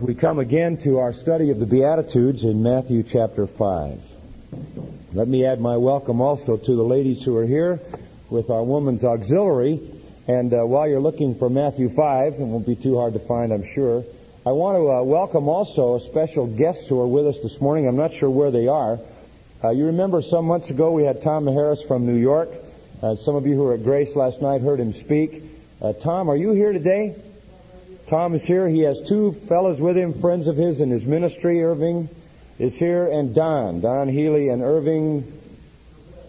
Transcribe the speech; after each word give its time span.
We 0.00 0.14
come 0.14 0.40
again 0.40 0.76
to 0.78 0.98
our 0.98 1.14
study 1.14 1.50
of 1.50 1.58
the 1.58 1.64
Beatitudes 1.64 2.44
in 2.44 2.62
Matthew 2.62 3.02
chapter 3.02 3.46
5. 3.46 3.98
Let 5.14 5.26
me 5.26 5.46
add 5.46 5.58
my 5.58 5.78
welcome 5.78 6.20
also 6.20 6.58
to 6.58 6.76
the 6.76 6.82
ladies 6.82 7.22
who 7.22 7.34
are 7.36 7.46
here 7.46 7.80
with 8.28 8.50
our 8.50 8.62
Woman's 8.62 9.04
Auxiliary. 9.04 9.80
And 10.28 10.52
uh, 10.52 10.64
while 10.66 10.86
you're 10.86 11.00
looking 11.00 11.38
for 11.38 11.48
Matthew 11.48 11.88
5, 11.88 12.34
it 12.34 12.40
won't 12.40 12.66
be 12.66 12.76
too 12.76 12.98
hard 12.98 13.14
to 13.14 13.20
find, 13.20 13.52
I'm 13.52 13.64
sure, 13.64 14.04
I 14.44 14.52
want 14.52 14.76
to 14.76 14.90
uh, 14.90 15.02
welcome 15.02 15.48
also 15.48 15.94
a 15.94 16.00
special 16.00 16.46
guests 16.46 16.86
who 16.88 17.00
are 17.00 17.08
with 17.08 17.26
us 17.28 17.40
this 17.42 17.58
morning. 17.58 17.88
I'm 17.88 17.96
not 17.96 18.12
sure 18.12 18.28
where 18.28 18.50
they 18.50 18.68
are. 18.68 18.98
Uh, 19.64 19.70
you 19.70 19.86
remember 19.86 20.20
some 20.20 20.44
months 20.44 20.68
ago 20.68 20.92
we 20.92 21.04
had 21.04 21.22
Tom 21.22 21.46
Harris 21.46 21.82
from 21.82 22.04
New 22.04 22.16
York. 22.16 22.50
Uh, 23.02 23.14
some 23.14 23.34
of 23.34 23.46
you 23.46 23.54
who 23.54 23.62
were 23.62 23.74
at 23.74 23.82
Grace 23.82 24.14
last 24.14 24.42
night 24.42 24.60
heard 24.60 24.78
him 24.78 24.92
speak. 24.92 25.42
Uh, 25.80 25.94
Tom, 25.94 26.28
are 26.28 26.36
you 26.36 26.52
here 26.52 26.72
today? 26.72 27.16
Tom 28.08 28.34
is 28.34 28.44
here. 28.44 28.68
He 28.68 28.80
has 28.80 29.00
two 29.08 29.32
fellows 29.48 29.80
with 29.80 29.96
him, 29.96 30.20
friends 30.20 30.46
of 30.46 30.56
his 30.56 30.80
in 30.80 30.90
his 30.90 31.04
ministry. 31.04 31.64
Irving 31.64 32.08
is 32.58 32.74
here, 32.76 33.08
and 33.08 33.34
Don, 33.34 33.80
Don 33.80 34.08
Healy 34.08 34.48
and 34.48 34.62
Irving 34.62 35.40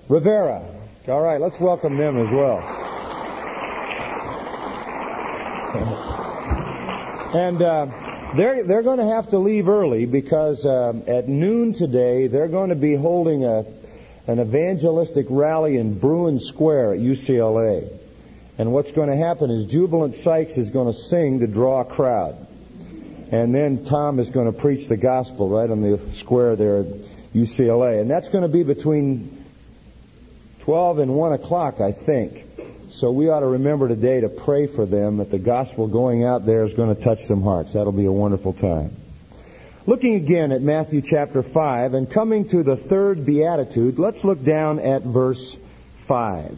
Rivera. 0.10 0.64
All 1.08 1.22
right, 1.22 1.40
let's 1.40 1.60
welcome 1.60 1.98
them 1.98 2.18
as 2.18 2.32
well. 2.32 2.84
And 7.28 7.62
uh, 7.62 8.34
they're 8.38 8.64
they're 8.64 8.84
going 8.84 9.00
to 9.00 9.06
have 9.06 9.32
to 9.32 9.38
leave 9.38 9.68
early 9.68 10.06
because 10.06 10.66
uh, 10.66 10.94
at 11.08 11.28
noon 11.28 11.74
today 11.74 12.28
they're 12.28 12.48
going 12.48 12.70
to 12.70 12.76
be 12.76 12.96
holding 12.96 13.44
a 13.44 13.66
an 14.28 14.40
evangelistic 14.40 15.26
rally 15.30 15.76
in 15.76 16.00
Bruin 16.00 16.40
Square 16.40 16.94
at 16.94 17.00
UCLA. 17.00 17.90
And 18.58 18.74
what's 18.74 18.92
going 18.92 19.10
to 19.10 19.16
happen 19.16 19.52
is 19.52 19.66
Jubilant 19.66 20.16
Sykes 20.16 20.58
is 20.58 20.72
going 20.72 20.92
to 20.92 21.00
sing 21.00 21.42
to 21.42 21.48
draw 21.48 21.82
a 21.82 21.86
crowd. 21.86 22.36
And 23.32 23.54
then 23.54 23.86
Tom 23.86 24.20
is 24.20 24.30
going 24.30 24.52
to 24.52 24.58
preach 24.58 24.88
the 24.88 24.98
gospel 24.98 25.50
right 25.50 25.70
on 25.70 25.82
the 25.82 26.00
square 26.18 26.56
there 26.56 26.80
at 26.80 26.86
UCLA. 27.36 28.02
And 28.02 28.10
that's 28.10 28.30
going 28.30 28.44
to 28.44 28.48
be 28.48 28.64
between 28.64 29.46
12 30.62 31.00
and 31.00 31.14
1 31.14 31.34
o'clock, 31.34 31.82
I 31.82 31.92
think. 31.92 32.46
So 32.92 33.12
we 33.12 33.30
ought 33.30 33.42
to 33.42 33.48
remember 33.48 33.90
today 33.90 34.22
to 34.22 34.30
pray 34.30 34.66
for 34.66 34.86
them 34.86 35.18
that 35.18 35.30
the 35.30 35.38
gospel 35.38 35.88
going 35.88 36.24
out 36.24 36.46
there 36.46 36.64
is 36.64 36.74
going 36.74 36.96
to 36.96 37.02
touch 37.02 37.26
some 37.26 37.44
hearts. 37.44 37.74
That'll 37.74 37.92
be 37.92 38.06
a 38.06 38.12
wonderful 38.12 38.54
time. 38.54 38.96
Looking 39.86 40.16
again 40.16 40.52
at 40.52 40.62
Matthew 40.62 41.02
chapter 41.02 41.44
5 41.44 41.94
and 41.94 42.10
coming 42.10 42.50
to 42.50 42.64
the 42.64 42.76
third 42.76 43.26
beatitude, 43.26 44.00
let's 44.00 44.24
look 44.24 44.44
down 44.44 44.80
at 44.80 45.04
verse 45.04 45.56
5. 46.08 46.58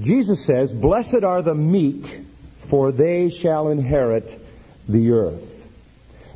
Jesus 0.00 0.44
says, 0.44 0.72
Blessed 0.72 1.24
are 1.24 1.42
the 1.42 1.54
meek, 1.54 2.04
for 2.68 2.92
they 2.92 3.30
shall 3.30 3.68
inherit 3.68 4.30
the 4.88 5.12
earth. 5.12 5.52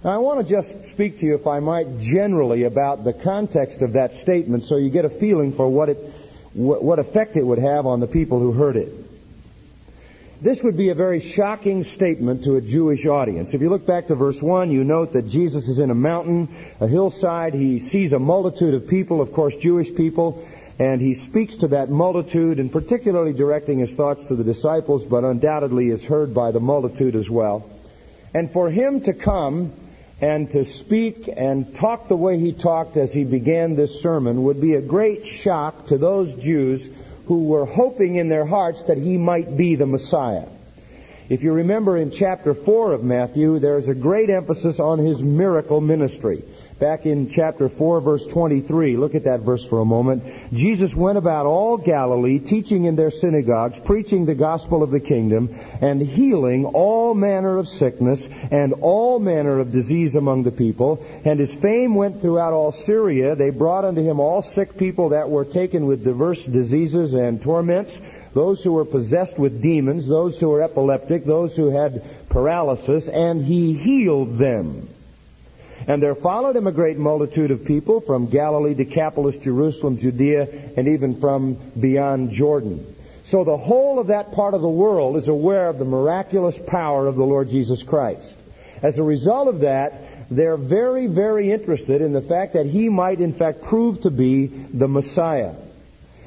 Now, 0.03 0.15
I 0.15 0.19
want 0.19 0.47
to 0.47 0.51
just 0.51 0.71
speak 0.93 1.19
to 1.19 1.27
you, 1.27 1.35
if 1.35 1.47
I 1.47 1.61
might, 1.61 2.01
generally 2.01 2.65
about 2.65 3.05
the 3.05 3.13
context 3.13 3.83
of 3.83 3.93
that 3.93 4.15
statement 4.15 4.65
so 4.65 4.77
you 4.77 4.89
get 4.89 5.05
a 5.05 5.11
feeling 5.11 5.53
for 5.53 5.69
what, 5.69 5.91
it, 5.91 5.99
what 6.55 6.99
effect 6.99 7.37
it 7.37 7.45
would 7.45 7.59
have 7.59 7.85
on 7.85 8.01
the 8.01 8.07
people 8.07 8.39
who 8.39 8.53
heard 8.53 8.77
it. 8.77 8.93
This 10.41 10.63
would 10.63 10.79
be 10.79 10.89
a 10.89 10.95
very 10.95 11.21
shocking 11.21 11.85
statement 11.85 12.45
to 12.45 12.57
a 12.57 12.63
Jewish 12.63 13.05
audience. 13.05 13.53
If 13.53 13.61
you 13.61 13.69
look 13.69 13.87
back 13.87 14.07
to 14.07 14.15
verse 14.15 14.41
1, 14.41 14.71
you 14.71 14.85
note 14.85 15.13
that 15.13 15.29
Jesus 15.29 15.69
is 15.69 15.79
in 15.79 15.91
a 15.91 15.95
mountain, 15.95 16.49
a 16.81 16.89
hillside. 16.89 17.53
He 17.53 17.79
sees 17.79 18.15
a 18.15 18.19
multitude 18.19 18.73
of 18.73 18.89
people, 18.89 19.21
of 19.21 19.35
course, 19.35 19.55
Jewish 19.57 19.95
people, 19.95 20.43
and 20.81 20.99
he 20.99 21.13
speaks 21.13 21.59
to 21.59 21.69
that 21.69 21.91
multitude, 21.91 22.59
and 22.59 22.73
particularly 22.73 23.35
directing 23.35 23.81
his 23.81 23.95
thoughts 23.95 24.25
to 24.25 24.35
the 24.35 24.43
disciples, 24.43 25.05
but 25.05 25.25
undoubtedly 25.25 25.91
is 25.91 26.03
heard 26.03 26.33
by 26.33 26.53
the 26.53 26.59
multitude 26.59 27.15
as 27.15 27.29
well. 27.29 27.69
And 28.33 28.51
for 28.51 28.71
him 28.71 29.03
to 29.03 29.13
come 29.13 29.75
and 30.23 30.51
to 30.53 30.65
speak 30.65 31.29
and 31.37 31.77
talk 31.77 32.09
the 32.09 32.17
way 32.17 32.39
he 32.39 32.55
talked 32.55 32.97
as 32.97 33.13
he 33.13 33.25
began 33.25 33.77
this 33.77 34.01
sermon 34.01 34.43
would 34.45 34.59
be 34.59 34.73
a 34.73 34.81
great 34.81 35.27
shock 35.27 35.89
to 35.89 35.99
those 35.99 36.35
Jews 36.37 36.89
who 37.27 37.45
were 37.45 37.67
hoping 37.67 38.17
in 38.17 38.31
their 38.31 38.47
hearts 38.47 38.83
that 38.85 38.97
he 38.97 39.19
might 39.19 39.59
be 39.59 39.75
the 39.75 39.87
Messiah. 39.87 40.47
If 41.29 41.43
you 41.43 41.53
remember 41.53 41.99
in 41.99 42.11
chapter 42.11 42.55
4 42.55 42.95
of 42.95 43.05
Matthew, 43.05 43.59
there's 43.59 43.89
a 43.89 43.95
great 43.95 44.31
emphasis 44.31 44.81
on 44.81 44.99
his 44.99 45.23
miracle 45.23 45.83
ministry 45.83 46.43
back 46.81 47.05
in 47.05 47.29
chapter 47.29 47.69
4 47.69 48.01
verse 48.01 48.27
23. 48.27 48.97
Look 48.97 49.15
at 49.15 49.25
that 49.25 49.41
verse 49.41 49.63
for 49.65 49.81
a 49.81 49.85
moment. 49.85 50.25
Jesus 50.53 50.95
went 50.95 51.19
about 51.19 51.45
all 51.45 51.77
Galilee, 51.77 52.39
teaching 52.39 52.87
in 52.87 52.97
their 52.97 53.11
synagogues, 53.11 53.79
preaching 53.79 54.25
the 54.25 54.35
gospel 54.35 54.83
of 54.83 54.91
the 54.91 54.99
kingdom, 54.99 55.55
and 55.83 56.01
healing 56.01 56.65
all 56.65 57.15
manner 57.15 57.59
of 57.59 57.69
sickness 57.69 58.27
and 58.51 58.73
all 58.81 59.19
manner 59.19 59.59
of 59.59 59.71
disease 59.71 60.17
among 60.17 60.43
the 60.43 60.51
people. 60.51 61.05
And 61.25 61.39
his 61.39 61.55
fame 61.55 61.95
went 61.95 62.23
throughout 62.23 62.55
all 62.55 62.73
Syria. 62.73 63.37
They 63.37 63.51
brought 63.51 63.85
unto 63.85 64.03
him 64.03 64.19
all 64.19 64.41
sick 64.41 64.79
people 64.79 65.11
that 65.11 65.29
were 65.29 65.45
taken 65.45 65.87
with 65.87 66.03
diverse 66.03 66.43
diseases 66.45 67.13
and 67.13 67.43
torments, 67.43 68.01
those 68.33 68.65
who 68.65 68.73
were 68.73 68.87
possessed 68.87 69.39
with 69.39 69.61
demons, 69.61 70.09
those 70.09 70.41
who 70.41 70.49
were 70.49 70.63
epileptic, 70.63 71.27
those 71.27 71.55
who 71.55 71.69
had 71.71 72.03
paralysis, 72.31 73.07
and 73.07 73.45
he 73.45 73.75
healed 73.75 74.39
them. 74.39 74.89
And 75.87 76.03
there 76.03 76.15
followed 76.15 76.57
him 76.57 76.67
a 76.67 76.73
great 76.73 76.99
multitude 76.99 77.51
of 77.51 77.65
people 77.65 78.01
from 78.01 78.27
Galilee, 78.27 78.75
Decapolis, 78.75 79.37
Jerusalem, 79.39 79.99
Judea, 79.99 80.47
and 80.77 80.89
even 80.89 81.21
from 81.21 81.55
beyond 81.79 82.33
Jordan. 82.33 82.97
So 83.25 83.45
the 83.45 83.57
whole 83.57 83.99
of 83.99 84.09
that 84.09 84.33
part 84.33 84.55
of 84.55 84.61
the 84.61 84.69
world 84.69 85.17
is 85.17 85.29
aware 85.29 85.69
of 85.69 85.79
the 85.79 85.85
miraculous 85.85 86.59
power 86.59 87.07
of 87.07 87.17
the 87.17 87.25
Lord 87.25 87.49
Jesus 87.49 87.83
Christ. 87.83 88.37
As 88.83 88.99
a 88.99 89.03
result 89.03 89.49
of 89.49 89.61
that, 89.61 90.29
they're 90.31 90.57
very, 90.57 91.07
very 91.07 91.51
interested 91.51 92.03
in 92.03 92.13
the 92.13 92.21
fact 92.21 92.55
that 92.55 92.67
he 92.67 92.89
might 92.89 93.21
in 93.21 93.33
fact 93.33 93.63
prove 93.63 94.03
to 94.03 94.11
be 94.11 94.47
the 94.47 94.89
Messiah. 94.89 95.55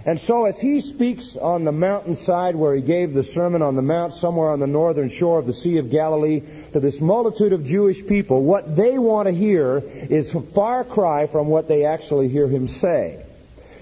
And 0.06 0.19
so 0.19 0.46
as 0.46 0.59
he 0.59 0.81
speaks 0.81 1.38
on 1.38 1.64
the 1.64 1.72
mountainside 1.72 2.56
where 2.56 2.75
he 2.75 2.81
gave 2.81 3.14
the 3.14 3.24
Sermon 3.24 3.62
on 3.62 3.78
the 3.78 3.81
Mount 3.81 4.14
somewhere 4.14 4.50
on 4.50 4.59
the 4.59 4.68
northern 4.68 5.09
shore 5.09 5.40
of 5.40 5.47
the 5.47 5.53
Sea 5.53 5.78
of 5.78 5.90
Galilee 5.90 6.41
to 6.74 6.80
this 6.81 7.00
multitude 7.00 7.53
of 7.53 7.64
Jewish 7.64 8.06
people, 8.06 8.44
what 8.44 8.75
they 8.75 8.97
want 8.97 9.28
to 9.28 9.34
hear 9.34 9.78
is 9.78 10.36
a 10.36 10.41
far 10.41 10.84
cry 10.84 11.28
from 11.28 11.47
what 11.47 11.69
they 11.69 11.86
actually 11.86 12.28
hear 12.28 12.50
him 12.50 12.68
say. 12.68 13.24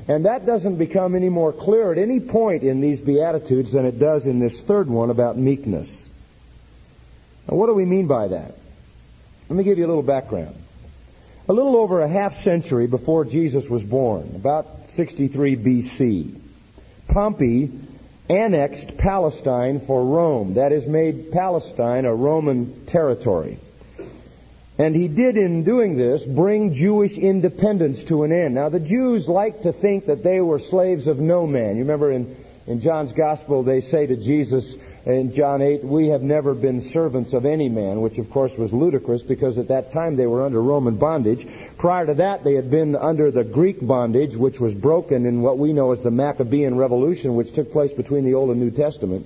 And 0.08 0.26
that 0.26 0.46
doesn't 0.46 0.76
become 0.76 1.16
any 1.16 1.30
more 1.30 1.54
clear 1.54 1.92
at 1.92 1.98
any 1.98 2.20
point 2.20 2.62
in 2.62 2.82
these 2.82 3.02
Beatitudes 3.02 3.72
than 3.72 3.86
it 3.86 3.98
does 3.98 4.28
in 4.28 4.40
this 4.40 4.62
third 4.62 4.90
one 4.90 5.10
about 5.10 5.38
meekness. 5.38 5.90
Now 7.50 7.58
what 7.58 7.66
do 7.66 7.74
we 7.74 7.86
mean 7.86 8.06
by 8.06 8.28
that? 8.28 8.56
Let 9.50 9.58
me 9.58 9.64
give 9.64 9.80
you 9.80 9.86
a 9.86 9.88
little 9.88 10.04
background. 10.04 10.56
A 11.50 11.54
little 11.54 11.76
over 11.76 12.02
a 12.02 12.08
half 12.08 12.42
century 12.44 12.86
before 12.86 13.26
Jesus 13.26 13.68
was 13.68 13.84
born, 13.84 14.34
about 14.36 14.81
63 14.96 15.56
BC. 15.56 16.40
Pompey 17.08 17.72
annexed 18.30 18.98
Palestine 18.98 19.80
for 19.80 20.04
Rome. 20.04 20.56
That 20.56 20.72
is, 20.72 20.88
made 20.88 21.32
Palestine 21.32 22.06
a 22.06 22.14
Roman 22.14 22.86
territory. 22.86 23.58
And 24.78 24.96
he 24.96 25.08
did, 25.08 25.38
in 25.38 25.64
doing 25.64 25.98
this, 25.98 26.26
bring 26.26 26.74
Jewish 26.74 27.18
independence 27.18 28.04
to 28.06 28.24
an 28.24 28.32
end. 28.32 28.56
Now, 28.56 28.70
the 28.70 28.80
Jews 28.80 29.28
like 29.28 29.62
to 29.64 29.74
think 29.74 30.08
that 30.08 30.24
they 30.24 30.42
were 30.42 30.60
slaves 30.60 31.08
of 31.08 31.20
no 31.20 31.46
man. 31.46 31.76
You 31.76 31.84
remember 31.84 32.12
in, 32.12 32.36
in 32.68 32.82
John's 32.82 33.12
Gospel, 33.12 33.64
they 33.64 33.82
say 33.82 34.08
to 34.08 34.16
Jesus, 34.16 34.76
in 35.06 35.34
John 35.34 35.62
8, 35.62 35.84
we 35.84 36.10
have 36.10 36.22
never 36.22 36.54
been 36.54 36.82
servants 36.82 37.34
of 37.34 37.46
any 37.46 37.70
man, 37.70 38.02
which 38.02 38.20
of 38.20 38.30
course 38.30 38.56
was 38.56 38.72
ludicrous 38.72 39.24
because 39.24 39.58
at 39.58 39.70
that 39.70 39.92
time 39.92 40.16
they 40.16 40.28
were 40.28 40.44
under 40.46 40.62
Roman 40.62 40.98
bondage. 40.98 41.48
Prior 41.78 42.06
to 42.06 42.14
that, 42.16 42.44
they 42.44 42.54
had 42.54 42.70
been 42.70 42.96
under 42.96 43.32
the 43.32 43.44
Greek 43.44 43.86
bondage, 43.86 44.36
which 44.36 44.60
was 44.60 44.76
broken 44.76 45.26
in 45.26 45.42
what 45.42 45.58
we 45.58 45.74
know 45.74 45.92
as 45.92 46.04
the 46.04 46.12
Maccabean 46.12 46.76
Revolution, 46.76 47.36
which 47.36 47.52
took 47.52 47.72
place 47.72 47.92
between 47.92 48.26
the 48.26 48.36
Old 48.36 48.52
and 48.52 48.62
New 48.62 48.70
Testament. 48.70 49.26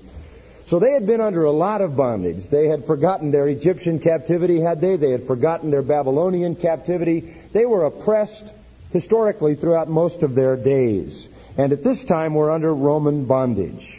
So 0.67 0.79
they 0.79 0.93
had 0.93 1.05
been 1.05 1.21
under 1.21 1.43
a 1.43 1.51
lot 1.51 1.81
of 1.81 1.95
bondage. 1.95 2.47
They 2.47 2.67
had 2.67 2.85
forgotten 2.85 3.31
their 3.31 3.47
Egyptian 3.47 3.99
captivity, 3.99 4.61
had 4.61 4.81
they? 4.81 4.95
They 4.95 5.11
had 5.11 5.27
forgotten 5.27 5.71
their 5.71 5.83
Babylonian 5.83 6.55
captivity. 6.55 7.35
They 7.51 7.65
were 7.65 7.83
oppressed 7.83 8.51
historically 8.91 9.55
throughout 9.55 9.89
most 9.89 10.23
of 10.23 10.35
their 10.35 10.55
days. 10.55 11.27
And 11.57 11.71
at 11.71 11.83
this 11.83 12.03
time 12.03 12.33
were 12.33 12.49
under 12.49 12.73
Roman 12.73 13.25
bondage. 13.25 13.94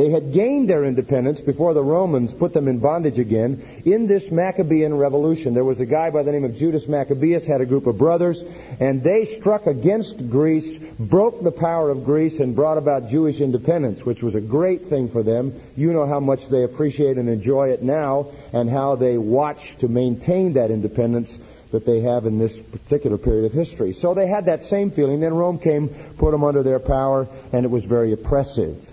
They 0.00 0.08
had 0.08 0.32
gained 0.32 0.66
their 0.66 0.86
independence 0.86 1.42
before 1.42 1.74
the 1.74 1.84
Romans 1.84 2.32
put 2.32 2.54
them 2.54 2.68
in 2.68 2.78
bondage 2.78 3.18
again 3.18 3.82
in 3.84 4.06
this 4.06 4.30
Maccabean 4.30 4.96
revolution. 4.96 5.52
There 5.52 5.62
was 5.62 5.80
a 5.80 5.84
guy 5.84 6.08
by 6.08 6.22
the 6.22 6.32
name 6.32 6.46
of 6.46 6.56
Judas 6.56 6.88
Maccabeus, 6.88 7.44
had 7.44 7.60
a 7.60 7.66
group 7.66 7.86
of 7.86 7.98
brothers, 7.98 8.42
and 8.80 9.02
they 9.02 9.26
struck 9.26 9.66
against 9.66 10.30
Greece, 10.30 10.78
broke 10.98 11.42
the 11.42 11.52
power 11.52 11.90
of 11.90 12.06
Greece, 12.06 12.40
and 12.40 12.56
brought 12.56 12.78
about 12.78 13.10
Jewish 13.10 13.42
independence, 13.42 14.02
which 14.02 14.22
was 14.22 14.34
a 14.34 14.40
great 14.40 14.86
thing 14.86 15.10
for 15.10 15.22
them. 15.22 15.60
You 15.76 15.92
know 15.92 16.06
how 16.06 16.18
much 16.18 16.48
they 16.48 16.64
appreciate 16.64 17.18
and 17.18 17.28
enjoy 17.28 17.68
it 17.68 17.82
now, 17.82 18.28
and 18.54 18.70
how 18.70 18.96
they 18.96 19.18
watch 19.18 19.76
to 19.80 19.88
maintain 19.88 20.54
that 20.54 20.70
independence 20.70 21.38
that 21.72 21.84
they 21.84 22.00
have 22.00 22.24
in 22.24 22.38
this 22.38 22.58
particular 22.58 23.18
period 23.18 23.44
of 23.44 23.52
history. 23.52 23.92
So 23.92 24.14
they 24.14 24.28
had 24.28 24.46
that 24.46 24.62
same 24.62 24.92
feeling. 24.92 25.20
Then 25.20 25.34
Rome 25.34 25.58
came, 25.58 25.90
put 26.16 26.30
them 26.30 26.42
under 26.42 26.62
their 26.62 26.80
power, 26.80 27.28
and 27.52 27.66
it 27.66 27.70
was 27.70 27.84
very 27.84 28.14
oppressive. 28.14 28.89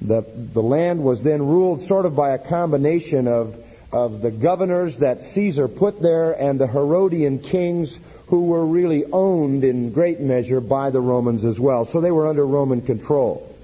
The, 0.00 0.22
the 0.22 0.62
land 0.62 1.02
was 1.02 1.22
then 1.22 1.42
ruled 1.46 1.82
sort 1.82 2.06
of 2.06 2.14
by 2.14 2.30
a 2.30 2.38
combination 2.38 3.26
of, 3.26 3.56
of 3.92 4.22
the 4.22 4.30
governors 4.30 4.98
that 4.98 5.22
Caesar 5.22 5.66
put 5.66 6.00
there 6.00 6.32
and 6.32 6.58
the 6.58 6.68
Herodian 6.68 7.40
kings 7.40 7.98
who 8.28 8.44
were 8.44 8.64
really 8.64 9.04
owned 9.06 9.64
in 9.64 9.90
great 9.90 10.20
measure 10.20 10.60
by 10.60 10.90
the 10.90 11.00
Romans 11.00 11.44
as 11.44 11.58
well. 11.58 11.84
So 11.86 12.00
they 12.00 12.10
were 12.10 12.28
under 12.28 12.46
Roman 12.46 12.82
control. 12.82 13.56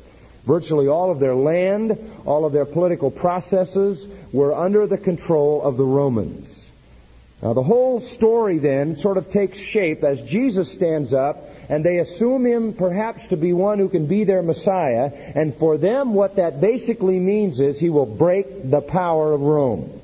Virtually 0.44 0.88
all 0.88 1.10
of 1.10 1.20
their 1.20 1.34
land, 1.34 1.98
all 2.26 2.44
of 2.44 2.52
their 2.52 2.64
political 2.64 3.10
processes 3.10 4.06
were 4.32 4.54
under 4.54 4.86
the 4.86 4.98
control 4.98 5.62
of 5.62 5.76
the 5.76 5.84
Romans. 5.84 6.50
Now 7.42 7.52
the 7.52 7.62
whole 7.62 8.00
story 8.00 8.58
then 8.58 8.96
sort 8.96 9.18
of 9.18 9.30
takes 9.30 9.58
shape 9.58 10.02
as 10.02 10.20
Jesus 10.22 10.72
stands 10.72 11.12
up 11.12 11.46
and 11.68 11.84
they 11.84 11.98
assume 11.98 12.44
him 12.44 12.74
perhaps 12.74 13.28
to 13.28 13.36
be 13.36 13.52
one 13.52 13.78
who 13.78 13.88
can 13.88 14.06
be 14.06 14.24
their 14.24 14.42
Messiah. 14.42 15.10
And 15.34 15.54
for 15.56 15.78
them, 15.78 16.14
what 16.14 16.36
that 16.36 16.60
basically 16.60 17.18
means 17.18 17.60
is 17.60 17.78
he 17.78 17.90
will 17.90 18.06
break 18.06 18.70
the 18.70 18.80
power 18.80 19.32
of 19.32 19.40
Rome. 19.40 20.00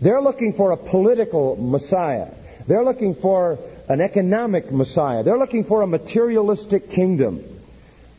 They're 0.00 0.22
looking 0.22 0.54
for 0.54 0.72
a 0.72 0.76
political 0.76 1.56
Messiah. 1.56 2.28
They're 2.66 2.84
looking 2.84 3.14
for 3.14 3.58
an 3.88 4.00
economic 4.00 4.70
Messiah. 4.70 5.22
They're 5.22 5.38
looking 5.38 5.64
for 5.64 5.82
a 5.82 5.86
materialistic 5.86 6.90
kingdom. 6.90 7.44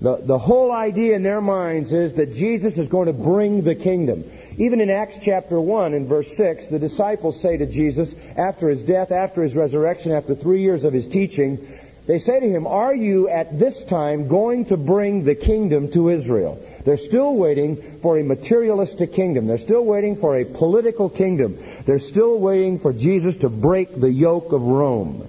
The, 0.02 0.18
the 0.18 0.40
whole 0.40 0.72
idea 0.72 1.16
in 1.16 1.22
their 1.22 1.42
minds 1.42 1.94
is 1.94 2.16
that 2.16 2.34
Jesus 2.34 2.78
is 2.78 2.88
going 2.88 3.06
to 3.06 3.14
bring 3.14 3.62
the 3.62 3.76
kingdom. 3.76 4.24
Even 4.58 4.82
in 4.82 4.90
Acts 4.90 5.20
chapter 5.22 5.62
1 5.62 5.94
and 5.94 6.08
verse 6.08 6.36
6, 6.36 6.68
the 6.68 6.80
disciples 6.80 7.40
say 7.40 7.58
to 7.58 7.68
Jesus, 7.68 8.14
after 8.36 8.70
his 8.70 8.84
death, 8.84 9.12
after 9.12 9.44
his 9.44 9.56
resurrection, 9.56 10.12
after 10.12 10.34
three 10.34 10.64
years 10.64 10.84
of 10.84 10.92
his 10.92 11.08
teaching, 11.08 11.68
they 12.08 12.18
say 12.20 12.40
to 12.40 12.50
him, 12.50 12.66
Are 12.66 12.96
you 12.96 13.30
at 13.30 13.60
this 13.60 13.84
time 13.84 14.28
going 14.28 14.66
to 14.66 14.78
bring 14.78 15.24
the 15.24 15.36
kingdom 15.36 15.92
to 15.92 16.10
Israel? 16.10 16.62
They're 16.84 16.98
still 16.98 17.36
waiting 17.36 18.00
for 18.02 18.18
a 18.18 18.24
materialistic 18.24 19.14
kingdom. 19.14 19.48
They're 19.48 19.60
still 19.60 19.86
waiting 19.86 20.16
for 20.16 20.38
a 20.38 20.46
political 20.46 21.10
kingdom. 21.10 21.58
They're 21.86 22.00
still 22.00 22.40
waiting 22.40 22.80
for 22.80 22.92
Jesus 22.92 23.38
to 23.38 23.50
break 23.50 24.00
the 24.00 24.12
yoke 24.12 24.52
of 24.52 24.64
Rome. 24.64 25.28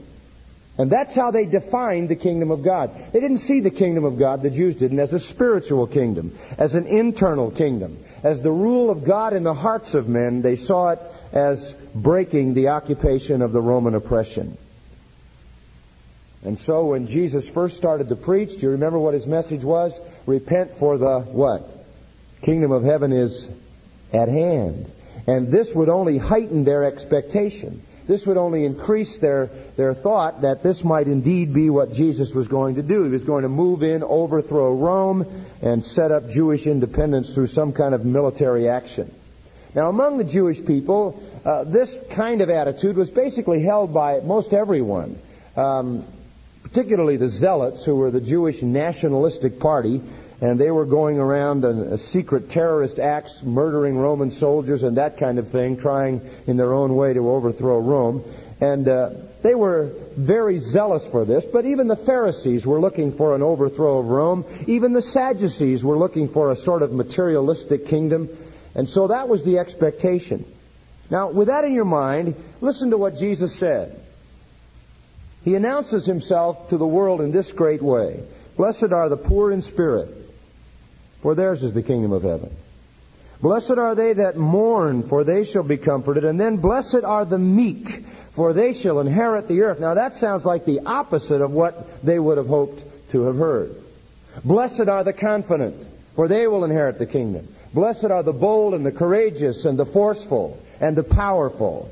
And 0.78 0.90
that's 0.90 1.14
how 1.14 1.30
they 1.30 1.44
defined 1.44 2.08
the 2.08 2.16
kingdom 2.16 2.50
of 2.50 2.62
God. 2.62 2.90
They 3.12 3.20
didn't 3.20 3.38
see 3.38 3.60
the 3.60 3.70
kingdom 3.70 4.04
of 4.04 4.18
God, 4.18 4.40
the 4.40 4.48
Jews 4.48 4.74
didn't, 4.76 5.00
as 5.00 5.12
a 5.12 5.20
spiritual 5.20 5.86
kingdom, 5.86 6.36
as 6.56 6.74
an 6.74 6.86
internal 6.86 7.50
kingdom, 7.50 7.98
as 8.22 8.40
the 8.40 8.50
rule 8.50 8.88
of 8.88 9.04
God 9.04 9.34
in 9.34 9.42
the 9.42 9.52
hearts 9.52 9.94
of 9.94 10.08
men. 10.08 10.40
They 10.40 10.56
saw 10.56 10.90
it 10.90 11.00
as 11.32 11.72
breaking 11.94 12.54
the 12.54 12.68
occupation 12.68 13.42
of 13.42 13.52
the 13.52 13.60
Roman 13.60 13.94
oppression. 13.94 14.56
And 16.44 16.58
so 16.58 16.86
when 16.86 17.06
Jesus 17.06 17.48
first 17.48 17.76
started 17.76 18.08
to 18.08 18.16
preach, 18.16 18.54
do 18.56 18.66
you 18.66 18.70
remember 18.70 18.98
what 18.98 19.14
his 19.14 19.26
message 19.26 19.62
was? 19.62 19.98
Repent 20.26 20.72
for 20.72 20.98
the 20.98 21.20
what? 21.20 21.68
Kingdom 22.42 22.72
of 22.72 22.82
heaven 22.82 23.12
is 23.12 23.48
at 24.12 24.28
hand. 24.28 24.90
And 25.26 25.52
this 25.52 25.72
would 25.72 25.88
only 25.88 26.18
heighten 26.18 26.64
their 26.64 26.84
expectation. 26.84 27.82
This 28.08 28.26
would 28.26 28.36
only 28.36 28.64
increase 28.64 29.18
their, 29.18 29.46
their 29.76 29.94
thought 29.94 30.40
that 30.40 30.64
this 30.64 30.82
might 30.82 31.06
indeed 31.06 31.54
be 31.54 31.70
what 31.70 31.92
Jesus 31.92 32.34
was 32.34 32.48
going 32.48 32.74
to 32.74 32.82
do. 32.82 33.04
He 33.04 33.10
was 33.10 33.22
going 33.22 33.44
to 33.44 33.48
move 33.48 33.84
in, 33.84 34.02
overthrow 34.02 34.74
Rome, 34.74 35.46
and 35.62 35.84
set 35.84 36.10
up 36.10 36.28
Jewish 36.28 36.66
independence 36.66 37.32
through 37.32 37.46
some 37.46 37.72
kind 37.72 37.94
of 37.94 38.04
military 38.04 38.68
action. 38.68 39.14
Now, 39.74 39.88
among 39.88 40.18
the 40.18 40.24
Jewish 40.24 40.64
people, 40.64 41.22
uh, 41.44 41.64
this 41.64 41.96
kind 42.10 42.40
of 42.40 42.50
attitude 42.50 42.96
was 42.96 43.08
basically 43.08 43.62
held 43.62 43.94
by 43.94 44.18
most 44.20 44.52
everyone. 44.52 45.16
Um, 45.56 46.04
particularly 46.62 47.16
the 47.16 47.28
Zealots, 47.28 47.84
who 47.84 47.96
were 47.96 48.10
the 48.10 48.20
Jewish 48.20 48.62
nationalistic 48.62 49.58
party, 49.60 50.00
and 50.40 50.58
they 50.58 50.70
were 50.70 50.86
going 50.86 51.18
around 51.18 51.64
in 51.64 51.96
secret 51.98 52.50
terrorist 52.50 52.98
acts, 52.98 53.42
murdering 53.42 53.96
Roman 53.96 54.30
soldiers 54.30 54.82
and 54.82 54.96
that 54.96 55.16
kind 55.16 55.38
of 55.38 55.48
thing, 55.48 55.76
trying 55.76 56.20
in 56.46 56.56
their 56.56 56.72
own 56.74 56.96
way 56.96 57.12
to 57.12 57.30
overthrow 57.30 57.78
Rome. 57.78 58.24
And 58.60 58.88
uh, 58.88 59.10
they 59.42 59.54
were 59.54 59.92
very 60.16 60.58
zealous 60.58 61.06
for 61.06 61.24
this, 61.24 61.44
but 61.44 61.64
even 61.64 61.88
the 61.88 61.96
Pharisees 61.96 62.66
were 62.66 62.80
looking 62.80 63.12
for 63.12 63.34
an 63.34 63.42
overthrow 63.42 63.98
of 63.98 64.06
Rome. 64.06 64.44
Even 64.66 64.92
the 64.92 65.02
Sadducees 65.02 65.84
were 65.84 65.96
looking 65.96 66.28
for 66.28 66.50
a 66.50 66.56
sort 66.56 66.82
of 66.82 66.92
materialistic 66.92 67.86
kingdom. 67.86 68.28
And 68.74 68.88
so 68.88 69.08
that 69.08 69.28
was 69.28 69.44
the 69.44 69.58
expectation. 69.58 70.44
Now, 71.08 71.30
with 71.30 71.48
that 71.48 71.64
in 71.64 71.72
your 71.72 71.84
mind, 71.84 72.34
listen 72.60 72.90
to 72.90 72.98
what 72.98 73.16
Jesus 73.16 73.54
said. 73.54 74.01
He 75.44 75.54
announces 75.54 76.06
himself 76.06 76.68
to 76.68 76.76
the 76.76 76.86
world 76.86 77.20
in 77.20 77.32
this 77.32 77.52
great 77.52 77.82
way 77.82 78.22
Blessed 78.56 78.92
are 78.92 79.08
the 79.08 79.16
poor 79.16 79.50
in 79.50 79.62
spirit, 79.62 80.08
for 81.20 81.34
theirs 81.34 81.62
is 81.62 81.72
the 81.72 81.82
kingdom 81.82 82.12
of 82.12 82.22
heaven. 82.22 82.54
Blessed 83.40 83.72
are 83.72 83.94
they 83.94 84.12
that 84.12 84.36
mourn, 84.36 85.02
for 85.02 85.24
they 85.24 85.44
shall 85.44 85.64
be 85.64 85.76
comforted. 85.76 86.24
And 86.24 86.38
then 86.38 86.58
blessed 86.58 87.02
are 87.02 87.24
the 87.24 87.38
meek, 87.38 88.04
for 88.34 88.52
they 88.52 88.72
shall 88.72 89.00
inherit 89.00 89.48
the 89.48 89.62
earth. 89.62 89.80
Now 89.80 89.94
that 89.94 90.14
sounds 90.14 90.44
like 90.44 90.64
the 90.64 90.80
opposite 90.80 91.40
of 91.40 91.50
what 91.50 92.04
they 92.04 92.18
would 92.18 92.38
have 92.38 92.46
hoped 92.46 93.10
to 93.10 93.22
have 93.22 93.36
heard. 93.36 93.74
Blessed 94.44 94.88
are 94.88 95.02
the 95.02 95.12
confident, 95.12 95.74
for 96.14 96.28
they 96.28 96.46
will 96.46 96.64
inherit 96.64 96.98
the 96.98 97.06
kingdom. 97.06 97.48
Blessed 97.74 98.04
are 98.04 98.22
the 98.22 98.32
bold 98.32 98.74
and 98.74 98.86
the 98.86 98.92
courageous 98.92 99.64
and 99.64 99.78
the 99.78 99.86
forceful 99.86 100.62
and 100.80 100.96
the 100.96 101.02
powerful. 101.02 101.90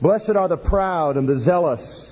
Blessed 0.00 0.36
are 0.36 0.48
the 0.48 0.56
proud 0.56 1.16
and 1.16 1.28
the 1.28 1.38
zealous 1.38 2.05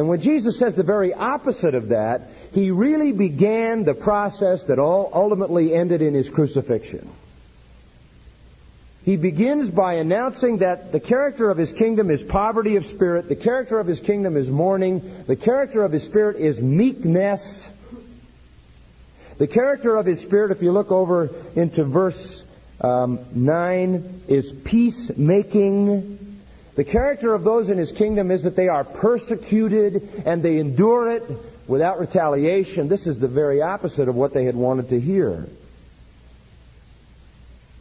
and 0.00 0.08
when 0.08 0.18
Jesus 0.18 0.58
says 0.58 0.74
the 0.74 0.82
very 0.82 1.12
opposite 1.12 1.74
of 1.74 1.88
that, 1.88 2.22
he 2.52 2.70
really 2.70 3.12
began 3.12 3.84
the 3.84 3.92
process 3.92 4.64
that 4.64 4.78
all 4.78 5.10
ultimately 5.12 5.74
ended 5.74 6.00
in 6.00 6.14
his 6.14 6.30
crucifixion. 6.30 7.06
He 9.04 9.18
begins 9.18 9.68
by 9.68 9.96
announcing 9.96 10.58
that 10.58 10.90
the 10.90 11.00
character 11.00 11.50
of 11.50 11.58
his 11.58 11.74
kingdom 11.74 12.10
is 12.10 12.22
poverty 12.22 12.76
of 12.76 12.86
spirit, 12.86 13.28
the 13.28 13.36
character 13.36 13.78
of 13.78 13.86
his 13.86 14.00
kingdom 14.00 14.38
is 14.38 14.50
mourning, 14.50 15.02
the 15.26 15.36
character 15.36 15.84
of 15.84 15.92
his 15.92 16.02
spirit 16.02 16.36
is 16.36 16.62
meekness. 16.62 17.68
The 19.36 19.48
character 19.48 19.98
of 19.98 20.06
his 20.06 20.22
spirit, 20.22 20.50
if 20.50 20.62
you 20.62 20.72
look 20.72 20.90
over 20.90 21.28
into 21.54 21.84
verse 21.84 22.42
um, 22.80 23.20
9, 23.34 24.22
is 24.28 24.50
peacemaking. 24.50 26.29
The 26.76 26.84
character 26.84 27.34
of 27.34 27.44
those 27.44 27.68
in 27.68 27.78
his 27.78 27.92
kingdom 27.92 28.30
is 28.30 28.44
that 28.44 28.56
they 28.56 28.68
are 28.68 28.84
persecuted 28.84 30.24
and 30.24 30.42
they 30.42 30.58
endure 30.58 31.10
it 31.10 31.24
without 31.66 32.00
retaliation. 32.00 32.88
This 32.88 33.06
is 33.06 33.18
the 33.18 33.28
very 33.28 33.60
opposite 33.62 34.08
of 34.08 34.14
what 34.14 34.32
they 34.32 34.44
had 34.44 34.56
wanted 34.56 34.90
to 34.90 35.00
hear. 35.00 35.46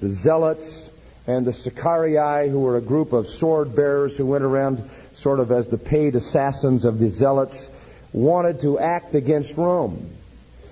The 0.01 0.09
zealots 0.09 0.89
and 1.27 1.45
the 1.45 1.53
Sicarii, 1.53 2.49
who 2.49 2.61
were 2.61 2.77
a 2.77 2.81
group 2.81 3.13
of 3.13 3.29
sword 3.29 3.75
bearers 3.75 4.17
who 4.17 4.25
went 4.25 4.43
around 4.43 4.89
sort 5.13 5.39
of 5.39 5.51
as 5.51 5.67
the 5.67 5.77
paid 5.77 6.15
assassins 6.15 6.85
of 6.85 6.97
the 6.97 7.09
zealots, 7.09 7.69
wanted 8.11 8.61
to 8.61 8.79
act 8.79 9.13
against 9.13 9.55
Rome. 9.55 10.09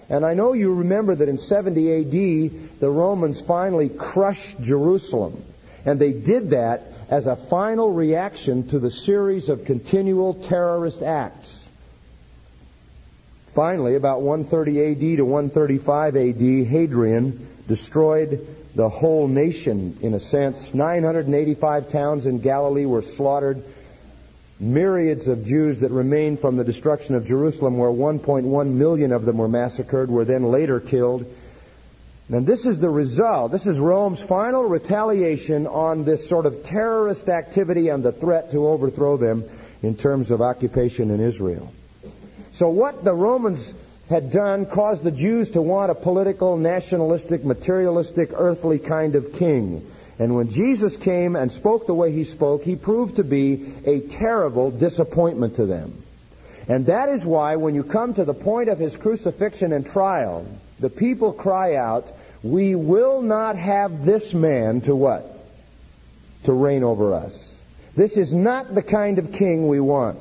And 0.09 0.25
I 0.25 0.33
know 0.33 0.53
you 0.53 0.73
remember 0.73 1.13
that 1.15 1.29
in 1.29 1.37
70 1.37 1.93
AD, 1.93 2.79
the 2.79 2.89
Romans 2.89 3.41
finally 3.41 3.89
crushed 3.89 4.59
Jerusalem. 4.61 5.43
And 5.85 5.99
they 5.99 6.13
did 6.13 6.51
that 6.51 6.83
as 7.09 7.27
a 7.27 7.35
final 7.35 7.91
reaction 7.91 8.67
to 8.69 8.79
the 8.79 8.91
series 8.91 9.49
of 9.49 9.65
continual 9.65 10.33
terrorist 10.33 11.01
acts. 11.01 11.69
Finally, 13.53 13.95
about 13.95 14.21
130 14.21 14.91
AD 14.91 15.17
to 15.17 15.25
135 15.25 16.15
AD, 16.15 16.67
Hadrian 16.67 17.47
destroyed 17.67 18.45
the 18.75 18.89
whole 18.89 19.27
nation, 19.27 19.97
in 20.01 20.13
a 20.13 20.19
sense. 20.19 20.73
985 20.73 21.89
towns 21.89 22.27
in 22.27 22.39
Galilee 22.39 22.85
were 22.85 23.01
slaughtered. 23.01 23.63
Myriads 24.59 25.27
of 25.27 25.45
Jews 25.45 25.79
that 25.79 25.91
remained 25.91 26.39
from 26.39 26.57
the 26.57 26.63
destruction 26.63 27.15
of 27.15 27.25
Jerusalem, 27.25 27.77
where 27.77 27.89
1.1 27.89 28.67
million 28.73 29.11
of 29.11 29.25
them 29.25 29.37
were 29.37 29.47
massacred, 29.47 30.11
were 30.11 30.25
then 30.25 30.43
later 30.43 30.79
killed. 30.79 31.25
And 32.29 32.45
this 32.45 32.65
is 32.65 32.77
the 32.77 32.89
result. 32.89 33.53
This 33.53 33.67
is 33.67 33.79
Rome's 33.79 34.21
final 34.21 34.63
retaliation 34.63 35.65
on 35.65 36.03
this 36.03 36.27
sort 36.27 36.45
of 36.45 36.63
terrorist 36.65 37.29
activity 37.29 37.87
and 37.87 38.03
the 38.03 38.11
threat 38.11 38.51
to 38.51 38.67
overthrow 38.67 39.15
them 39.15 39.45
in 39.81 39.95
terms 39.95 40.29
of 40.31 40.41
occupation 40.41 41.09
in 41.09 41.21
Israel. 41.21 41.71
So 42.51 42.69
what 42.69 43.03
the 43.03 43.13
Romans 43.13 43.73
had 44.09 44.31
done 44.31 44.65
caused 44.65 45.03
the 45.03 45.11
Jews 45.11 45.51
to 45.51 45.61
want 45.61 45.91
a 45.91 45.95
political, 45.95 46.57
nationalistic, 46.57 47.45
materialistic, 47.45 48.31
earthly 48.33 48.79
kind 48.79 49.15
of 49.15 49.33
king. 49.33 49.89
And 50.19 50.35
when 50.35 50.49
Jesus 50.49 50.97
came 50.97 51.35
and 51.35 51.51
spoke 51.51 51.85
the 51.85 51.93
way 51.93 52.11
he 52.11 52.23
spoke, 52.23 52.63
he 52.63 52.75
proved 52.75 53.17
to 53.17 53.23
be 53.23 53.73
a 53.85 53.99
terrible 53.99 54.71
disappointment 54.71 55.57
to 55.57 55.65
them. 55.65 56.03
And 56.67 56.87
that 56.87 57.09
is 57.09 57.25
why 57.25 57.55
when 57.55 57.75
you 57.75 57.83
come 57.83 58.13
to 58.15 58.25
the 58.25 58.33
point 58.33 58.67
of 58.67 58.79
his 58.79 58.97
crucifixion 58.97 59.71
and 59.71 59.85
trial, 59.85 60.45
the 60.79 60.89
people 60.89 61.33
cry 61.33 61.75
out, 61.75 62.07
we 62.43 62.75
will 62.75 63.21
not 63.21 63.55
have 63.55 64.05
this 64.05 64.33
man 64.33 64.81
to 64.81 64.95
what? 64.95 65.25
To 66.43 66.53
reign 66.53 66.83
over 66.83 67.13
us. 67.13 67.55
This 67.95 68.17
is 68.17 68.33
not 68.33 68.73
the 68.73 68.83
kind 68.83 69.17
of 69.17 69.33
king 69.33 69.67
we 69.67 69.79
want. 69.79 70.19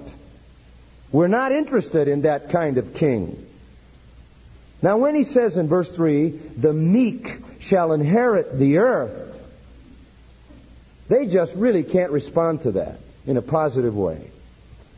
We're 1.12 1.28
not 1.28 1.52
interested 1.52 2.08
in 2.08 2.22
that 2.22 2.50
kind 2.50 2.78
of 2.78 2.94
king. 2.94 3.46
Now, 4.82 4.98
when 4.98 5.14
he 5.14 5.24
says 5.24 5.56
in 5.56 5.68
verse 5.68 5.90
3, 5.90 6.28
the 6.28 6.72
meek 6.72 7.30
shall 7.58 7.92
inherit 7.92 8.58
the 8.58 8.78
earth, 8.78 9.38
They 11.08 11.26
just 11.26 11.54
really 11.54 11.84
can't 11.84 12.10
respond 12.10 12.62
to 12.62 12.72
that 12.72 12.98
in 13.26 13.36
a 13.36 13.42
positive 13.42 13.96
way. 13.96 14.30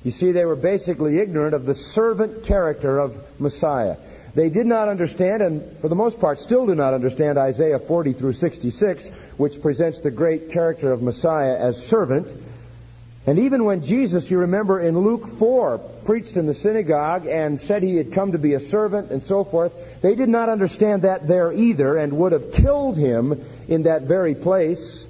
You 0.05 0.11
see, 0.11 0.33
they 0.33 0.45
were 0.45 0.57
basically 0.57 1.19
ignorant 1.19 1.55
of 1.55 1.67
the 1.67 1.75
servant 1.75 2.45
character 2.45 2.99
of 2.99 3.41
Messiah. 3.41 3.97
They 4.35 4.51
did 4.51 4.67
not 4.67 4.89
understand, 4.89 5.43
and 5.43 5.79
for 5.79 5.89
the 5.89 5.95
most 5.95 6.21
part 6.21 6.39
still 6.39 6.67
do 6.67 6.75
not 6.75 6.95
understand, 6.95 7.39
Isaiah 7.39 7.79
40 7.79 8.13
through 8.13 8.35
66, 8.35 9.09
which 9.37 9.63
presents 9.63 10.01
the 10.01 10.11
great 10.11 10.51
character 10.51 10.93
of 10.93 11.03
Messiah 11.03 11.57
as 11.57 11.85
servant. 11.85 12.29
And 13.27 13.41
even 13.41 13.65
when 13.65 13.83
Jesus, 13.83 14.31
you 14.31 14.39
remember 14.39 14.81
in 14.81 14.99
Luke 14.99 15.27
4, 15.39 15.79
preached 16.05 16.37
in 16.37 16.47
the 16.47 16.55
synagogue 16.55 17.27
and 17.27 17.61
said 17.61 17.83
he 17.83 17.97
had 17.97 18.13
come 18.13 18.33
to 18.33 18.39
be 18.39 18.55
a 18.55 18.61
servant 18.61 19.11
and 19.11 19.23
so 19.23 19.45
forth, 19.45 20.01
they 20.01 20.15
did 20.15 20.29
not 20.29 20.49
understand 20.49 21.03
that 21.03 21.29
there 21.29 21.53
either 21.53 21.97
and 21.97 22.15
would 22.15 22.33
have 22.33 22.53
killed 22.53 22.97
him 22.97 23.45
in 23.69 23.83
that 23.83 24.03
very 24.03 24.35
place. 24.35 25.07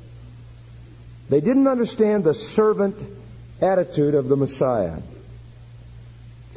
They 1.29 1.41
didn't 1.41 1.69
understand 1.69 2.25
the 2.25 2.35
servant 2.35 2.97
attitude 3.61 4.15
of 4.15 4.29
the 4.29 4.37
Messiah. 4.37 4.97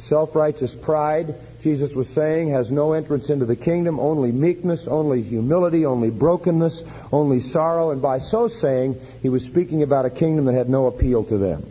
Self 0.02 0.34
righteous 0.34 0.74
pride, 0.74 1.36
Jesus 1.62 1.92
was 1.92 2.08
saying, 2.08 2.50
has 2.50 2.72
no 2.72 2.92
entrance 2.92 3.30
into 3.30 3.46
the 3.46 3.54
kingdom, 3.54 4.00
only 4.00 4.32
meekness, 4.32 4.88
only 4.88 5.22
humility, 5.22 5.86
only 5.86 6.10
brokenness, 6.10 6.82
only 7.12 7.38
sorrow, 7.38 7.92
and 7.92 8.02
by 8.02 8.18
so 8.18 8.48
saying, 8.48 9.00
he 9.22 9.28
was 9.28 9.44
speaking 9.44 9.84
about 9.84 10.04
a 10.04 10.10
kingdom 10.10 10.46
that 10.46 10.54
had 10.54 10.68
no 10.68 10.86
appeal 10.86 11.22
to 11.22 11.38
them. 11.38 11.64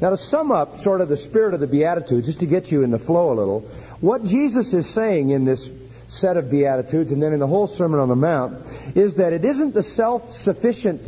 Now, 0.00 0.08
to 0.08 0.16
sum 0.16 0.52
up 0.52 0.80
sort 0.80 1.02
of 1.02 1.10
the 1.10 1.18
spirit 1.18 1.52
of 1.52 1.60
the 1.60 1.66
Beatitudes, 1.66 2.26
just 2.26 2.40
to 2.40 2.46
get 2.46 2.72
you 2.72 2.82
in 2.82 2.90
the 2.90 2.98
flow 2.98 3.34
a 3.34 3.36
little, 3.36 3.60
what 4.00 4.24
Jesus 4.24 4.72
is 4.72 4.88
saying 4.88 5.28
in 5.28 5.44
this 5.44 5.70
set 6.08 6.38
of 6.38 6.50
Beatitudes 6.50 7.12
and 7.12 7.22
then 7.22 7.34
in 7.34 7.40
the 7.40 7.46
whole 7.46 7.66
Sermon 7.66 8.00
on 8.00 8.08
the 8.08 8.16
Mount 8.16 8.64
is 8.94 9.16
that 9.16 9.34
it 9.34 9.44
isn't 9.44 9.74
the 9.74 9.82
self 9.82 10.32
sufficient, 10.32 11.02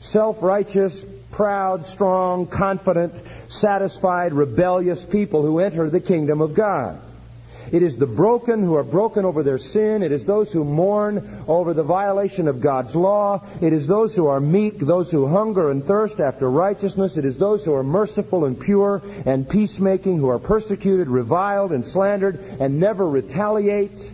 self 0.00 0.42
righteous, 0.42 1.02
proud, 1.30 1.86
strong, 1.86 2.46
confident, 2.46 3.14
satisfied, 3.52 4.32
rebellious 4.32 5.04
people 5.04 5.42
who 5.42 5.60
enter 5.60 5.88
the 5.90 6.00
kingdom 6.00 6.40
of 6.40 6.54
God. 6.54 7.00
It 7.70 7.82
is 7.82 7.96
the 7.96 8.06
broken 8.06 8.62
who 8.62 8.74
are 8.74 8.84
broken 8.84 9.24
over 9.24 9.42
their 9.42 9.56
sin. 9.56 10.02
It 10.02 10.12
is 10.12 10.26
those 10.26 10.52
who 10.52 10.62
mourn 10.62 11.44
over 11.48 11.72
the 11.72 11.82
violation 11.82 12.46
of 12.48 12.60
God's 12.60 12.94
law. 12.94 13.46
It 13.62 13.72
is 13.72 13.86
those 13.86 14.14
who 14.14 14.26
are 14.26 14.40
meek, 14.40 14.78
those 14.78 15.10
who 15.10 15.26
hunger 15.26 15.70
and 15.70 15.82
thirst 15.82 16.20
after 16.20 16.50
righteousness. 16.50 17.16
It 17.16 17.24
is 17.24 17.38
those 17.38 17.64
who 17.64 17.72
are 17.72 17.82
merciful 17.82 18.44
and 18.44 18.60
pure 18.60 19.00
and 19.24 19.48
peacemaking, 19.48 20.18
who 20.18 20.28
are 20.28 20.38
persecuted, 20.38 21.08
reviled, 21.08 21.72
and 21.72 21.82
slandered, 21.82 22.40
and 22.60 22.78
never 22.78 23.08
retaliate. 23.08 24.10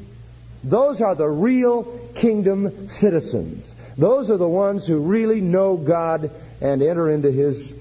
Those 0.62 1.00
are 1.00 1.16
the 1.16 1.28
real 1.28 1.84
kingdom 2.14 2.88
citizens. 2.88 3.74
Those 3.96 4.30
are 4.30 4.36
the 4.36 4.48
ones 4.48 4.86
who 4.86 5.00
really 5.00 5.40
know 5.40 5.76
God 5.76 6.30
and 6.60 6.80
enter 6.80 7.10
into 7.10 7.32
his 7.32 7.74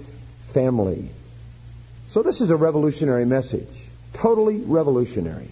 family. 0.54 1.10
So 2.08 2.24
this 2.24 2.42
is 2.42 2.50
a 2.50 2.56
revolutionary 2.56 3.26
message. 3.26 3.68
Totally 4.14 4.58
revolutionary. 4.58 5.50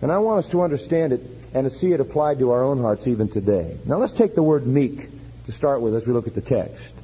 And 0.00 0.10
I 0.10 0.18
want 0.18 0.44
us 0.44 0.50
to 0.50 0.62
understand 0.62 1.12
it 1.12 1.20
and 1.54 1.64
to 1.64 1.70
see 1.70 1.92
it 1.92 2.00
applied 2.00 2.38
to 2.40 2.50
our 2.50 2.64
own 2.64 2.80
hearts 2.80 3.06
even 3.06 3.28
today. 3.28 3.76
Now 3.86 3.96
let's 3.96 4.12
take 4.12 4.34
the 4.34 4.42
word 4.42 4.66
meek 4.66 5.08
to 5.46 5.52
start 5.52 5.80
with 5.80 5.94
as 5.94 6.06
we 6.06 6.12
look 6.12 6.26
at 6.26 6.34
the 6.34 6.40
text. 6.40 6.94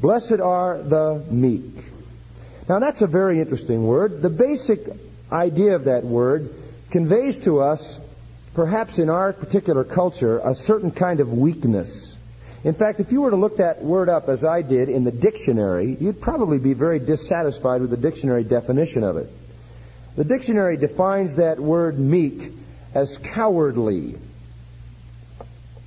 Blessed 0.00 0.40
are 0.40 0.82
the 0.82 1.24
meek. 1.30 1.62
Now 2.68 2.78
that's 2.78 3.02
a 3.02 3.06
very 3.06 3.40
interesting 3.40 3.86
word. 3.86 4.22
The 4.22 4.30
basic 4.30 4.80
idea 5.30 5.74
of 5.74 5.84
that 5.84 6.04
word 6.04 6.54
conveys 6.90 7.38
to 7.40 7.60
us, 7.60 7.98
perhaps 8.54 8.98
in 8.98 9.10
our 9.10 9.32
particular 9.32 9.84
culture, 9.84 10.38
a 10.38 10.54
certain 10.54 10.90
kind 10.90 11.20
of 11.20 11.32
weakness 11.32 12.13
in 12.64 12.72
fact, 12.72 12.98
if 12.98 13.12
you 13.12 13.20
were 13.20 13.30
to 13.30 13.36
look 13.36 13.58
that 13.58 13.82
word 13.82 14.08
up 14.08 14.30
as 14.30 14.42
I 14.42 14.62
did 14.62 14.88
in 14.88 15.04
the 15.04 15.12
dictionary, 15.12 15.96
you'd 16.00 16.22
probably 16.22 16.58
be 16.58 16.72
very 16.72 16.98
dissatisfied 16.98 17.82
with 17.82 17.90
the 17.90 17.98
dictionary 17.98 18.42
definition 18.42 19.04
of 19.04 19.18
it. 19.18 19.30
The 20.16 20.24
dictionary 20.24 20.78
defines 20.78 21.36
that 21.36 21.60
word 21.60 21.98
meek 21.98 22.52
as 22.94 23.18
cowardly. 23.18 24.16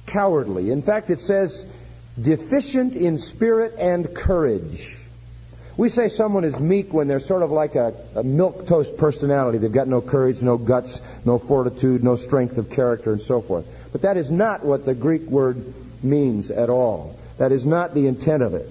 Cowardly. 0.06 0.70
In 0.70 0.84
fact, 0.84 1.10
it 1.10 1.20
says 1.20 1.66
deficient 2.22 2.96
in 2.96 3.18
spirit 3.18 3.74
and 3.80 4.14
courage. 4.14 4.98
We 5.78 5.90
say 5.90 6.10
someone 6.10 6.44
is 6.44 6.60
meek 6.60 6.94
when 6.94 7.08
they're 7.08 7.20
sort 7.20 7.42
of 7.42 7.52
like 7.52 7.76
a, 7.76 7.96
a 8.16 8.24
milk 8.24 8.68
toast 8.68 8.98
personality. 8.98 9.58
They've 9.58 9.72
got 9.72 9.88
no 9.88 10.02
courage, 10.02 10.42
no 10.42 10.58
guts, 10.58 11.02
no 11.26 11.40
fortitude, 11.40 12.04
no 12.04 12.16
strength 12.16 12.58
of 12.58 12.70
character, 12.70 13.14
and 13.14 13.22
so 13.22 13.42
forth. 13.42 13.66
But 13.92 14.02
that 14.02 14.18
is 14.18 14.30
not 14.30 14.64
what 14.64 14.86
the 14.86 14.94
Greek 14.94 15.24
word 15.24 15.74
means 16.04 16.52
at 16.52 16.70
all. 16.70 17.18
That 17.38 17.52
is 17.52 17.66
not 17.66 17.94
the 17.94 18.08
intent 18.08 18.44
of 18.44 18.54
it. 18.54 18.70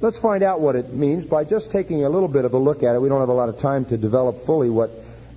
Let's 0.00 0.18
find 0.18 0.42
out 0.42 0.60
what 0.60 0.76
it 0.76 0.92
means 0.92 1.26
by 1.26 1.44
just 1.44 1.72
taking 1.72 2.04
a 2.04 2.08
little 2.08 2.28
bit 2.28 2.44
of 2.44 2.54
a 2.54 2.58
look 2.58 2.82
at 2.82 2.94
it. 2.94 3.00
We 3.00 3.08
don't 3.08 3.20
have 3.20 3.28
a 3.28 3.34
lot 3.34 3.48
of 3.48 3.58
time 3.58 3.84
to 3.86 3.96
develop 3.96 4.42
fully 4.42 4.70
what 4.70 4.90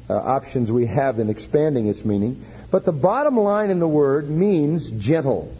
uh, 0.09 0.15
options 0.15 0.71
we 0.71 0.85
have 0.85 1.19
in 1.19 1.29
expanding 1.29 1.87
its 1.87 2.05
meaning. 2.05 2.45
But 2.69 2.85
the 2.85 2.91
bottom 2.91 3.37
line 3.37 3.69
in 3.69 3.79
the 3.79 3.87
word 3.87 4.29
means 4.29 4.91
gentle. 4.91 5.55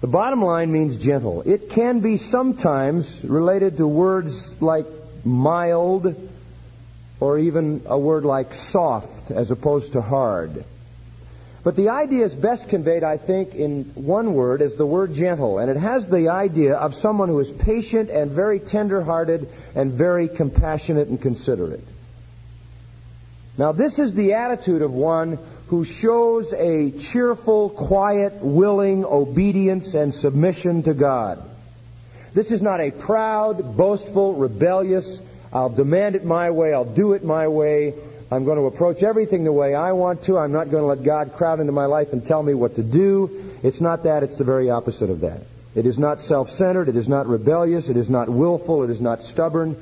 The 0.00 0.06
bottom 0.06 0.42
line 0.42 0.72
means 0.72 0.96
gentle. 0.96 1.42
It 1.42 1.70
can 1.70 2.00
be 2.00 2.16
sometimes 2.16 3.24
related 3.24 3.76
to 3.78 3.86
words 3.86 4.60
like 4.60 4.86
mild 5.24 6.14
or 7.20 7.38
even 7.38 7.82
a 7.86 7.98
word 7.98 8.24
like 8.24 8.54
soft 8.54 9.30
as 9.30 9.50
opposed 9.50 9.94
to 9.94 10.02
hard. 10.02 10.64
But 11.64 11.76
the 11.76 11.88
idea 11.88 12.26
is 12.26 12.34
best 12.34 12.68
conveyed, 12.68 13.02
I 13.02 13.16
think, 13.16 13.54
in 13.54 13.84
one 13.94 14.34
word 14.34 14.60
as 14.60 14.76
the 14.76 14.84
word 14.84 15.14
gentle. 15.14 15.58
And 15.58 15.70
it 15.70 15.78
has 15.78 16.06
the 16.06 16.28
idea 16.28 16.76
of 16.76 16.94
someone 16.94 17.30
who 17.30 17.40
is 17.40 17.50
patient 17.50 18.10
and 18.10 18.30
very 18.30 18.60
tender-hearted 18.60 19.48
and 19.74 19.90
very 19.90 20.28
compassionate 20.28 21.08
and 21.08 21.18
considerate. 21.20 21.82
Now, 23.56 23.72
this 23.72 23.98
is 23.98 24.12
the 24.12 24.34
attitude 24.34 24.82
of 24.82 24.92
one 24.92 25.38
who 25.68 25.84
shows 25.84 26.52
a 26.52 26.90
cheerful, 26.90 27.70
quiet, 27.70 28.34
willing 28.42 29.06
obedience 29.06 29.94
and 29.94 30.12
submission 30.12 30.82
to 30.82 30.92
God. 30.92 31.42
This 32.34 32.52
is 32.52 32.60
not 32.60 32.80
a 32.80 32.90
proud, 32.90 33.76
boastful, 33.76 34.34
rebellious, 34.34 35.22
I'll 35.50 35.70
demand 35.70 36.16
it 36.16 36.24
my 36.24 36.50
way, 36.50 36.74
I'll 36.74 36.84
do 36.84 37.14
it 37.14 37.24
my 37.24 37.48
way, 37.48 37.94
I'm 38.30 38.44
going 38.44 38.58
to 38.58 38.64
approach 38.66 39.02
everything 39.02 39.44
the 39.44 39.52
way 39.52 39.74
I 39.74 39.92
want 39.92 40.24
to. 40.24 40.38
I'm 40.38 40.52
not 40.52 40.70
going 40.70 40.82
to 40.82 40.86
let 40.86 41.02
God 41.02 41.34
crowd 41.34 41.60
into 41.60 41.72
my 41.72 41.86
life 41.86 42.12
and 42.12 42.26
tell 42.26 42.42
me 42.42 42.54
what 42.54 42.76
to 42.76 42.82
do. 42.82 43.58
It's 43.62 43.80
not 43.80 44.04
that. 44.04 44.22
It's 44.22 44.36
the 44.36 44.44
very 44.44 44.70
opposite 44.70 45.10
of 45.10 45.20
that. 45.20 45.42
It 45.74 45.86
is 45.86 45.98
not 45.98 46.22
self-centered. 46.22 46.88
It 46.88 46.96
is 46.96 47.08
not 47.08 47.26
rebellious. 47.26 47.88
It 47.88 47.96
is 47.96 48.08
not 48.08 48.28
willful. 48.28 48.82
It 48.84 48.90
is 48.90 49.00
not 49.00 49.22
stubborn. 49.22 49.76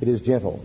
It 0.00 0.08
is 0.08 0.20
gentle. 0.22 0.64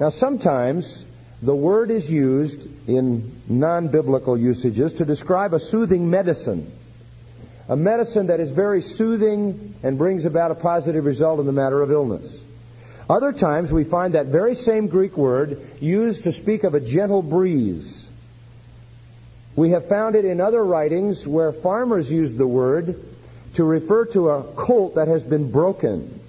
Now, 0.00 0.10
sometimes 0.10 1.04
the 1.42 1.54
word 1.54 1.90
is 1.90 2.10
used 2.10 2.66
in 2.88 3.40
non-biblical 3.48 4.36
usages 4.36 4.94
to 4.94 5.04
describe 5.04 5.54
a 5.54 5.60
soothing 5.60 6.10
medicine. 6.10 6.72
A 7.68 7.76
medicine 7.76 8.28
that 8.28 8.40
is 8.40 8.50
very 8.50 8.80
soothing 8.80 9.74
and 9.82 9.98
brings 9.98 10.24
about 10.24 10.50
a 10.50 10.54
positive 10.54 11.04
result 11.04 11.38
in 11.38 11.46
the 11.46 11.52
matter 11.52 11.82
of 11.82 11.92
illness. 11.92 12.36
Other 13.08 13.32
times 13.32 13.72
we 13.72 13.84
find 13.84 14.14
that 14.14 14.26
very 14.26 14.54
same 14.54 14.88
Greek 14.88 15.16
word 15.16 15.60
used 15.80 16.24
to 16.24 16.32
speak 16.32 16.64
of 16.64 16.74
a 16.74 16.80
gentle 16.80 17.22
breeze. 17.22 18.06
We 19.56 19.70
have 19.70 19.88
found 19.88 20.14
it 20.14 20.24
in 20.24 20.40
other 20.40 20.62
writings 20.62 21.26
where 21.26 21.52
farmers 21.52 22.10
use 22.10 22.34
the 22.34 22.46
word 22.46 23.02
to 23.54 23.64
refer 23.64 24.04
to 24.06 24.28
a 24.30 24.42
colt 24.42 24.96
that 24.96 25.08
has 25.08 25.24
been 25.24 25.50
broken. 25.50 26.20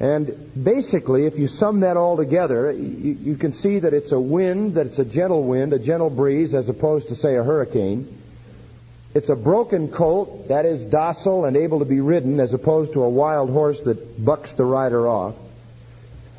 And 0.00 0.50
basically, 0.64 1.26
if 1.26 1.38
you 1.38 1.46
sum 1.46 1.80
that 1.80 1.98
all 1.98 2.16
together, 2.16 2.72
you, 2.72 3.18
you, 3.20 3.36
can 3.36 3.52
see 3.52 3.80
that 3.80 3.92
it's 3.92 4.12
a 4.12 4.20
wind, 4.20 4.74
that 4.74 4.86
it's 4.86 4.98
a 4.98 5.04
gentle 5.04 5.44
wind, 5.44 5.74
a 5.74 5.78
gentle 5.78 6.08
breeze, 6.08 6.54
as 6.54 6.70
opposed 6.70 7.08
to, 7.08 7.14
say, 7.14 7.36
a 7.36 7.44
hurricane. 7.44 8.19
It's 9.12 9.28
a 9.28 9.36
broken 9.36 9.88
colt 9.88 10.48
that 10.48 10.64
is 10.64 10.84
docile 10.84 11.44
and 11.44 11.56
able 11.56 11.80
to 11.80 11.84
be 11.84 12.00
ridden 12.00 12.38
as 12.38 12.54
opposed 12.54 12.92
to 12.92 13.02
a 13.02 13.08
wild 13.08 13.50
horse 13.50 13.80
that 13.82 14.24
bucks 14.24 14.54
the 14.54 14.64
rider 14.64 15.08
off. 15.08 15.34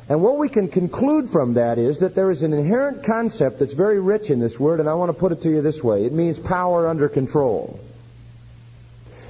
And 0.08 0.22
what 0.22 0.38
we 0.38 0.48
can 0.48 0.68
conclude 0.68 1.30
from 1.30 1.54
that 1.54 1.78
is 1.78 2.00
that 2.00 2.14
there 2.14 2.30
is 2.30 2.42
an 2.42 2.52
inherent 2.52 3.04
concept 3.04 3.58
that's 3.58 3.74
very 3.74 4.00
rich 4.00 4.30
in 4.30 4.40
this 4.40 4.58
word, 4.58 4.80
and 4.80 4.88
I 4.88 4.94
want 4.94 5.10
to 5.10 5.18
put 5.18 5.32
it 5.32 5.42
to 5.42 5.50
you 5.50 5.62
this 5.62 5.82
way. 5.82 6.04
It 6.04 6.12
means 6.12 6.38
power 6.38 6.88
under 6.88 7.08
control. 7.08 7.78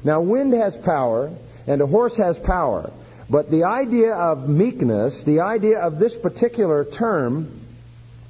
Now, 0.05 0.21
wind 0.21 0.53
has 0.55 0.77
power, 0.77 1.31
and 1.67 1.81
a 1.81 1.87
horse 1.87 2.17
has 2.17 2.39
power. 2.39 2.91
But 3.29 3.51
the 3.51 3.65
idea 3.65 4.15
of 4.15 4.49
meekness, 4.49 5.23
the 5.23 5.41
idea 5.41 5.79
of 5.79 5.99
this 5.99 6.17
particular 6.17 6.85
term, 6.85 7.61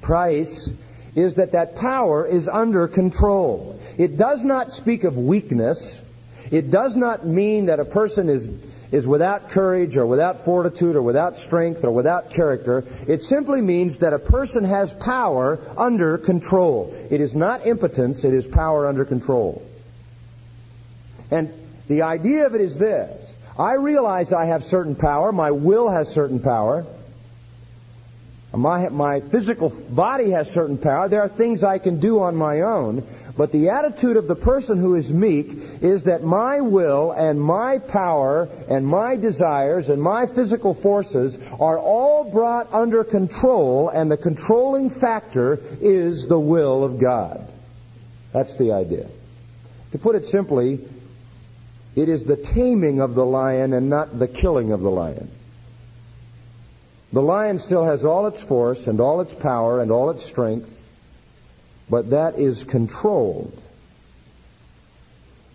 praeis, 0.00 0.70
is 1.14 1.34
that 1.34 1.52
that 1.52 1.76
power 1.76 2.26
is 2.26 2.48
under 2.48 2.88
control. 2.88 3.78
It 3.98 4.16
does 4.16 4.44
not 4.44 4.72
speak 4.72 5.04
of 5.04 5.16
weakness. 5.18 6.00
It 6.50 6.70
does 6.70 6.96
not 6.96 7.26
mean 7.26 7.66
that 7.66 7.80
a 7.80 7.84
person 7.84 8.28
is, 8.28 8.48
is 8.90 9.06
without 9.06 9.50
courage 9.50 9.96
or 9.96 10.06
without 10.06 10.44
fortitude 10.44 10.96
or 10.96 11.02
without 11.02 11.36
strength 11.36 11.84
or 11.84 11.90
without 11.90 12.30
character. 12.30 12.84
It 13.06 13.22
simply 13.22 13.60
means 13.60 13.98
that 13.98 14.12
a 14.12 14.18
person 14.18 14.64
has 14.64 14.92
power 14.92 15.58
under 15.76 16.16
control. 16.16 16.94
It 17.10 17.20
is 17.20 17.34
not 17.34 17.66
impotence, 17.66 18.24
it 18.24 18.32
is 18.32 18.46
power 18.46 18.86
under 18.86 19.04
control. 19.04 19.62
And 21.30 21.52
the 21.88 22.02
idea 22.02 22.46
of 22.46 22.54
it 22.54 22.60
is 22.60 22.78
this. 22.78 23.32
I 23.58 23.74
realize 23.74 24.32
I 24.32 24.46
have 24.46 24.64
certain 24.64 24.96
power. 24.96 25.30
My 25.30 25.50
will 25.50 25.90
has 25.90 26.08
certain 26.08 26.40
power. 26.40 26.86
My, 28.54 28.88
my 28.90 29.20
physical 29.20 29.70
body 29.70 30.30
has 30.30 30.50
certain 30.50 30.76
power. 30.76 31.08
There 31.08 31.22
are 31.22 31.28
things 31.28 31.64
I 31.64 31.78
can 31.78 32.00
do 32.00 32.20
on 32.20 32.36
my 32.36 32.60
own. 32.60 33.06
But 33.34 33.50
the 33.50 33.70
attitude 33.70 34.18
of 34.18 34.28
the 34.28 34.34
person 34.34 34.78
who 34.78 34.94
is 34.94 35.10
meek 35.10 35.48
is 35.80 36.04
that 36.04 36.22
my 36.22 36.60
will 36.60 37.12
and 37.12 37.40
my 37.40 37.78
power 37.78 38.48
and 38.68 38.86
my 38.86 39.16
desires 39.16 39.88
and 39.88 40.02
my 40.02 40.26
physical 40.26 40.74
forces 40.74 41.38
are 41.58 41.78
all 41.78 42.24
brought 42.24 42.72
under 42.74 43.04
control, 43.04 43.88
and 43.88 44.10
the 44.10 44.18
controlling 44.18 44.90
factor 44.90 45.58
is 45.80 46.26
the 46.26 46.38
will 46.38 46.84
of 46.84 47.00
God. 47.00 47.48
That's 48.32 48.56
the 48.56 48.72
idea. 48.72 49.06
To 49.92 49.98
put 49.98 50.14
it 50.14 50.26
simply, 50.26 50.80
it 51.96 52.08
is 52.10 52.24
the 52.24 52.36
taming 52.36 53.00
of 53.00 53.14
the 53.14 53.24
lion 53.24 53.72
and 53.72 53.88
not 53.88 54.18
the 54.18 54.28
killing 54.28 54.72
of 54.72 54.80
the 54.82 54.90
lion. 54.90 55.30
The 57.12 57.22
lion 57.22 57.58
still 57.58 57.84
has 57.84 58.04
all 58.04 58.26
its 58.26 58.42
force 58.42 58.86
and 58.86 59.00
all 59.00 59.20
its 59.20 59.34
power 59.34 59.80
and 59.80 59.90
all 59.90 60.10
its 60.10 60.24
strength 60.24 60.82
but 61.92 62.08
that 62.08 62.38
is 62.38 62.64
controlled. 62.64 63.52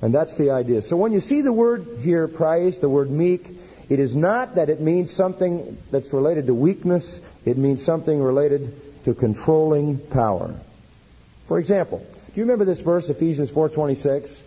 And 0.04 0.14
that's 0.14 0.38
the 0.38 0.52
idea. 0.52 0.84
So 0.84 0.96
when 0.96 1.12
you 1.12 1.20
see 1.20 1.42
the 1.42 1.52
word 1.52 1.88
here, 2.04 2.28
praeis, 2.28 2.78
the 2.78 2.88
word 2.88 3.10
meek, 3.10 3.48
it 3.90 4.00
is 4.00 4.16
not 4.16 4.54
that 4.54 4.70
it 4.70 4.80
means 4.80 5.12
something 5.12 5.80
that's 5.90 6.14
related 6.14 6.46
to 6.46 6.54
weakness. 6.54 7.20
It 7.44 7.58
means 7.58 7.84
something 7.84 8.22
related 8.22 8.72
to 9.06 9.16
controlling 9.16 9.98
power. 9.98 10.54
For 11.48 11.58
example, 11.58 12.06
do 12.06 12.34
you 12.36 12.44
remember 12.44 12.66
this 12.66 12.82
verse, 12.82 13.10
Ephesians 13.10 13.50
4.26? 13.50 14.40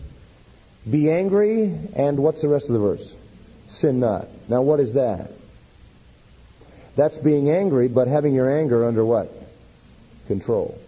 Be 0.89 1.11
angry, 1.11 1.77
and 1.97 2.21
what's 2.21 2.43
the 2.43 2.49
rest 2.49 2.69
of 2.69 2.75
the 2.75 2.79
verse? 2.79 3.13
Sin 3.69 3.99
not. 3.99 4.29
Now 4.49 4.63
what 4.63 4.79
is 4.79 4.93
that? 4.93 5.33
That's 6.97 7.17
being 7.19 7.51
angry, 7.51 7.89
but 7.89 8.09
having 8.09 8.35
your 8.35 8.51
anger 8.51 8.87
under 8.87 9.05
what? 9.05 9.33
Control. 10.27 10.79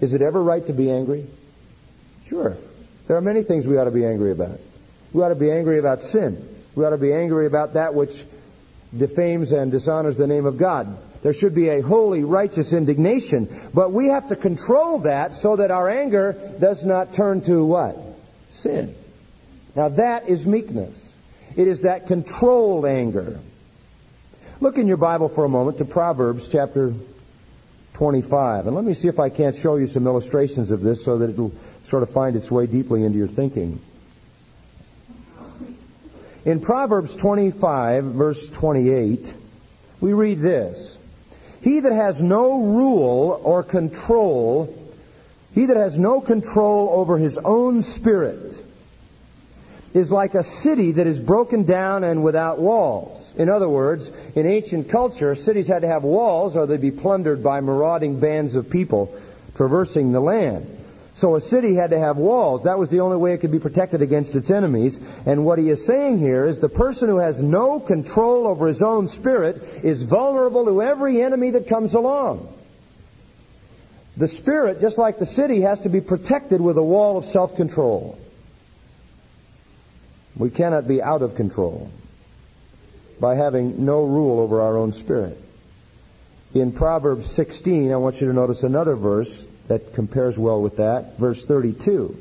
Is 0.00 0.14
it 0.14 0.22
ever 0.22 0.42
right 0.42 0.64
to 0.66 0.72
be 0.72 0.90
angry? 0.90 1.26
Sure. 2.26 2.56
There 3.06 3.16
are 3.16 3.22
many 3.22 3.42
things 3.42 3.66
we 3.66 3.76
ought 3.78 3.84
to 3.84 3.90
be 3.90 4.04
angry 4.04 4.32
about. 4.32 4.60
We 5.12 5.22
ought 5.22 5.30
to 5.30 5.34
be 5.34 5.50
angry 5.50 5.78
about 5.78 6.02
sin. 6.02 6.48
We 6.74 6.84
ought 6.84 6.90
to 6.90 6.98
be 6.98 7.12
angry 7.12 7.46
about 7.46 7.74
that 7.74 7.94
which 7.94 8.24
defames 8.96 9.52
and 9.52 9.70
dishonors 9.70 10.16
the 10.16 10.26
name 10.26 10.46
of 10.46 10.58
God. 10.58 10.98
There 11.22 11.32
should 11.32 11.54
be 11.54 11.68
a 11.68 11.82
holy, 11.82 12.24
righteous 12.24 12.72
indignation. 12.72 13.48
But 13.72 13.92
we 13.92 14.08
have 14.08 14.28
to 14.28 14.36
control 14.36 15.00
that 15.00 15.34
so 15.34 15.56
that 15.56 15.70
our 15.70 15.88
anger 15.88 16.32
does 16.58 16.84
not 16.84 17.14
turn 17.14 17.42
to 17.42 17.64
what? 17.64 17.96
Sin. 18.50 18.94
Now 19.74 19.88
that 19.90 20.28
is 20.28 20.46
meekness. 20.46 21.14
It 21.56 21.68
is 21.68 21.82
that 21.82 22.06
controlled 22.06 22.86
anger. 22.86 23.38
Look 24.62 24.78
in 24.78 24.86
your 24.86 24.96
Bible 24.96 25.28
for 25.28 25.44
a 25.44 25.48
moment 25.48 25.78
to 25.78 25.84
Proverbs 25.84 26.46
chapter 26.46 26.94
25. 27.94 28.68
And 28.68 28.76
let 28.76 28.84
me 28.84 28.94
see 28.94 29.08
if 29.08 29.18
I 29.18 29.28
can't 29.28 29.56
show 29.56 29.74
you 29.74 29.88
some 29.88 30.06
illustrations 30.06 30.70
of 30.70 30.82
this 30.82 31.04
so 31.04 31.18
that 31.18 31.30
it'll 31.30 31.50
sort 31.82 32.04
of 32.04 32.10
find 32.10 32.36
its 32.36 32.48
way 32.48 32.68
deeply 32.68 33.02
into 33.02 33.18
your 33.18 33.26
thinking. 33.26 33.80
In 36.44 36.60
Proverbs 36.60 37.16
25, 37.16 38.04
verse 38.04 38.48
28, 38.50 39.34
we 40.00 40.12
read 40.12 40.38
this. 40.38 40.96
He 41.62 41.80
that 41.80 41.92
has 41.92 42.22
no 42.22 42.62
rule 42.62 43.40
or 43.42 43.64
control, 43.64 44.72
he 45.56 45.66
that 45.66 45.76
has 45.76 45.98
no 45.98 46.20
control 46.20 46.88
over 46.92 47.18
his 47.18 47.36
own 47.36 47.82
spirit, 47.82 48.61
is 49.94 50.10
like 50.10 50.34
a 50.34 50.42
city 50.42 50.92
that 50.92 51.06
is 51.06 51.20
broken 51.20 51.64
down 51.64 52.04
and 52.04 52.24
without 52.24 52.58
walls. 52.58 53.32
In 53.36 53.48
other 53.48 53.68
words, 53.68 54.10
in 54.34 54.46
ancient 54.46 54.88
culture, 54.88 55.34
cities 55.34 55.68
had 55.68 55.82
to 55.82 55.88
have 55.88 56.02
walls 56.02 56.56
or 56.56 56.66
they'd 56.66 56.80
be 56.80 56.90
plundered 56.90 57.42
by 57.42 57.60
marauding 57.60 58.20
bands 58.20 58.54
of 58.54 58.70
people 58.70 59.14
traversing 59.54 60.12
the 60.12 60.20
land. 60.20 60.78
So 61.14 61.36
a 61.36 61.42
city 61.42 61.74
had 61.74 61.90
to 61.90 61.98
have 61.98 62.16
walls. 62.16 62.62
That 62.62 62.78
was 62.78 62.88
the 62.88 63.00
only 63.00 63.18
way 63.18 63.34
it 63.34 63.38
could 63.38 63.52
be 63.52 63.58
protected 63.58 64.00
against 64.00 64.34
its 64.34 64.50
enemies. 64.50 64.98
And 65.26 65.44
what 65.44 65.58
he 65.58 65.68
is 65.68 65.84
saying 65.84 66.18
here 66.18 66.46
is 66.46 66.58
the 66.58 66.70
person 66.70 67.10
who 67.10 67.18
has 67.18 67.42
no 67.42 67.80
control 67.80 68.46
over 68.46 68.66
his 68.66 68.82
own 68.82 69.08
spirit 69.08 69.62
is 69.84 70.02
vulnerable 70.02 70.64
to 70.64 70.82
every 70.82 71.20
enemy 71.20 71.50
that 71.50 71.68
comes 71.68 71.92
along. 71.92 72.50
The 74.16 74.28
spirit, 74.28 74.80
just 74.80 74.96
like 74.96 75.18
the 75.18 75.26
city, 75.26 75.60
has 75.62 75.82
to 75.82 75.90
be 75.90 76.00
protected 76.00 76.60
with 76.60 76.78
a 76.78 76.82
wall 76.82 77.18
of 77.18 77.26
self-control. 77.26 78.18
We 80.36 80.50
cannot 80.50 80.88
be 80.88 81.02
out 81.02 81.22
of 81.22 81.34
control 81.34 81.90
by 83.20 83.36
having 83.36 83.84
no 83.84 84.04
rule 84.04 84.40
over 84.40 84.60
our 84.62 84.76
own 84.76 84.92
spirit. 84.92 85.38
In 86.54 86.72
Proverbs 86.72 87.30
16, 87.30 87.92
I 87.92 87.96
want 87.96 88.20
you 88.20 88.26
to 88.26 88.32
notice 88.32 88.62
another 88.62 88.94
verse 88.96 89.46
that 89.68 89.94
compares 89.94 90.38
well 90.38 90.60
with 90.60 90.76
that. 90.76 91.18
Verse 91.18 91.46
32. 91.46 92.16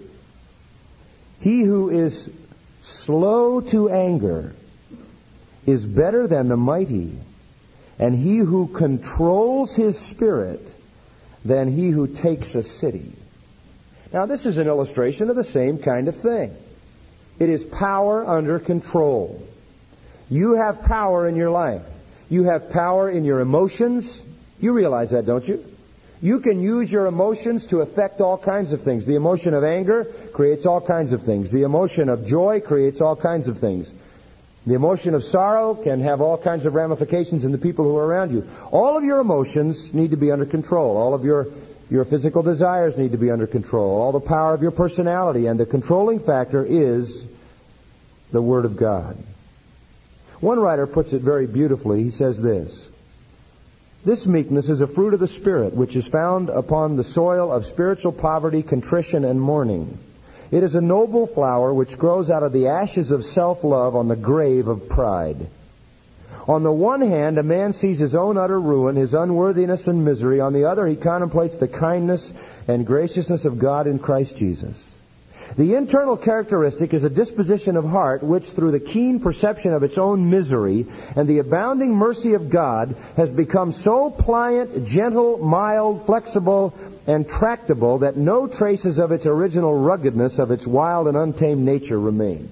He 1.42 1.62
who 1.64 1.90
is 1.90 2.30
slow 2.82 3.62
to 3.62 3.90
anger 3.90 4.54
is 5.66 5.86
better 5.86 6.28
than 6.28 6.48
the 6.48 6.58
mighty, 6.58 7.18
and 8.00 8.16
he 8.16 8.38
who 8.38 8.68
controls 8.68 9.76
his 9.76 10.00
spirit 10.00 10.62
than 11.44 11.72
he 11.72 11.90
who 11.90 12.08
takes 12.08 12.56
a 12.56 12.64
city. 12.64 13.12
Now, 14.14 14.26
this 14.26 14.46
is 14.46 14.58
an 14.58 14.68
illustration 14.68 15.30
of 15.30 15.36
the 15.36 15.44
same 15.44 15.80
kind 15.80 16.08
of 16.08 16.16
thing. 16.16 16.56
It 17.42 17.50
is 17.50 17.64
power 17.64 18.24
under 18.24 18.60
control. 18.60 19.42
You 20.30 20.54
have 20.54 20.84
power 20.84 21.28
in 21.28 21.36
your 21.36 21.50
life. 21.50 21.82
You 22.30 22.44
have 22.44 22.70
power 22.70 23.10
in 23.10 23.26
your 23.26 23.40
emotions. 23.40 24.22
You 24.60 24.74
realize 24.74 25.10
that, 25.10 25.26
don't 25.26 25.48
you? 25.48 25.66
You 26.22 26.40
can 26.42 26.62
use 26.62 26.92
your 26.92 27.08
emotions 27.08 27.66
to 27.68 27.82
affect 27.82 28.22
all 28.22 28.38
kinds 28.38 28.74
of 28.74 28.84
things. 28.84 29.08
The 29.08 29.16
emotion 29.16 29.56
of 29.56 29.64
anger 29.64 30.04
creates 30.34 30.68
all 30.68 30.82
kinds 30.82 31.14
of 31.14 31.24
things. 31.24 31.50
The 31.50 31.64
emotion 31.64 32.10
of 32.10 32.28
joy 32.28 32.60
creates 32.60 33.02
all 33.02 33.16
kinds 33.16 33.48
of 33.48 33.58
things. 33.58 33.92
The 34.68 34.76
emotion 34.76 35.16
of 35.16 35.24
sorrow 35.24 35.74
can 35.74 36.02
have 36.02 36.22
all 36.22 36.38
kinds 36.38 36.68
of 36.68 36.76
ramifications 36.76 37.44
in 37.44 37.52
the 37.52 37.58
people 37.58 37.86
who 37.86 37.98
are 37.98 38.06
around 38.06 38.34
you. 38.34 38.48
All 38.72 38.98
of 38.98 39.04
your 39.04 39.20
emotions 39.20 39.96
need 39.96 40.12
to 40.12 40.18
be 40.18 40.32
under 40.32 40.46
control. 40.46 40.96
All 40.96 41.16
of 41.16 41.26
your 41.26 41.48
your 41.92 42.06
physical 42.06 42.42
desires 42.42 42.98
need 42.98 43.12
to 43.12 43.18
be 43.18 43.30
under 43.30 43.46
control. 43.46 44.02
All 44.02 44.14
the 44.14 44.22
power 44.22 44.54
of 44.54 44.62
your 44.62 44.72
personality. 44.72 45.48
And 45.48 45.60
the 45.60 45.66
controlling 45.66 46.20
factor 46.20 46.64
is 46.64 47.28
the 48.32 48.42
Word 48.42 48.66
of 48.66 48.78
God. 48.78 49.18
One 50.40 50.60
writer 50.60 50.88
puts 50.88 51.14
it 51.14 51.22
very 51.22 51.46
beautifully. 51.46 52.04
He 52.04 52.10
says 52.10 52.42
this 52.42 52.90
This 54.04 54.26
meekness 54.26 54.70
is 54.70 54.82
a 54.82 54.88
fruit 54.88 55.14
of 55.14 55.20
the 55.20 55.28
Spirit, 55.28 55.74
which 55.74 55.96
is 55.96 56.08
found 56.08 56.50
upon 56.50 56.96
the 56.96 57.04
soil 57.04 57.52
of 57.52 57.66
spiritual 57.66 58.12
poverty, 58.12 58.64
contrition, 58.64 59.24
and 59.24 59.40
mourning. 59.40 59.98
It 60.50 60.64
is 60.64 60.76
a 60.76 60.82
noble 60.82 61.28
flower 61.28 61.74
which 61.74 61.98
grows 61.98 62.30
out 62.30 62.44
of 62.44 62.52
the 62.52 62.68
ashes 62.68 63.12
of 63.12 63.24
self 63.24 63.64
love 63.64 63.96
on 63.96 64.08
the 64.08 64.16
grave 64.16 64.68
of 64.68 64.90
pride. 64.90 65.48
On 66.48 66.64
the 66.64 66.72
one 66.72 67.02
hand, 67.02 67.38
a 67.38 67.44
man 67.44 67.72
sees 67.72 68.00
his 68.00 68.16
own 68.16 68.36
utter 68.36 68.60
ruin, 68.60 68.96
his 68.96 69.14
unworthiness 69.14 69.88
and 69.88 70.04
misery. 70.04 70.42
On 70.42 70.54
the 70.54 70.66
other, 70.66 70.88
he 70.88 70.96
contemplates 70.96 71.58
the 71.58 71.68
kindness 71.68 72.34
and 72.68 72.86
graciousness 72.86 73.46
of 73.46 73.60
God 73.60 73.86
in 73.86 74.00
Christ 74.00 74.38
Jesus. 74.38 74.91
The 75.58 75.76
internal 75.76 76.16
characteristic 76.16 76.94
is 76.94 77.04
a 77.04 77.10
disposition 77.10 77.76
of 77.76 77.86
heart 77.86 78.24
which, 78.24 78.52
through 78.52 78.72
the 78.72 78.80
keen 78.80 79.20
perception 79.20 79.74
of 79.74 79.84
its 79.84 79.98
own 79.98 80.30
misery 80.30 80.86
and 81.16 81.28
the 81.28 81.40
abounding 81.40 81.94
mercy 81.96 82.34
of 82.34 82.50
God, 82.50 82.96
has 83.18 83.30
become 83.30 83.72
so 83.74 84.10
pliant, 84.10 84.86
gentle, 84.86 85.38
mild, 85.38 86.06
flexible, 86.06 86.74
and 87.06 87.28
tractable 87.28 88.00
that 88.00 88.16
no 88.16 88.48
traces 88.48 88.98
of 88.98 89.12
its 89.12 89.26
original 89.26 89.78
ruggedness 89.78 90.40
of 90.40 90.52
its 90.52 90.66
wild 90.66 91.08
and 91.08 91.18
untamed 91.18 91.66
nature 91.66 92.00
remain. 92.00 92.50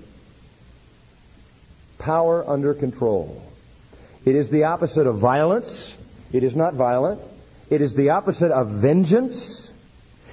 Power 1.99 2.47
under 2.47 2.73
control. 2.73 3.41
It 4.25 4.35
is 4.35 4.49
the 4.49 4.65
opposite 4.65 5.07
of 5.07 5.17
violence. 5.17 5.93
It 6.33 6.43
is 6.43 6.55
not 6.55 6.73
violent. 6.73 7.21
It 7.69 7.81
is 7.81 7.95
the 7.95 8.09
opposite 8.09 8.51
of 8.51 8.67
vengeance. 8.69 9.68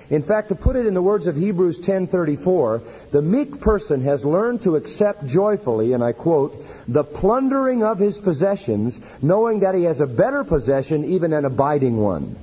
In 0.09 0.23
fact, 0.23 0.51
to 0.51 0.55
put 0.55 0.77
it 0.77 0.87
in 0.87 0.95
the 0.95 1.03
words 1.03 1.27
of 1.27 1.37
Hebrews 1.37 1.81
10:34, 1.81 2.81
the 3.11 3.23
meek 3.23 3.61
person 3.61 4.03
has 4.03 4.25
learned 4.25 4.63
to 4.63 4.77
accept 4.77 5.27
joyfully, 5.27 5.95
and 5.95 6.05
I 6.05 6.13
quote, 6.13 6.65
the 6.87 7.03
plundering 7.03 7.83
of 7.83 7.99
his 7.99 8.17
possessions, 8.17 9.01
knowing 9.21 9.61
that 9.61 9.75
he 9.75 9.85
has 9.85 10.01
a 10.01 10.07
better 10.07 10.45
possession, 10.45 11.05
even 11.05 11.33
an 11.33 11.45
abiding 11.45 11.97
one. 11.97 12.37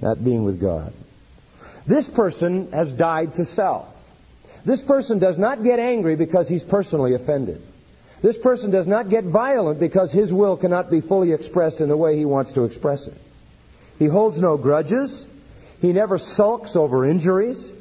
That 0.00 0.24
being 0.24 0.44
with 0.44 0.60
God. 0.60 0.92
This 1.86 2.08
person 2.08 2.70
has 2.70 2.92
died 2.92 3.34
to 3.34 3.44
self. 3.44 3.86
This 4.64 4.80
person 4.80 5.18
does 5.18 5.38
not 5.38 5.64
get 5.64 5.80
angry 5.80 6.14
because 6.14 6.48
he's 6.48 6.62
personally 6.62 7.14
offended. 7.14 7.60
This 8.20 8.36
person 8.36 8.70
does 8.70 8.86
not 8.86 9.08
get 9.08 9.24
violent 9.24 9.80
because 9.80 10.12
his 10.12 10.32
will 10.32 10.56
cannot 10.56 10.90
be 10.90 11.00
fully 11.00 11.32
expressed 11.32 11.80
in 11.80 11.88
the 11.88 11.96
way 11.96 12.16
he 12.16 12.24
wants 12.24 12.52
to 12.52 12.64
express 12.64 13.06
it. 13.06 13.16
He 13.98 14.06
holds 14.06 14.40
no 14.40 14.56
grudges. 14.56 15.26
He 15.80 15.92
never 15.92 16.18
sulks 16.18 16.76
over 16.76 17.04
injuries. 17.04 17.72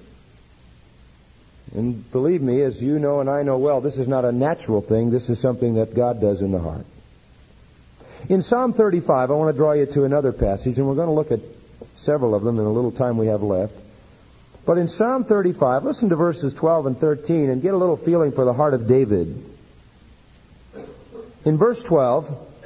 And 1.75 2.10
believe 2.12 2.41
me, 2.41 2.62
as 2.62 2.81
you 2.81 2.99
know 2.99 3.19
and 3.19 3.29
I 3.29 3.43
know 3.43 3.57
well, 3.57 3.81
this 3.81 3.97
is 3.97 4.07
not 4.07 4.25
a 4.25 4.31
natural 4.31 4.81
thing. 4.81 5.10
This 5.10 5.29
is 5.29 5.39
something 5.39 5.75
that 5.75 5.95
God 5.95 6.21
does 6.21 6.41
in 6.41 6.51
the 6.51 6.60
heart. 6.60 6.86
In 8.29 8.41
Psalm 8.41 8.73
35, 8.73 9.31
I 9.31 9.33
want 9.33 9.53
to 9.53 9.57
draw 9.57 9.73
you 9.73 9.86
to 9.86 10.03
another 10.03 10.31
passage, 10.31 10.77
and 10.77 10.88
we're 10.88 10.95
going 10.95 11.07
to 11.07 11.13
look 11.13 11.31
at 11.31 11.39
several 11.95 12.36
of 12.36 12.43
them 12.43 12.57
in 12.57 12.63
the 12.63 12.71
little 12.71 12.91
time 12.91 13.17
we 13.17 13.27
have 13.27 13.43
left. 13.43 13.73
But 14.65 14.77
in 14.77 14.88
Psalm 14.88 15.23
35, 15.23 15.86
listen 15.86 16.10
to 16.10 16.15
verses 16.15 16.53
12 16.53 16.88
and 16.88 16.97
13 16.99 17.49
and 17.49 17.62
get 17.62 17.73
a 17.73 17.77
little 17.77 17.95
feeling 17.95 18.31
for 18.33 18.43
the 18.43 18.53
heart 18.53 18.73
of 18.73 18.88
David. 18.88 19.43
In 21.45 21.57
verse 21.57 21.81
12, 21.83 22.57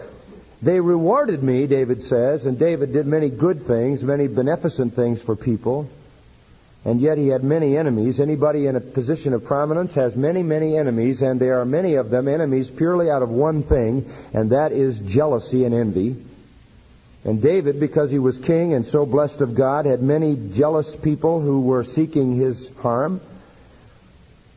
they 0.61 0.79
rewarded 0.79 1.41
me, 1.41 1.65
David 1.65 2.03
says, 2.03 2.45
and 2.45 2.59
David 2.59 2.93
did 2.93 3.07
many 3.07 3.29
good 3.29 3.63
things, 3.63 4.03
many 4.03 4.27
beneficent 4.27 4.93
things 4.93 5.21
for 5.21 5.35
people, 5.35 5.89
and 6.85 7.01
yet 7.01 7.17
he 7.17 7.27
had 7.27 7.43
many 7.43 7.77
enemies. 7.77 8.19
Anybody 8.19 8.67
in 8.67 8.75
a 8.75 8.79
position 8.79 9.33
of 9.33 9.45
prominence 9.45 9.93
has 9.95 10.15
many, 10.15 10.43
many 10.43 10.77
enemies, 10.77 11.21
and 11.21 11.39
there 11.39 11.61
are 11.61 11.65
many 11.65 11.95
of 11.95 12.09
them 12.09 12.27
enemies 12.27 12.69
purely 12.69 13.09
out 13.09 13.23
of 13.23 13.29
one 13.29 13.63
thing, 13.63 14.11
and 14.33 14.51
that 14.51 14.71
is 14.71 14.99
jealousy 14.99 15.63
and 15.65 15.73
envy. 15.73 16.15
And 17.23 17.41
David, 17.41 17.79
because 17.79 18.09
he 18.09 18.17
was 18.17 18.39
king 18.39 18.73
and 18.73 18.83
so 18.83 19.05
blessed 19.05 19.41
of 19.41 19.53
God, 19.53 19.85
had 19.85 20.01
many 20.01 20.35
jealous 20.51 20.95
people 20.95 21.39
who 21.39 21.61
were 21.61 21.83
seeking 21.83 22.35
his 22.35 22.71
harm. 22.77 23.21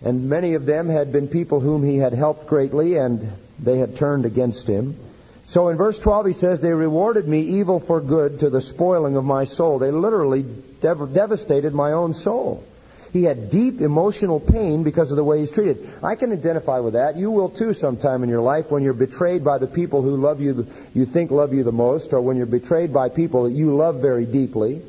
And 0.02 0.30
many 0.30 0.54
of 0.54 0.64
them 0.64 0.88
had 0.88 1.12
been 1.12 1.28
people 1.28 1.60
whom 1.60 1.82
he 1.82 1.98
had 1.98 2.14
helped 2.14 2.46
greatly, 2.46 2.96
and 2.96 3.32
they 3.58 3.78
had 3.78 3.96
turned 3.96 4.24
against 4.24 4.66
him. 4.66 4.96
So 5.46 5.68
in 5.68 5.76
verse 5.76 5.98
12 5.98 6.26
he 6.26 6.32
says, 6.32 6.60
They 6.60 6.72
rewarded 6.72 7.28
me 7.28 7.58
evil 7.58 7.80
for 7.80 8.00
good 8.00 8.40
to 8.40 8.50
the 8.50 8.60
spoiling 8.60 9.16
of 9.16 9.24
my 9.24 9.44
soul. 9.44 9.78
They 9.78 9.90
literally 9.90 10.42
dev- 10.42 11.12
devastated 11.12 11.74
my 11.74 11.92
own 11.92 12.14
soul. 12.14 12.64
He 13.12 13.22
had 13.22 13.48
deep 13.50 13.80
emotional 13.80 14.40
pain 14.40 14.82
because 14.82 15.12
of 15.12 15.16
the 15.16 15.22
way 15.22 15.38
he's 15.38 15.52
treated. 15.52 15.88
I 16.02 16.16
can 16.16 16.32
identify 16.32 16.80
with 16.80 16.94
that. 16.94 17.16
You 17.16 17.30
will 17.30 17.48
too 17.48 17.72
sometime 17.72 18.24
in 18.24 18.28
your 18.28 18.40
life 18.40 18.72
when 18.72 18.82
you're 18.82 18.92
betrayed 18.92 19.44
by 19.44 19.58
the 19.58 19.68
people 19.68 20.02
who 20.02 20.16
love 20.16 20.40
you, 20.40 20.66
you 20.94 21.06
think 21.06 21.30
love 21.30 21.54
you 21.54 21.62
the 21.62 21.70
most, 21.70 22.12
or 22.12 22.20
when 22.20 22.36
you're 22.36 22.46
betrayed 22.46 22.92
by 22.92 23.10
people 23.10 23.44
that 23.44 23.52
you 23.52 23.76
love 23.76 24.00
very 24.02 24.26
deeply. 24.26 24.82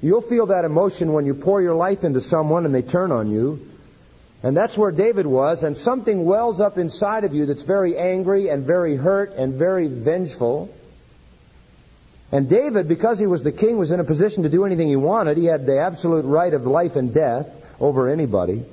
You'll 0.00 0.22
feel 0.22 0.46
that 0.46 0.64
emotion 0.64 1.12
when 1.12 1.26
you 1.26 1.34
pour 1.34 1.60
your 1.60 1.74
life 1.74 2.04
into 2.04 2.22
someone 2.22 2.64
and 2.64 2.74
they 2.74 2.80
turn 2.80 3.12
on 3.12 3.30
you. 3.30 3.60
And 4.42 4.56
that's 4.56 4.76
where 4.76 4.90
David 4.90 5.26
was, 5.26 5.62
and 5.62 5.76
something 5.76 6.24
wells 6.24 6.60
up 6.60 6.76
inside 6.76 7.24
of 7.24 7.34
you 7.34 7.46
that's 7.46 7.62
very 7.62 7.96
angry 7.96 8.48
and 8.48 8.64
very 8.64 8.96
hurt 8.96 9.34
and 9.34 9.54
very 9.54 9.86
vengeful. 9.86 10.74
And 12.32 12.48
David, 12.48 12.88
because 12.88 13.20
he 13.20 13.26
was 13.26 13.42
the 13.42 13.52
king, 13.52 13.78
was 13.78 13.92
in 13.92 14.00
a 14.00 14.04
position 14.04 14.42
to 14.42 14.48
do 14.48 14.64
anything 14.64 14.88
he 14.88 14.96
wanted. 14.96 15.36
He 15.36 15.44
had 15.44 15.64
the 15.64 15.78
absolute 15.78 16.24
right 16.24 16.52
of 16.52 16.66
life 16.66 16.96
and 16.96 17.14
death 17.14 17.54
over 17.78 18.08
anybody. 18.08 18.64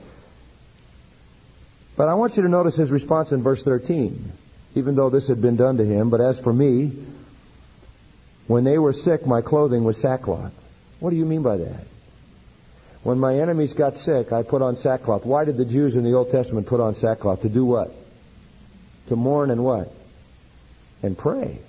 But 1.96 2.08
I 2.08 2.16
want 2.16 2.38
you 2.38 2.44
to 2.44 2.50
notice 2.50 2.78
his 2.78 2.90
response 2.90 3.32
in 3.32 3.44
verse 3.44 3.62
13. 3.62 4.32
Even 4.76 4.96
though 4.96 5.10
this 5.10 5.28
had 5.28 5.42
been 5.42 5.56
done 5.56 5.78
to 5.78 5.86
him, 5.86 6.10
but 6.10 6.22
as 6.22 6.40
for 6.40 6.54
me, 6.54 6.94
when 8.48 8.64
they 8.64 8.78
were 8.78 8.94
sick, 8.94 9.28
my 9.28 9.42
clothing 9.42 9.84
was 9.84 9.98
sackcloth. 9.98 10.54
What 11.00 11.10
do 11.12 11.16
you 11.16 11.26
mean 11.26 11.44
by 11.44 11.58
that? 11.58 11.86
When 13.04 13.20
my 13.20 13.40
enemies 13.40 13.74
got 13.74 13.98
sick, 13.98 14.34
I 14.34 14.44
put 14.44 14.62
on 14.62 14.76
sackcloth. 14.76 15.26
Why 15.26 15.46
did 15.46 15.58
the 15.58 15.66
Jews 15.66 15.96
in 15.96 16.04
the 16.04 16.14
Old 16.14 16.32
Testament 16.32 16.68
put 16.68 16.82
on 16.82 16.96
sackcloth? 16.96 17.42
To 17.44 17.50
do 17.50 17.64
what? 17.64 17.94
To 19.08 19.16
mourn 19.16 19.52
and 19.52 19.64
what? 19.64 19.92
And 21.02 21.18
pray. 21.18 21.60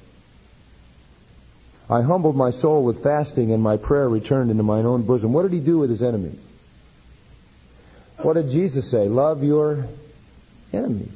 I 1.88 2.02
humbled 2.02 2.36
my 2.36 2.50
soul 2.50 2.84
with 2.84 3.02
fasting, 3.02 3.52
and 3.52 3.62
my 3.62 3.76
prayer 3.76 4.08
returned 4.08 4.50
into 4.50 4.62
mine 4.62 4.86
own 4.86 5.02
bosom. 5.02 5.32
What 5.32 5.42
did 5.42 5.52
he 5.52 5.60
do 5.60 5.78
with 5.78 5.90
his 5.90 6.02
enemies? 6.02 6.38
What 8.18 8.34
did 8.34 8.50
Jesus 8.50 8.90
say? 8.90 9.08
Love 9.08 9.42
your 9.42 9.86
enemies. 10.72 11.08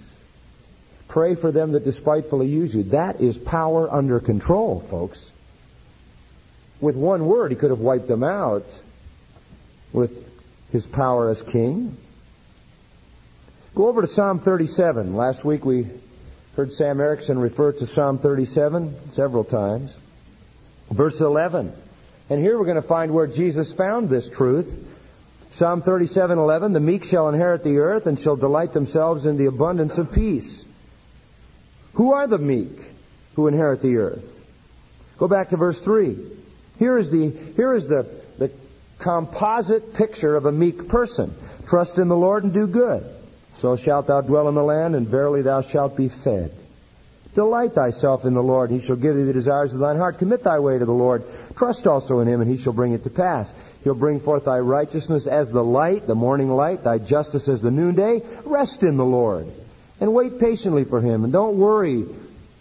Pray 1.08 1.34
for 1.34 1.52
them 1.52 1.72
that 1.72 1.84
despitefully 1.84 2.48
use 2.48 2.74
you. 2.74 2.84
That 2.84 3.20
is 3.20 3.36
power 3.36 3.92
under 3.92 4.20
control, 4.20 4.80
folks. 4.80 5.30
With 6.80 6.96
one 6.96 7.26
word, 7.26 7.50
he 7.50 7.56
could 7.56 7.70
have 7.70 7.80
wiped 7.80 8.08
them 8.08 8.24
out 8.24 8.66
with 9.94 10.28
his 10.72 10.86
power 10.86 11.30
as 11.30 11.40
king. 11.40 11.96
Go 13.74 13.88
over 13.88 14.02
to 14.02 14.06
Psalm 14.06 14.40
37. 14.40 15.16
Last 15.16 15.44
week 15.44 15.64
we 15.64 15.86
heard 16.56 16.72
Sam 16.72 17.00
Ericsson 17.00 17.38
refer 17.38 17.72
to 17.72 17.86
Psalm 17.86 18.18
37 18.18 19.12
several 19.12 19.44
times. 19.44 19.96
Verse 20.90 21.20
11. 21.20 21.72
And 22.28 22.40
here 22.40 22.58
we're 22.58 22.64
going 22.64 22.76
to 22.76 22.82
find 22.82 23.14
where 23.14 23.26
Jesus 23.26 23.72
found 23.72 24.08
this 24.08 24.28
truth. 24.28 24.90
Psalm 25.52 25.82
37:11, 25.82 26.72
"The 26.72 26.80
meek 26.80 27.04
shall 27.04 27.28
inherit 27.28 27.62
the 27.62 27.78
earth 27.78 28.06
and 28.06 28.18
shall 28.18 28.34
delight 28.34 28.72
themselves 28.72 29.24
in 29.24 29.36
the 29.36 29.46
abundance 29.46 29.98
of 29.98 30.10
peace." 30.10 30.64
Who 31.92 32.12
are 32.12 32.26
the 32.26 32.38
meek 32.38 32.76
who 33.36 33.46
inherit 33.46 33.80
the 33.80 33.98
earth? 33.98 34.40
Go 35.16 35.28
back 35.28 35.50
to 35.50 35.56
verse 35.56 35.78
3. 35.78 36.18
Here 36.80 36.98
is 36.98 37.10
the 37.10 37.30
here 37.54 37.72
is 37.72 37.86
the 37.86 38.04
the 38.04 38.06
composite 39.04 39.92
picture 39.92 40.34
of 40.34 40.46
a 40.46 40.52
meek 40.52 40.88
person. 40.88 41.34
Trust 41.66 41.98
in 41.98 42.08
the 42.08 42.16
Lord 42.16 42.42
and 42.42 42.54
do 42.54 42.66
good. 42.66 43.04
So 43.56 43.76
shalt 43.76 44.06
thou 44.06 44.22
dwell 44.22 44.48
in 44.48 44.54
the 44.54 44.64
land, 44.64 44.96
and 44.96 45.06
verily 45.06 45.42
thou 45.42 45.60
shalt 45.60 45.94
be 45.94 46.08
fed. 46.08 46.50
Delight 47.34 47.74
thyself 47.74 48.24
in 48.24 48.32
the 48.32 48.42
Lord, 48.42 48.70
and 48.70 48.80
he 48.80 48.86
shall 48.86 48.96
give 48.96 49.14
thee 49.14 49.24
the 49.24 49.32
desires 49.34 49.74
of 49.74 49.80
thine 49.80 49.98
heart. 49.98 50.18
Commit 50.18 50.42
thy 50.42 50.58
way 50.58 50.78
to 50.78 50.84
the 50.86 50.92
Lord. 50.92 51.22
Trust 51.54 51.86
also 51.86 52.20
in 52.20 52.28
him, 52.28 52.40
and 52.40 52.50
he 52.50 52.56
shall 52.56 52.72
bring 52.72 52.92
it 52.92 53.04
to 53.04 53.10
pass. 53.10 53.52
He'll 53.82 53.94
bring 53.94 54.20
forth 54.20 54.46
thy 54.46 54.58
righteousness 54.58 55.26
as 55.26 55.50
the 55.50 55.62
light, 55.62 56.06
the 56.06 56.14
morning 56.14 56.50
light, 56.50 56.82
thy 56.82 56.96
justice 56.96 57.48
as 57.48 57.60
the 57.60 57.70
noonday. 57.70 58.22
Rest 58.46 58.82
in 58.82 58.96
the 58.96 59.04
Lord, 59.04 59.46
and 60.00 60.14
wait 60.14 60.38
patiently 60.38 60.84
for 60.84 61.02
him, 61.02 61.24
and 61.24 61.32
don't 61.32 61.58
worry 61.58 62.06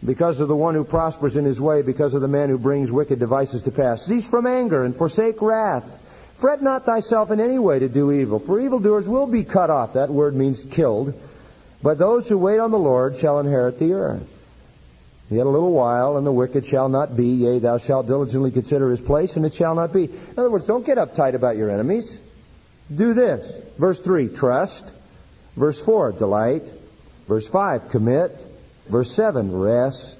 because 0.03 0.41
of 0.41 0.49
the 0.49 0.56
one 0.56 0.75
who 0.75 0.84
prospers 0.84 1.38
in 1.38 1.45
his 1.45 1.62
way, 1.62 1.84
because 1.84 2.13
of 2.13 2.21
the 2.21 2.27
man 2.27 2.49
who 2.49 2.58
brings 2.58 2.91
wicked 2.91 3.19
devices 3.19 3.63
to 3.63 3.71
pass. 3.71 4.06
Cease 4.06 4.27
from 4.27 4.45
anger, 4.45 4.84
and 4.84 4.97
forsake 4.97 5.41
wrath. 5.41 5.99
Fret 6.36 6.62
not 6.62 6.86
thyself 6.86 7.32
in 7.32 7.39
any 7.39 7.60
way 7.60 7.80
to 7.80 7.88
do 7.88 8.12
evil, 8.12 8.39
for 8.39 8.60
evildoers 8.60 9.08
will 9.08 9.28
be 9.28 9.43
cut 9.43 9.69
off. 9.69 9.93
That 9.93 10.10
word 10.10 10.36
means 10.36 10.65
killed. 10.65 11.13
But 11.82 11.98
those 11.98 12.28
who 12.28 12.38
wait 12.38 12.60
on 12.60 12.72
the 12.72 12.80
Lord 12.80 13.17
shall 13.17 13.39
inherit 13.39 13.80
the 13.80 13.93
earth. 13.93 14.30
Yet 15.30 15.46
a 15.46 15.50
little 15.50 15.72
while, 15.72 16.17
and 16.17 16.26
the 16.26 16.32
wicked 16.32 16.65
shall 16.65 16.89
not 16.89 17.15
be. 17.15 17.28
Yea, 17.28 17.60
thou 17.60 17.78
shalt 17.78 18.08
diligently 18.08 18.52
consider 18.52 18.89
his 18.89 19.02
place, 19.02 19.36
and 19.36 19.46
it 19.46 19.54
shall 19.54 19.76
not 19.76 19.91
be. 19.91 20.06
In 20.06 20.34
other 20.38 20.50
words, 20.50 20.67
don't 20.67 20.86
get 20.86 20.98
uptight 20.98 21.34
about 21.34 21.58
your 21.58 21.69
enemies. 21.69 22.17
Do 22.93 23.13
this. 23.13 23.50
Verse 23.78 24.00
3, 24.00 24.30
trust. 24.30 24.86
Verse 25.56 25.82
4, 25.82 26.13
delight. 26.13 26.63
Verse 27.28 27.48
5, 27.48 27.89
commit. 27.89 28.38
Verse 28.88 29.12
7, 29.13 29.58
rest. 29.58 30.19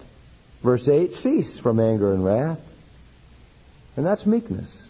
Verse 0.62 0.88
8, 0.88 1.13
cease 1.15 1.60
from 1.60 1.80
anger 1.80 2.13
and 2.13 2.23
wrath. 2.23 2.60
And 3.95 4.06
that's 4.06 4.26
meekness. 4.26 4.83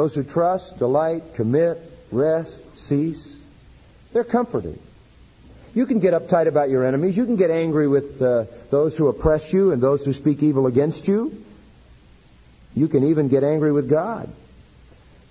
Those 0.00 0.14
who 0.14 0.22
trust, 0.22 0.78
delight, 0.78 1.34
commit, 1.34 1.78
rest, 2.10 2.58
cease, 2.78 3.36
they're 4.14 4.24
comforted. 4.24 4.78
You 5.74 5.84
can 5.84 5.98
get 5.98 6.14
uptight 6.14 6.46
about 6.46 6.70
your 6.70 6.86
enemies. 6.86 7.18
You 7.18 7.26
can 7.26 7.36
get 7.36 7.50
angry 7.50 7.86
with 7.86 8.22
uh, 8.22 8.44
those 8.70 8.96
who 8.96 9.08
oppress 9.08 9.52
you 9.52 9.72
and 9.72 9.82
those 9.82 10.02
who 10.06 10.14
speak 10.14 10.42
evil 10.42 10.66
against 10.66 11.06
you. 11.06 11.44
You 12.74 12.88
can 12.88 13.10
even 13.10 13.28
get 13.28 13.44
angry 13.44 13.72
with 13.72 13.90
God. 13.90 14.32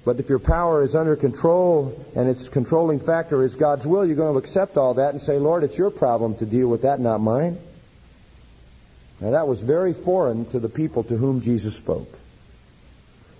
But 0.05 0.19
if 0.19 0.29
your 0.29 0.37
power 0.37 0.83
is 0.83 0.95
under 0.95 1.15
control 1.15 1.99
and 2.15 2.29
its 2.29 2.47
controlling 2.47 2.99
factor 2.99 3.41
is 3.41 3.55
God's 3.55 3.87
will, 3.87 4.05
you're 4.05 4.15
going 4.15 4.33
to 4.33 4.37
accept 4.37 4.77
all 4.77 4.93
that 4.93 5.15
and 5.15 5.19
say, 5.23 5.39
Lord, 5.39 5.63
it's 5.63 5.79
your 5.79 5.89
problem 5.89 6.35
to 6.35 6.45
deal 6.45 6.67
with 6.67 6.83
that, 6.83 6.99
not 6.99 7.21
mine. 7.21 7.57
Now 9.19 9.31
that 9.31 9.47
was 9.47 9.61
very 9.61 9.95
foreign 9.95 10.45
to 10.51 10.59
the 10.59 10.69
people 10.69 11.05
to 11.05 11.17
whom 11.17 11.41
Jesus 11.41 11.75
spoke. 11.75 12.19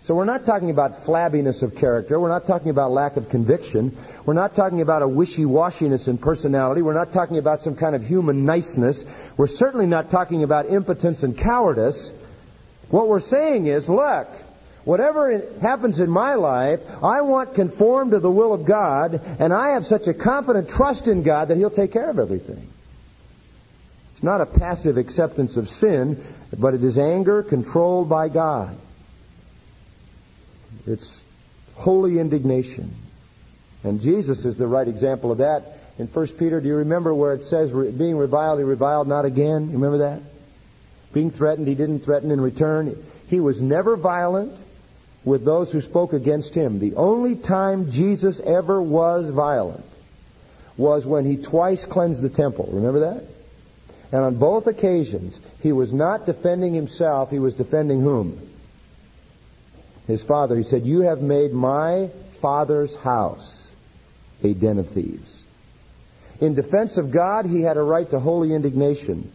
So 0.09 0.15
we're 0.15 0.25
not 0.25 0.43
talking 0.43 0.71
about 0.71 1.05
flabbiness 1.05 1.61
of 1.61 1.75
character. 1.75 2.19
We're 2.19 2.29
not 2.29 2.47
talking 2.47 2.71
about 2.71 2.89
lack 2.89 3.15
of 3.15 3.29
conviction. 3.29 3.95
We're 4.25 4.33
not 4.33 4.55
talking 4.55 4.81
about 4.81 5.03
a 5.03 5.07
wishy-washiness 5.07 6.07
in 6.07 6.17
personality. 6.17 6.81
We're 6.81 6.95
not 6.95 7.13
talking 7.13 7.37
about 7.37 7.61
some 7.61 7.75
kind 7.75 7.93
of 7.93 8.03
human 8.03 8.43
niceness. 8.43 9.05
We're 9.37 9.45
certainly 9.45 9.85
not 9.85 10.09
talking 10.09 10.41
about 10.41 10.65
impotence 10.65 11.21
and 11.21 11.37
cowardice. 11.37 12.11
What 12.89 13.07
we're 13.07 13.19
saying 13.19 13.67
is, 13.67 13.87
look, 13.87 14.27
whatever 14.83 15.43
happens 15.61 15.99
in 15.99 16.09
my 16.09 16.33
life, 16.33 16.79
I 17.03 17.21
want 17.21 17.53
conformed 17.53 18.13
to 18.13 18.19
the 18.19 18.31
will 18.31 18.51
of 18.51 18.65
God, 18.65 19.21
and 19.37 19.53
I 19.53 19.73
have 19.73 19.85
such 19.85 20.07
a 20.07 20.15
confident 20.15 20.69
trust 20.69 21.07
in 21.07 21.21
God 21.21 21.49
that 21.49 21.57
He'll 21.57 21.69
take 21.69 21.93
care 21.93 22.09
of 22.09 22.17
everything. 22.17 22.67
It's 24.13 24.23
not 24.23 24.41
a 24.41 24.47
passive 24.47 24.97
acceptance 24.97 25.55
of 25.55 25.69
sin, 25.69 26.25
but 26.57 26.73
it 26.73 26.83
is 26.83 26.97
anger 26.97 27.43
controlled 27.43 28.09
by 28.09 28.29
God. 28.29 28.75
It's 30.87 31.23
holy 31.75 32.19
indignation. 32.19 32.93
And 33.83 34.01
Jesus 34.01 34.45
is 34.45 34.57
the 34.57 34.67
right 34.67 34.87
example 34.87 35.31
of 35.31 35.39
that. 35.39 35.79
In 35.97 36.07
1 36.07 36.27
Peter, 36.29 36.61
do 36.61 36.67
you 36.67 36.75
remember 36.75 37.13
where 37.13 37.33
it 37.33 37.45
says, 37.45 37.71
being 37.71 38.17
reviled, 38.17 38.59
he 38.59 38.65
reviled 38.65 39.07
not 39.07 39.25
again? 39.25 39.67
You 39.67 39.73
remember 39.73 39.99
that? 39.99 40.21
Being 41.13 41.31
threatened, 41.31 41.67
he 41.67 41.75
didn't 41.75 42.01
threaten 42.01 42.31
in 42.31 42.39
return. 42.39 42.95
He 43.29 43.39
was 43.39 43.61
never 43.61 43.95
violent 43.95 44.53
with 45.25 45.43
those 45.43 45.71
who 45.71 45.81
spoke 45.81 46.13
against 46.13 46.53
him. 46.53 46.79
The 46.79 46.95
only 46.95 47.35
time 47.35 47.91
Jesus 47.91 48.39
ever 48.39 48.81
was 48.81 49.29
violent 49.29 49.85
was 50.77 51.05
when 51.05 51.25
he 51.25 51.37
twice 51.37 51.85
cleansed 51.85 52.21
the 52.21 52.29
temple. 52.29 52.69
Remember 52.71 53.01
that? 53.01 53.23
And 54.11 54.21
on 54.21 54.35
both 54.35 54.67
occasions, 54.67 55.39
he 55.61 55.71
was 55.71 55.93
not 55.93 56.25
defending 56.25 56.73
himself, 56.73 57.29
he 57.29 57.39
was 57.39 57.55
defending 57.55 58.01
whom? 58.01 58.48
His 60.09 60.23
father. 60.23 60.55
He 60.57 60.63
said, 60.63 60.87
You 60.87 61.01
have 61.01 61.21
made 61.21 61.53
my 61.53 62.09
father's 62.41 62.95
house 62.95 63.67
a 64.43 64.53
den 64.53 64.79
of 64.79 64.89
thieves. 64.89 65.43
In 66.41 66.55
defense 66.55 66.97
of 66.97 67.11
God, 67.11 67.45
he 67.45 67.61
had 67.61 67.77
a 67.77 67.83
right 67.83 68.09
to 68.09 68.19
holy 68.19 68.53
indignation. 68.53 69.31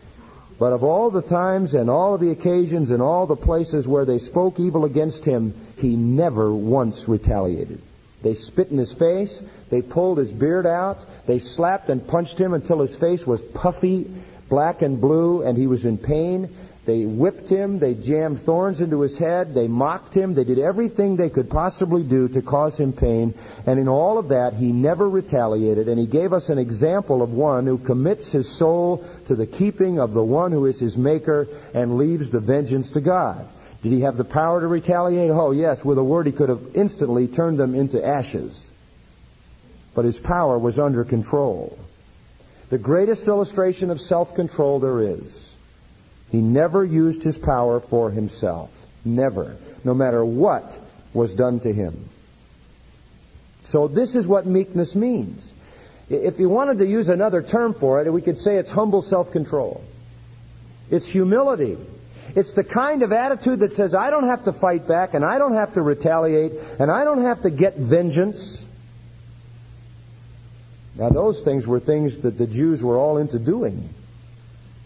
But 0.58 0.72
of 0.72 0.82
all 0.82 1.10
the 1.10 1.22
times 1.22 1.74
and 1.74 1.88
all 1.88 2.18
the 2.18 2.30
occasions 2.30 2.90
and 2.90 3.00
all 3.00 3.26
the 3.26 3.36
places 3.36 3.86
where 3.86 4.04
they 4.04 4.18
spoke 4.18 4.58
evil 4.58 4.84
against 4.84 5.24
him, 5.24 5.54
he 5.78 5.94
never 5.94 6.52
once 6.52 7.06
retaliated. 7.06 7.80
They 8.22 8.34
spit 8.34 8.70
in 8.70 8.78
his 8.78 8.92
face. 8.92 9.40
They 9.70 9.80
pulled 9.80 10.18
his 10.18 10.32
beard 10.32 10.66
out. 10.66 10.98
They 11.26 11.38
slapped 11.38 11.88
and 11.88 12.04
punched 12.04 12.38
him 12.38 12.52
until 12.52 12.80
his 12.80 12.96
face 12.96 13.24
was 13.24 13.40
puffy, 13.40 14.10
black 14.48 14.82
and 14.82 15.00
blue, 15.00 15.42
and 15.42 15.56
he 15.56 15.68
was 15.68 15.84
in 15.84 15.98
pain. 15.98 16.48
They 16.86 17.06
whipped 17.06 17.48
him. 17.48 17.78
They 17.78 17.94
jammed 17.94 18.42
thorns 18.42 18.82
into 18.82 19.00
his 19.00 19.16
head. 19.16 19.54
They 19.54 19.68
mocked 19.68 20.12
him. 20.12 20.34
They 20.34 20.44
did 20.44 20.58
everything 20.58 21.16
they 21.16 21.30
could 21.30 21.48
possibly 21.48 22.02
do 22.02 22.28
to 22.28 22.42
cause 22.42 22.78
him 22.78 22.92
pain. 22.92 23.32
And 23.66 23.80
in 23.80 23.88
all 23.88 24.18
of 24.18 24.28
that, 24.28 24.52
he 24.52 24.70
never 24.70 25.08
retaliated. 25.08 25.88
And 25.88 25.98
he 25.98 26.06
gave 26.06 26.34
us 26.34 26.50
an 26.50 26.58
example 26.58 27.22
of 27.22 27.32
one 27.32 27.66
who 27.66 27.78
commits 27.78 28.32
his 28.32 28.50
soul 28.50 29.02
to 29.26 29.34
the 29.34 29.46
keeping 29.46 29.98
of 29.98 30.12
the 30.12 30.22
one 30.22 30.52
who 30.52 30.66
is 30.66 30.78
his 30.78 30.98
maker 30.98 31.48
and 31.72 31.96
leaves 31.96 32.30
the 32.30 32.40
vengeance 32.40 32.90
to 32.92 33.00
God. 33.00 33.48
Did 33.82 33.92
he 33.92 34.00
have 34.00 34.18
the 34.18 34.24
power 34.24 34.60
to 34.60 34.66
retaliate? 34.66 35.30
Oh, 35.30 35.52
yes. 35.52 35.84
With 35.84 35.96
a 35.96 36.04
word, 36.04 36.26
he 36.26 36.32
could 36.32 36.50
have 36.50 36.74
instantly 36.74 37.28
turned 37.28 37.58
them 37.58 37.74
into 37.74 38.04
ashes. 38.04 38.70
But 39.94 40.04
his 40.04 40.18
power 40.18 40.58
was 40.58 40.78
under 40.78 41.04
control. 41.04 41.78
The 42.68 42.78
greatest 42.78 43.26
illustration 43.26 43.90
of 43.90 44.00
self-control 44.00 44.80
there 44.80 45.00
is 45.00 45.43
he 46.34 46.40
never 46.40 46.84
used 46.84 47.22
his 47.22 47.38
power 47.38 47.78
for 47.78 48.10
himself. 48.10 48.68
Never. 49.04 49.56
No 49.84 49.94
matter 49.94 50.24
what 50.24 50.64
was 51.12 51.32
done 51.32 51.60
to 51.60 51.72
him. 51.72 52.08
So 53.62 53.86
this 53.86 54.16
is 54.16 54.26
what 54.26 54.44
meekness 54.44 54.96
means. 54.96 55.52
If 56.10 56.40
you 56.40 56.48
wanted 56.48 56.78
to 56.78 56.86
use 56.86 57.08
another 57.08 57.40
term 57.40 57.72
for 57.72 58.02
it, 58.02 58.12
we 58.12 58.20
could 58.20 58.38
say 58.38 58.56
it's 58.56 58.70
humble 58.70 59.02
self-control. 59.02 59.84
It's 60.90 61.06
humility. 61.06 61.78
It's 62.34 62.52
the 62.52 62.64
kind 62.64 63.04
of 63.04 63.12
attitude 63.12 63.60
that 63.60 63.72
says, 63.74 63.94
I 63.94 64.10
don't 64.10 64.26
have 64.26 64.44
to 64.46 64.52
fight 64.52 64.88
back, 64.88 65.14
and 65.14 65.24
I 65.24 65.38
don't 65.38 65.54
have 65.54 65.74
to 65.74 65.82
retaliate, 65.82 66.52
and 66.80 66.90
I 66.90 67.04
don't 67.04 67.22
have 67.22 67.42
to 67.42 67.50
get 67.50 67.76
vengeance. 67.76 68.64
Now, 70.96 71.10
those 71.10 71.42
things 71.42 71.64
were 71.64 71.78
things 71.78 72.18
that 72.18 72.36
the 72.36 72.48
Jews 72.48 72.82
were 72.82 72.98
all 72.98 73.18
into 73.18 73.38
doing. 73.38 73.88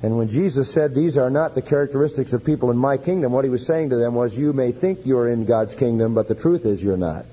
And 0.02 0.16
when 0.16 0.28
Jesus 0.28 0.72
said, 0.72 0.94
These 0.94 1.18
are 1.18 1.30
not 1.30 1.54
the 1.54 1.62
characteristics 1.62 2.32
of 2.32 2.44
people 2.44 2.70
in 2.70 2.76
my 2.76 2.96
kingdom, 2.98 3.32
what 3.32 3.44
he 3.44 3.50
was 3.50 3.66
saying 3.66 3.90
to 3.90 3.96
them 3.96 4.14
was, 4.14 4.36
You 4.36 4.52
may 4.52 4.72
think 4.72 5.04
you're 5.04 5.28
in 5.28 5.44
God's 5.44 5.74
kingdom, 5.74 6.14
but 6.14 6.28
the 6.28 6.34
truth 6.34 6.64
is 6.64 6.82
you're 6.82 6.96
not. 6.96 7.24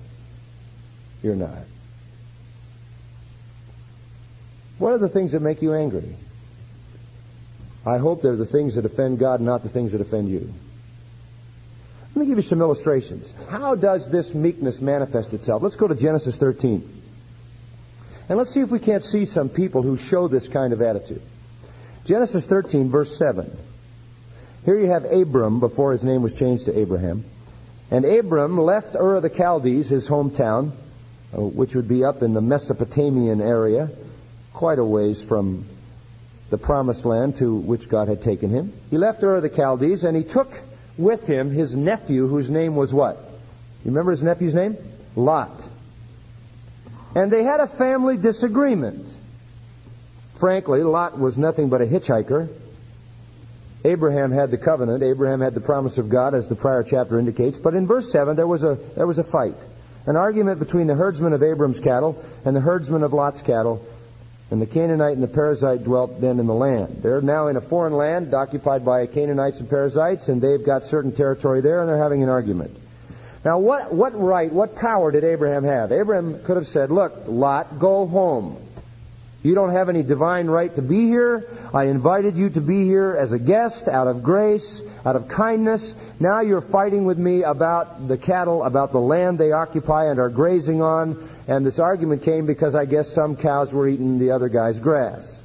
You're 1.22 1.36
not. 1.36 1.64
What 4.78 4.94
are 4.94 4.98
the 4.98 5.10
things 5.10 5.32
that 5.34 5.42
make 5.42 5.62
you 5.62 5.74
angry? 5.74 6.16
I 7.86 7.98
hope 7.98 8.24
they're 8.24 8.36
the 8.36 8.46
things 8.46 8.76
that 8.76 8.86
offend 8.86 9.20
God, 9.20 9.42
not 9.42 9.62
the 9.62 9.70
things 9.70 9.92
that 9.92 10.02
offend 10.02 10.30
you. 10.30 10.52
Let 12.16 12.22
me 12.22 12.28
give 12.28 12.38
you 12.38 12.44
some 12.44 12.62
illustrations. 12.62 13.32
How 13.50 13.76
does 13.76 14.10
this 14.10 14.34
meekness 14.34 14.82
manifest 14.82 15.34
itself? 15.34 15.62
Let's 15.62 15.76
go 15.76 15.88
to 15.88 15.96
Genesis 15.96 16.38
13. 16.38 17.04
And 18.28 18.38
let's 18.38 18.52
see 18.52 18.62
if 18.62 18.70
we 18.70 18.80
can't 18.80 19.04
see 19.04 19.26
some 19.26 19.50
people 19.50 19.84
who 19.84 19.98
show 19.98 20.28
this 20.28 20.48
kind 20.48 20.74
of 20.74 20.82
attitude. 20.82 21.22
Genesis 22.06 22.46
13, 22.46 22.90
verse 22.90 23.18
7. 23.18 23.50
Here 24.64 24.78
you 24.78 24.88
have 24.88 25.12
Abram 25.12 25.60
before 25.60 25.92
his 25.92 26.04
name 26.04 26.22
was 26.22 26.34
changed 26.34 26.66
to 26.66 26.78
Abraham. 26.78 27.26
And 27.90 28.06
Abram 28.06 28.60
left 28.60 28.96
Ur 28.96 29.16
of 29.16 29.24
the 29.24 29.30
Chaldees, 29.30 29.90
his 29.90 30.08
hometown, 30.08 30.72
uh, 31.36 31.42
which 31.42 31.76
would 31.76 31.88
be 31.88 32.04
up 32.04 32.22
in 32.22 32.34
the 32.34 32.42
Mesopotamian 32.42 33.42
area, 33.42 33.90
quite 34.54 34.78
a 34.78 34.86
ways 34.86 35.24
from 35.24 35.66
the 36.52 36.60
promised 36.60 37.06
land 37.06 37.38
to 37.38 37.56
which 37.56 37.90
God 37.90 38.08
had 38.08 38.22
taken 38.22 38.52
him. 38.52 38.72
He 38.92 39.00
left 39.00 39.24
Ur 39.24 39.38
of 39.38 39.42
the 39.42 39.50
Chaldees 39.50 40.04
and 40.04 40.16
he 40.16 40.24
took 40.24 40.52
with 40.98 41.26
him 41.26 41.50
his 41.50 41.76
nephew, 41.76 42.28
whose 42.28 42.52
name 42.52 42.76
was 42.76 42.94
what? 42.94 43.18
You 43.84 43.92
remember 43.92 44.12
his 44.12 44.22
nephew's 44.22 44.54
name? 44.54 44.78
Lot. 45.16 45.60
And 47.16 47.32
they 47.32 47.44
had 47.44 47.62
a 47.62 47.68
family 47.68 48.18
disagreement. 48.18 49.08
Frankly, 50.36 50.84
Lot 50.84 51.18
was 51.18 51.38
nothing 51.38 51.70
but 51.70 51.82
a 51.82 51.86
hitchhiker. 51.86 52.50
Abraham 53.86 54.32
had 54.32 54.52
the 54.52 54.58
covenant. 54.58 55.04
Abraham 55.04 55.42
had 55.42 55.54
the 55.54 55.62
promise 55.62 55.98
of 55.98 56.10
God, 56.10 56.34
as 56.34 56.50
the 56.50 56.56
prior 56.56 56.84
chapter 56.84 57.20
indicates. 57.20 57.58
But 57.58 57.76
in 57.76 57.88
verse 57.88 58.12
7, 58.12 58.36
there 58.36 58.48
was 58.48 58.64
a, 58.64 58.78
there 58.96 59.08
was 59.08 59.20
a 59.20 59.24
fight. 59.24 59.56
An 60.06 60.16
argument 60.16 60.60
between 60.60 60.88
the 60.88 60.96
herdsmen 60.96 61.34
of 61.34 61.42
Abram's 61.42 61.80
cattle 61.80 62.22
and 62.44 62.56
the 62.56 62.62
herdsmen 62.62 63.04
of 63.04 63.14
Lot's 63.14 63.42
cattle. 63.42 63.86
And 64.52 64.62
the 64.62 64.68
Canaanite 64.68 65.14
and 65.14 65.24
the 65.24 65.28
Perizzite 65.28 65.84
dwelt 65.84 66.22
then 66.22 66.40
in 66.40 66.46
the 66.46 66.54
land. 66.54 67.00
They're 67.02 67.22
now 67.22 67.48
in 67.48 67.58
a 67.58 67.62
foreign 67.62 67.94
land 67.94 68.34
occupied 68.34 68.86
by 68.86 69.08
Canaanites 69.08 69.60
and 69.60 69.70
Perizzites, 69.70 70.30
and 70.30 70.42
they've 70.42 70.64
got 70.64 70.86
certain 70.86 71.12
territory 71.12 71.62
there, 71.62 71.80
and 71.80 71.90
they're 71.90 71.98
having 71.98 72.22
an 72.22 72.30
argument. 72.30 72.76
Now, 73.44 73.60
what, 73.60 73.94
what 73.94 74.20
right, 74.20 74.52
what 74.52 74.76
power 74.76 75.12
did 75.12 75.24
Abraham 75.24 75.64
have? 75.64 75.92
Abraham 75.92 76.44
could 76.44 76.58
have 76.58 76.68
said, 76.68 76.92
Look, 76.92 77.24
Lot, 77.28 77.80
go 77.80 78.06
home. 78.06 78.58
You 79.46 79.54
don't 79.54 79.74
have 79.74 79.90
any 79.90 80.02
divine 80.02 80.48
right 80.48 80.74
to 80.74 80.82
be 80.82 81.02
here. 81.06 81.48
I 81.72 81.84
invited 81.84 82.36
you 82.36 82.50
to 82.50 82.62
be 82.62 82.84
here 82.84 83.16
as 83.16 83.32
a 83.32 83.38
guest 83.38 83.88
out 83.88 84.08
of 84.08 84.24
grace, 84.24 84.82
out 85.06 85.16
of 85.16 85.28
kindness. 85.28 85.94
Now 86.20 86.40
you're 86.40 86.62
fighting 86.62 87.06
with 87.06 87.20
me 87.20 87.44
about 87.44 88.08
the 88.08 88.18
cattle, 88.18 88.64
about 88.64 88.92
the 88.92 89.00
land 89.00 89.38
they 89.38 89.52
occupy 89.52 90.06
and 90.06 90.20
are 90.20 90.32
grazing 90.32 90.82
on. 90.82 91.30
And 91.48 91.64
this 91.64 91.78
argument 91.78 92.24
came 92.24 92.48
because 92.48 92.74
I 92.74 92.86
guess 92.86 93.14
some 93.14 93.36
cows 93.36 93.72
were 93.72 93.88
eating 93.88 94.18
the 94.18 94.32
other 94.32 94.50
guy's 94.50 94.80
grass. 94.80 95.40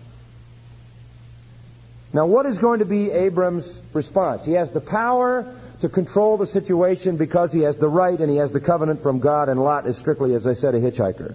Now, 2.14 2.24
what 2.24 2.46
is 2.46 2.58
going 2.58 2.78
to 2.78 2.86
be 2.86 3.10
Abram's 3.10 3.82
response? 3.92 4.46
He 4.46 4.52
has 4.52 4.70
the 4.70 4.80
power 4.80 5.54
to 5.82 5.90
control 5.90 6.38
the 6.38 6.46
situation 6.46 7.18
because 7.18 7.52
he 7.52 7.60
has 7.60 7.76
the 7.76 7.88
right 7.88 8.18
and 8.18 8.30
he 8.30 8.38
has 8.38 8.50
the 8.50 8.60
covenant 8.60 9.02
from 9.02 9.20
God, 9.20 9.50
and 9.50 9.62
Lot 9.62 9.86
is 9.86 9.98
strictly, 9.98 10.34
as 10.34 10.46
I 10.46 10.54
said, 10.54 10.74
a 10.74 10.80
hitchhiker. 10.80 11.34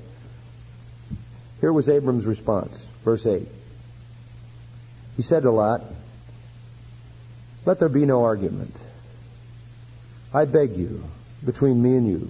Here 1.65 1.73
was 1.73 1.89
Abram's 1.89 2.28
response, 2.28 2.88
verse 3.04 3.25
8. 3.25 3.41
He 5.15 5.23
said 5.23 5.41
to 5.41 5.49
Lot, 5.49 5.82
Let 7.65 7.80
there 7.80 7.89
be 7.89 8.06
no 8.06 8.23
argument. 8.23 8.75
I 10.32 10.45
beg 10.45 10.78
you, 10.78 11.04
between 11.43 11.82
me 11.82 11.95
and 11.95 12.08
you, 12.08 12.30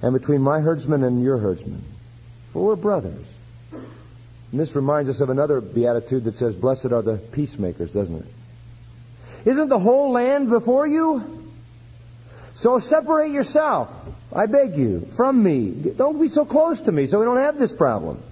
and 0.00 0.14
between 0.14 0.40
my 0.40 0.60
herdsmen 0.60 1.04
and 1.04 1.22
your 1.22 1.36
herdsmen, 1.36 1.84
for 2.54 2.64
we're 2.64 2.76
brothers. 2.76 3.26
And 3.70 4.58
this 4.58 4.74
reminds 4.74 5.10
us 5.10 5.20
of 5.20 5.28
another 5.28 5.60
beatitude 5.60 6.24
that 6.24 6.36
says, 6.36 6.56
Blessed 6.56 6.86
are 6.86 7.02
the 7.02 7.18
peacemakers, 7.18 7.92
doesn't 7.92 8.16
it? 8.16 8.26
Isn't 9.44 9.68
the 9.68 9.78
whole 9.78 10.10
land 10.12 10.48
before 10.48 10.86
you? 10.86 11.44
So 12.54 12.78
separate 12.78 13.30
yourself, 13.30 13.94
I 14.32 14.46
beg 14.46 14.74
you, 14.74 15.00
from 15.00 15.42
me. 15.42 15.70
Don't 15.70 16.18
be 16.18 16.28
so 16.28 16.46
close 16.46 16.80
to 16.80 16.92
me 16.92 17.04
so 17.08 17.18
we 17.18 17.26
don't 17.26 17.36
have 17.36 17.58
this 17.58 17.74
problem. 17.74 18.22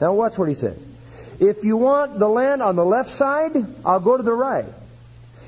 Now 0.00 0.14
watch 0.14 0.38
what 0.38 0.48
he 0.48 0.54
says. 0.54 0.78
If 1.38 1.64
you 1.64 1.76
want 1.76 2.18
the 2.18 2.28
land 2.28 2.62
on 2.62 2.76
the 2.76 2.84
left 2.84 3.10
side, 3.10 3.52
I'll 3.84 4.00
go 4.00 4.16
to 4.16 4.22
the 4.22 4.32
right. 4.32 4.66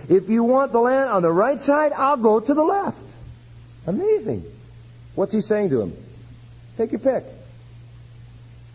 If 0.09 0.29
you 0.29 0.45
want 0.45 0.73
the 0.73 0.81
land 0.81 1.11
on 1.11 1.23
the 1.23 1.33
right 1.33 1.59
side, 1.61 1.93
I'll 1.93 2.17
go 2.17 2.41
to 2.41 2.55
the 2.55 2.63
left. 2.63 3.03
Amazing. 3.87 4.45
What's 5.15 5.33
he 5.33 5.41
saying 5.41 5.71
to 5.71 5.81
him? 5.81 5.93
Take 6.77 6.93
your 6.93 7.01
pick. 7.01 7.25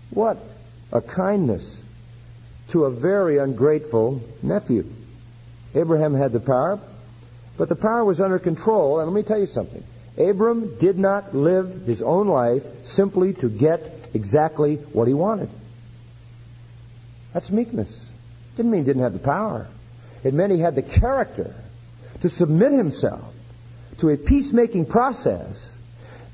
What? 0.10 0.38
A 0.92 1.02
kindness 1.02 1.82
to 2.70 2.86
a 2.86 2.92
very 2.92 3.38
ungrateful 3.38 4.22
nephew. 4.42 4.86
Abraham 5.76 6.14
had 6.14 6.32
the 6.32 6.40
power, 6.40 6.80
but 7.58 7.70
the 7.70 7.76
power 7.76 8.04
was 8.04 8.22
under 8.22 8.40
control. 8.40 9.00
And 9.00 9.12
let 9.12 9.16
me 9.16 9.24
tell 9.28 9.40
you 9.40 9.48
something. 9.48 9.84
Abram 10.18 10.78
did 10.78 11.00
not 11.00 11.36
live 11.36 11.86
his 11.86 12.02
own 12.02 12.28
life 12.28 12.64
simply 12.86 13.34
to 13.34 13.50
get 13.50 13.82
exactly 14.14 14.76
what 14.76 15.08
he 15.08 15.14
wanted. 15.14 15.50
That's 17.34 17.50
meekness. 17.50 18.06
Didn't 18.56 18.72
mean 18.72 18.82
he 18.82 18.86
didn't 18.86 19.02
have 19.02 19.14
the 19.14 19.20
power. 19.20 19.68
It 20.24 20.34
meant 20.34 20.52
he 20.52 20.60
had 20.60 20.76
the 20.76 20.84
character 20.84 21.54
to 22.22 22.30
submit 22.30 22.72
himself 22.72 23.34
to 23.98 24.10
a 24.10 24.18
peacemaking 24.18 24.86
process 24.86 25.72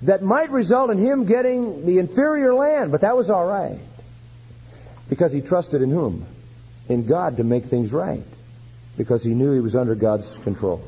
that 0.04 0.22
might 0.22 0.50
result 0.50 0.92
in 0.92 0.98
him 0.98 1.26
getting 1.26 1.86
the 1.86 2.00
inferior 2.00 2.54
land, 2.54 2.92
but 2.92 3.02
that 3.02 3.18
was 3.18 3.30
all 3.30 3.46
right. 3.46 3.80
Because 5.10 5.32
he 5.32 5.42
trusted 5.42 5.82
in 5.82 5.90
whom? 5.90 6.26
In 6.88 7.06
God 7.06 7.38
to 7.38 7.44
make 7.44 7.66
things 7.66 7.92
right. 7.92 8.24
Because 8.98 9.24
he 9.24 9.34
knew 9.34 9.54
he 9.54 9.60
was 9.60 9.76
under 9.76 9.96
God's 9.96 10.38
control. 10.38 10.82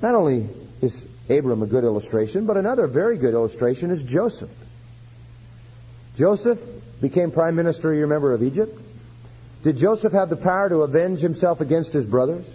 Not 0.00 0.14
only 0.14 0.48
is 0.80 1.06
Abram 1.28 1.62
a 1.62 1.66
good 1.66 1.84
illustration, 1.84 2.46
but 2.46 2.56
another 2.56 2.86
very 2.86 3.16
good 3.18 3.34
illustration 3.34 3.90
is 3.90 4.02
Joseph. 4.02 4.50
Joseph 6.16 6.60
became 7.04 7.30
prime 7.30 7.54
minister, 7.54 7.92
you 7.92 8.02
remember, 8.02 8.32
of 8.32 8.42
Egypt. 8.42 8.80
Did 9.62 9.76
Joseph 9.76 10.14
have 10.14 10.30
the 10.30 10.36
power 10.36 10.70
to 10.70 10.82
avenge 10.82 11.20
himself 11.20 11.60
against 11.60 11.92
his 11.92 12.06
brothers? 12.06 12.46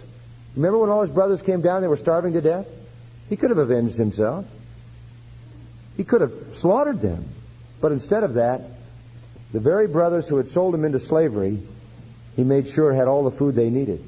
Remember 0.56 0.78
when 0.78 0.90
all 0.90 1.02
his 1.02 1.10
brothers 1.10 1.40
came 1.40 1.60
down, 1.60 1.82
they 1.82 1.88
were 1.88 1.96
starving 1.96 2.32
to 2.32 2.40
death? 2.40 2.66
He 3.28 3.36
could 3.36 3.50
have 3.50 3.58
avenged 3.58 3.96
himself. 3.96 4.44
He 5.96 6.02
could 6.02 6.20
have 6.20 6.34
slaughtered 6.50 7.00
them. 7.00 7.28
But 7.80 7.92
instead 7.92 8.24
of 8.24 8.34
that, 8.34 8.62
the 9.52 9.60
very 9.60 9.86
brothers 9.86 10.28
who 10.28 10.36
had 10.36 10.48
sold 10.48 10.74
him 10.74 10.84
into 10.84 10.98
slavery, 10.98 11.60
he 12.34 12.42
made 12.42 12.66
sure 12.66 12.92
had 12.92 13.06
all 13.06 13.22
the 13.22 13.30
food 13.30 13.54
they 13.54 13.70
needed. 13.70 14.02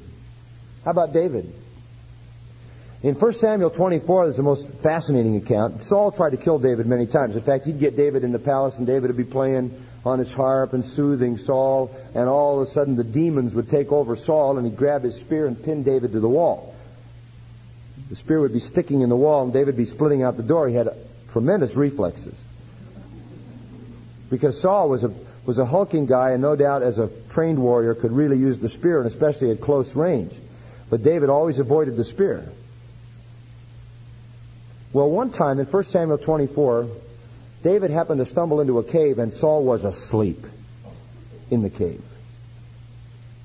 How 0.83 0.91
about 0.91 1.13
David? 1.13 1.53
In 3.01 3.15
1 3.15 3.33
Samuel 3.33 3.69
24, 3.69 4.25
there's 4.25 4.37
the 4.37 4.43
most 4.43 4.67
fascinating 4.81 5.37
account. 5.37 5.81
Saul 5.81 6.11
tried 6.11 6.31
to 6.31 6.37
kill 6.37 6.59
David 6.59 6.85
many 6.85 7.05
times. 7.05 7.35
In 7.35 7.41
fact, 7.41 7.65
he'd 7.65 7.79
get 7.79 7.95
David 7.95 8.25
in 8.25 8.33
the 8.33 8.39
palace, 8.39 8.77
and 8.77 8.85
David 8.85 9.07
would 9.07 9.17
be 9.17 9.23
playing 9.23 9.71
on 10.05 10.19
his 10.19 10.33
harp 10.33 10.73
and 10.73 10.85
soothing 10.85 11.37
Saul, 11.37 11.95
and 12.13 12.27
all 12.27 12.61
of 12.61 12.67
a 12.67 12.71
sudden 12.71 12.95
the 12.95 13.03
demons 13.03 13.55
would 13.55 13.69
take 13.69 13.91
over 13.91 14.15
Saul, 14.15 14.57
and 14.57 14.67
he'd 14.67 14.77
grab 14.77 15.03
his 15.03 15.17
spear 15.17 15.45
and 15.47 15.61
pin 15.61 15.83
David 15.83 16.11
to 16.11 16.19
the 16.19 16.29
wall. 16.29 16.75
The 18.09 18.15
spear 18.15 18.41
would 18.41 18.53
be 18.53 18.59
sticking 18.59 19.01
in 19.01 19.09
the 19.09 19.15
wall, 19.15 19.43
and 19.43 19.53
David 19.53 19.67
would 19.67 19.77
be 19.77 19.85
splitting 19.85 20.23
out 20.23 20.35
the 20.37 20.43
door. 20.43 20.67
He 20.67 20.75
had 20.75 20.89
tremendous 21.31 21.75
reflexes. 21.75 22.35
Because 24.29 24.59
Saul 24.59 24.89
was 24.89 25.03
a, 25.03 25.13
was 25.45 25.57
a 25.57 25.65
hulking 25.65 26.05
guy, 26.05 26.31
and 26.31 26.41
no 26.41 26.55
doubt 26.55 26.83
as 26.83 26.99
a 26.99 27.09
trained 27.29 27.59
warrior 27.59 27.95
could 27.95 28.11
really 28.11 28.37
use 28.37 28.59
the 28.59 28.69
spear, 28.69 28.97
and 28.99 29.07
especially 29.07 29.51
at 29.51 29.61
close 29.61 29.95
range. 29.95 30.33
But 30.89 31.03
David 31.03 31.29
always 31.29 31.59
avoided 31.59 31.95
the 31.95 32.03
spear. 32.03 32.45
Well, 34.91 35.09
one 35.09 35.31
time 35.31 35.59
in 35.59 35.65
1 35.65 35.83
Samuel 35.85 36.19
24, 36.19 36.87
David 37.63 37.91
happened 37.91 38.19
to 38.19 38.25
stumble 38.25 38.59
into 38.59 38.77
a 38.77 38.83
cave 38.83 39.19
and 39.19 39.33
Saul 39.33 39.63
was 39.63 39.85
asleep 39.85 40.45
in 41.49 41.63
the 41.63 41.69
cave. 41.69 42.03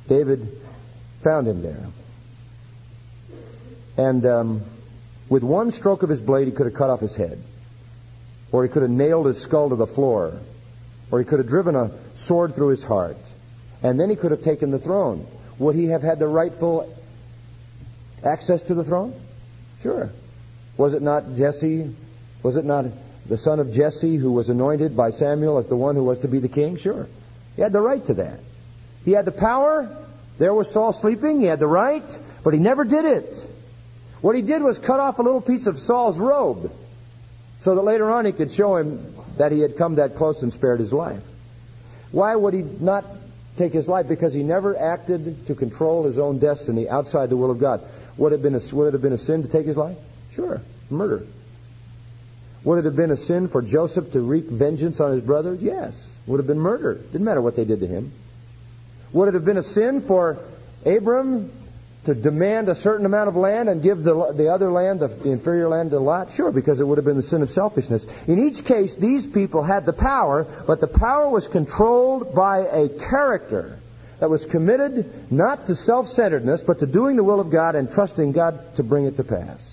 David 0.08 0.60
found 1.22 1.46
him 1.46 1.62
there. 1.62 1.86
And 3.96 4.26
um, 4.26 4.62
with 5.28 5.44
one 5.44 5.70
stroke 5.70 6.02
of 6.02 6.08
his 6.08 6.20
blade, 6.20 6.46
he 6.46 6.52
could 6.52 6.66
have 6.66 6.74
cut 6.74 6.90
off 6.90 7.00
his 7.00 7.14
head. 7.14 7.40
Or 8.50 8.64
he 8.64 8.68
could 8.68 8.82
have 8.82 8.90
nailed 8.90 9.26
his 9.26 9.40
skull 9.40 9.68
to 9.68 9.76
the 9.76 9.86
floor. 9.86 10.40
Or 11.10 11.20
he 11.20 11.24
could 11.24 11.38
have 11.38 11.48
driven 11.48 11.76
a 11.76 11.92
sword 12.14 12.54
through 12.54 12.68
his 12.68 12.82
heart. 12.82 13.16
And 13.82 14.00
then 14.00 14.10
he 14.10 14.16
could 14.16 14.32
have 14.32 14.42
taken 14.42 14.70
the 14.70 14.78
throne. 14.78 15.26
Would 15.58 15.76
he 15.76 15.86
have 15.86 16.02
had 16.02 16.18
the 16.18 16.26
rightful 16.26 16.92
access 18.24 18.62
to 18.64 18.74
the 18.74 18.84
throne? 18.84 19.14
Sure. 19.82 20.10
Was 20.76 20.94
it 20.94 21.02
not 21.02 21.36
Jesse? 21.36 21.94
Was 22.42 22.56
it 22.56 22.64
not 22.64 22.86
the 23.28 23.36
son 23.36 23.60
of 23.60 23.72
Jesse 23.72 24.16
who 24.16 24.32
was 24.32 24.48
anointed 24.48 24.96
by 24.96 25.10
Samuel 25.10 25.58
as 25.58 25.68
the 25.68 25.76
one 25.76 25.94
who 25.94 26.04
was 26.04 26.20
to 26.20 26.28
be 26.28 26.38
the 26.38 26.48
king? 26.48 26.76
Sure. 26.76 27.06
He 27.56 27.62
had 27.62 27.72
the 27.72 27.80
right 27.80 28.04
to 28.06 28.14
that. 28.14 28.40
He 29.04 29.12
had 29.12 29.24
the 29.24 29.32
power. 29.32 29.94
There 30.38 30.54
was 30.54 30.70
Saul 30.70 30.92
sleeping. 30.92 31.40
He 31.40 31.46
had 31.46 31.58
the 31.58 31.66
right, 31.66 32.18
but 32.42 32.54
he 32.54 32.60
never 32.60 32.84
did 32.84 33.04
it. 33.04 33.50
What 34.20 34.34
he 34.34 34.42
did 34.42 34.62
was 34.62 34.78
cut 34.78 35.00
off 35.00 35.18
a 35.18 35.22
little 35.22 35.40
piece 35.40 35.66
of 35.66 35.78
Saul's 35.78 36.18
robe 36.18 36.72
so 37.60 37.74
that 37.74 37.82
later 37.82 38.10
on 38.10 38.24
he 38.24 38.32
could 38.32 38.50
show 38.50 38.76
him 38.76 39.14
that 39.36 39.52
he 39.52 39.60
had 39.60 39.76
come 39.76 39.96
that 39.96 40.16
close 40.16 40.42
and 40.42 40.52
spared 40.52 40.80
his 40.80 40.92
life. 40.92 41.22
Why 42.10 42.34
would 42.34 42.54
he 42.54 42.62
not 42.62 43.04
take 43.56 43.72
his 43.72 43.88
life? 43.88 44.08
Because 44.08 44.32
he 44.32 44.42
never 44.42 44.76
acted 44.76 45.46
to 45.48 45.54
control 45.54 46.04
his 46.04 46.18
own 46.18 46.38
destiny 46.38 46.88
outside 46.88 47.30
the 47.30 47.36
will 47.36 47.50
of 47.50 47.58
God. 47.58 47.82
Would 48.16 48.32
it 48.32 48.36
have 48.36 48.42
been 48.42 48.54
a, 48.54 48.74
would 48.74 48.88
it 48.88 48.92
have 48.94 49.02
been 49.02 49.12
a 49.12 49.18
sin 49.18 49.42
to 49.42 49.48
take 49.48 49.66
his 49.66 49.76
life? 49.76 49.96
Sure, 50.32 50.60
murder. 50.90 51.24
Would 52.64 52.78
it 52.78 52.84
have 52.84 52.96
been 52.96 53.10
a 53.10 53.16
sin 53.16 53.48
for 53.48 53.62
Joseph 53.62 54.12
to 54.12 54.20
wreak 54.20 54.46
vengeance 54.46 55.00
on 55.00 55.12
his 55.12 55.22
brothers? 55.22 55.62
Yes. 55.62 56.04
Would 56.26 56.38
have 56.38 56.46
been 56.46 56.58
murder. 56.58 56.94
Didn't 56.94 57.24
matter 57.24 57.40
what 57.40 57.56
they 57.56 57.64
did 57.64 57.80
to 57.80 57.86
him. 57.86 58.12
Would 59.12 59.28
it 59.28 59.34
have 59.34 59.44
been 59.44 59.56
a 59.56 59.62
sin 59.62 60.02
for 60.02 60.38
Abram 60.84 61.50
to 62.04 62.14
demand 62.14 62.68
a 62.68 62.74
certain 62.74 63.06
amount 63.06 63.28
of 63.28 63.36
land 63.36 63.68
and 63.68 63.82
give 63.82 64.02
the, 64.02 64.32
the 64.32 64.48
other 64.52 64.70
land, 64.70 65.00
the, 65.00 65.08
the 65.08 65.30
inferior 65.30 65.68
land, 65.68 65.90
to 65.90 65.98
Lot? 65.98 66.32
Sure, 66.32 66.50
because 66.50 66.80
it 66.80 66.86
would 66.86 66.98
have 66.98 67.04
been 67.04 67.16
the 67.16 67.22
sin 67.22 67.42
of 67.42 67.50
selfishness. 67.50 68.06
In 68.26 68.38
each 68.38 68.64
case, 68.64 68.94
these 68.94 69.26
people 69.26 69.62
had 69.62 69.86
the 69.86 69.92
power, 69.92 70.46
but 70.66 70.80
the 70.80 70.86
power 70.86 71.28
was 71.28 71.48
controlled 71.48 72.34
by 72.34 72.58
a 72.58 72.88
character 72.88 73.78
that 74.18 74.28
was 74.28 74.44
committed 74.44 75.30
not 75.32 75.66
to 75.68 75.76
self-centeredness, 75.76 76.62
but 76.62 76.80
to 76.80 76.86
doing 76.86 77.16
the 77.16 77.24
will 77.24 77.40
of 77.40 77.50
God 77.50 77.76
and 77.76 77.90
trusting 77.90 78.32
God 78.32 78.76
to 78.76 78.82
bring 78.82 79.06
it 79.06 79.16
to 79.16 79.24
pass. 79.24 79.67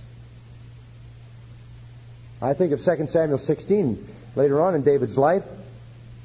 I 2.42 2.54
think 2.54 2.74
of 2.74 2.84
2 2.84 3.08
Samuel 3.08 3.38
16 3.38 4.08
later 4.36 4.62
on 4.62 4.76
in 4.76 4.84
David's 4.84 5.18
life. 5.18 5.46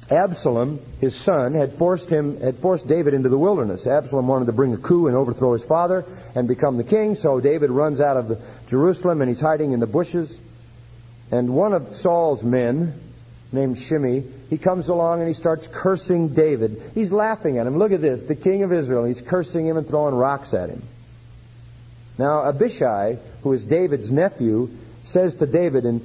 Absalom, 0.09 0.81
his 0.99 1.15
son, 1.15 1.53
had 1.53 1.71
forced 1.71 2.09
him, 2.09 2.41
had 2.41 2.57
forced 2.57 2.85
David 2.85 3.13
into 3.13 3.29
the 3.29 3.37
wilderness. 3.37 3.87
Absalom 3.87 4.27
wanted 4.27 4.45
to 4.47 4.51
bring 4.51 4.73
a 4.73 4.77
coup 4.77 5.07
and 5.07 5.15
overthrow 5.15 5.53
his 5.53 5.63
father 5.63 6.03
and 6.35 6.49
become 6.49 6.75
the 6.75 6.83
king, 6.83 7.15
so 7.15 7.39
David 7.39 7.69
runs 7.69 8.01
out 8.01 8.17
of 8.17 8.41
Jerusalem 8.67 9.21
and 9.21 9.29
he's 9.29 9.39
hiding 9.39 9.71
in 9.71 9.79
the 9.79 9.87
bushes. 9.87 10.37
And 11.31 11.55
one 11.55 11.71
of 11.71 11.95
Saul's 11.95 12.43
men, 12.43 12.93
named 13.53 13.77
Shimei, 13.79 14.23
he 14.49 14.57
comes 14.57 14.89
along 14.89 15.19
and 15.19 15.29
he 15.29 15.33
starts 15.33 15.69
cursing 15.71 16.29
David. 16.29 16.91
He's 16.93 17.13
laughing 17.13 17.57
at 17.57 17.65
him. 17.65 17.77
Look 17.77 17.93
at 17.93 18.01
this, 18.01 18.23
the 18.23 18.35
king 18.35 18.63
of 18.63 18.73
Israel. 18.73 19.05
He's 19.05 19.21
cursing 19.21 19.65
him 19.65 19.77
and 19.77 19.87
throwing 19.87 20.15
rocks 20.15 20.53
at 20.53 20.69
him. 20.69 20.83
Now, 22.17 22.43
Abishai, 22.49 23.17
who 23.43 23.53
is 23.53 23.63
David's 23.63 24.11
nephew, 24.11 24.69
says 25.03 25.35
to 25.35 25.45
David 25.45 25.85
in 25.85 26.01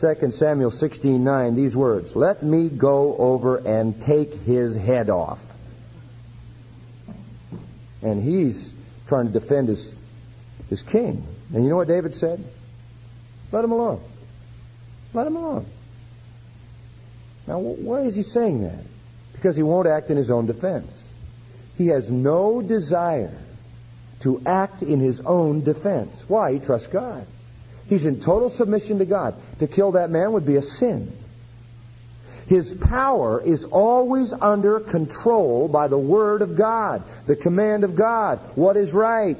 2 0.00 0.32
Samuel 0.32 0.70
16:9 0.70 1.54
these 1.54 1.76
words, 1.76 2.14
"Let 2.14 2.42
me 2.42 2.68
go 2.68 3.16
over 3.16 3.56
and 3.56 4.00
take 4.00 4.34
his 4.42 4.76
head 4.76 5.10
off." 5.10 5.44
And 8.02 8.22
he's 8.22 8.72
trying 9.06 9.26
to 9.26 9.32
defend 9.32 9.68
his 9.68 9.94
his 10.70 10.82
king. 10.82 11.24
And 11.52 11.64
you 11.64 11.70
know 11.70 11.76
what 11.76 11.88
David 11.88 12.14
said? 12.14 12.42
Let 13.52 13.64
him 13.64 13.72
alone. 13.72 14.00
Let 15.14 15.26
him 15.26 15.36
alone. 15.36 15.66
Now, 17.46 17.58
why 17.58 18.02
is 18.02 18.14
he 18.14 18.22
saying 18.22 18.62
that? 18.62 18.84
Because 19.32 19.56
he 19.56 19.62
won't 19.62 19.88
act 19.88 20.10
in 20.10 20.16
his 20.16 20.30
own 20.30 20.46
defense. 20.46 20.90
He 21.78 21.86
has 21.88 22.10
no 22.10 22.60
desire 22.60 23.32
to 24.20 24.42
act 24.44 24.82
in 24.82 25.00
his 25.00 25.20
own 25.20 25.62
defense. 25.62 26.22
Why? 26.28 26.52
He 26.52 26.58
trusts 26.58 26.88
God. 26.88 27.24
He's 27.88 28.06
in 28.06 28.20
total 28.20 28.50
submission 28.50 28.98
to 28.98 29.04
God. 29.04 29.34
To 29.60 29.66
kill 29.66 29.92
that 29.92 30.10
man 30.10 30.32
would 30.32 30.46
be 30.46 30.56
a 30.56 30.62
sin. 30.62 31.12
His 32.46 32.72
power 32.72 33.42
is 33.42 33.64
always 33.64 34.32
under 34.32 34.80
control 34.80 35.68
by 35.68 35.88
the 35.88 35.98
Word 35.98 36.40
of 36.40 36.56
God, 36.56 37.02
the 37.26 37.36
command 37.36 37.84
of 37.84 37.94
God, 37.94 38.38
what 38.54 38.76
is 38.76 38.92
right. 38.92 39.36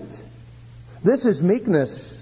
This 1.02 1.24
is 1.24 1.42
meekness. 1.42 2.14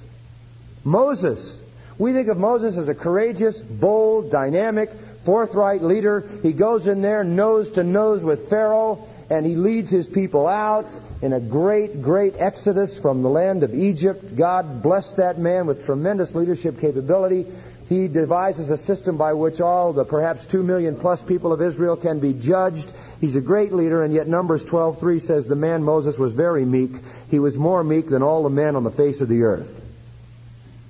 Moses. 0.84 1.60
We 1.98 2.12
think 2.12 2.28
of 2.28 2.38
Moses 2.38 2.76
as 2.76 2.88
a 2.88 2.94
courageous, 2.94 3.60
bold, 3.60 4.30
dynamic, 4.30 4.90
forthright 5.24 5.82
leader. 5.82 6.28
He 6.42 6.52
goes 6.52 6.86
in 6.86 7.02
there 7.02 7.24
nose 7.24 7.72
to 7.72 7.82
nose 7.82 8.22
with 8.22 8.48
Pharaoh 8.48 9.08
and 9.28 9.44
he 9.44 9.56
leads 9.56 9.90
his 9.90 10.06
people 10.06 10.46
out 10.46 10.86
in 11.22 11.32
a 11.32 11.40
great, 11.40 12.02
great 12.02 12.34
exodus 12.38 13.00
from 13.00 13.22
the 13.22 13.30
land 13.30 13.62
of 13.62 13.74
Egypt. 13.74 14.36
God 14.36 14.82
blessed 14.82 15.16
that 15.16 15.38
man 15.38 15.66
with 15.66 15.86
tremendous 15.86 16.34
leadership 16.34 16.80
capability. 16.80 17.46
He 17.88 18.08
devises 18.08 18.70
a 18.70 18.76
system 18.76 19.16
by 19.16 19.32
which 19.32 19.60
all 19.60 19.92
the 19.92 20.04
perhaps 20.04 20.44
two 20.44 20.62
million 20.62 20.96
plus 20.96 21.22
people 21.22 21.52
of 21.52 21.62
Israel 21.62 21.96
can 21.96 22.18
be 22.18 22.32
judged. 22.32 22.90
He's 23.20 23.36
a 23.36 23.40
great 23.40 23.72
leader, 23.72 24.02
and 24.02 24.12
yet 24.12 24.26
Numbers 24.26 24.64
12:3 24.64 25.20
says 25.20 25.46
the 25.46 25.54
man 25.54 25.84
Moses 25.84 26.18
was 26.18 26.32
very 26.32 26.64
meek. 26.64 26.92
He 27.30 27.38
was 27.38 27.56
more 27.56 27.84
meek 27.84 28.08
than 28.08 28.22
all 28.22 28.42
the 28.42 28.50
men 28.50 28.76
on 28.76 28.84
the 28.84 28.90
face 28.90 29.20
of 29.20 29.28
the 29.28 29.44
earth. 29.44 29.82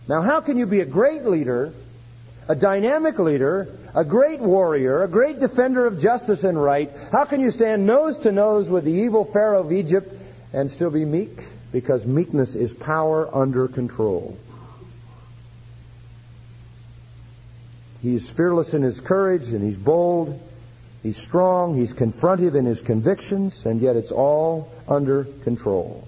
Now, 0.08 0.22
how 0.22 0.40
can 0.40 0.56
you 0.56 0.66
be 0.66 0.80
a 0.80 0.86
great 0.86 1.26
leader 1.26 1.72
a 2.48 2.54
dynamic 2.54 3.18
leader, 3.18 3.68
a 3.94 4.04
great 4.04 4.40
warrior, 4.40 5.02
a 5.02 5.08
great 5.08 5.40
defender 5.40 5.86
of 5.86 6.00
justice 6.00 6.44
and 6.44 6.60
right, 6.62 6.90
how 7.10 7.24
can 7.24 7.40
you 7.40 7.50
stand 7.50 7.86
nose 7.86 8.20
to 8.20 8.32
nose 8.32 8.68
with 8.68 8.84
the 8.84 8.92
evil 8.92 9.24
Pharaoh 9.24 9.60
of 9.60 9.72
Egypt 9.72 10.12
and 10.52 10.70
still 10.70 10.90
be 10.90 11.04
meek? 11.04 11.38
Because 11.72 12.06
meekness 12.06 12.54
is 12.54 12.72
power 12.72 13.28
under 13.34 13.68
control. 13.68 14.38
He's 18.02 18.30
fearless 18.30 18.74
in 18.74 18.82
his 18.82 19.00
courage 19.00 19.48
and 19.48 19.62
he's 19.62 19.76
bold. 19.76 20.40
He's 21.02 21.16
strong. 21.16 21.76
He's 21.76 21.92
confrontive 21.92 22.56
in 22.56 22.64
his 22.64 22.80
convictions, 22.80 23.64
and 23.64 23.80
yet 23.80 23.94
it's 23.94 24.10
all 24.10 24.72
under 24.88 25.22
control. 25.22 26.06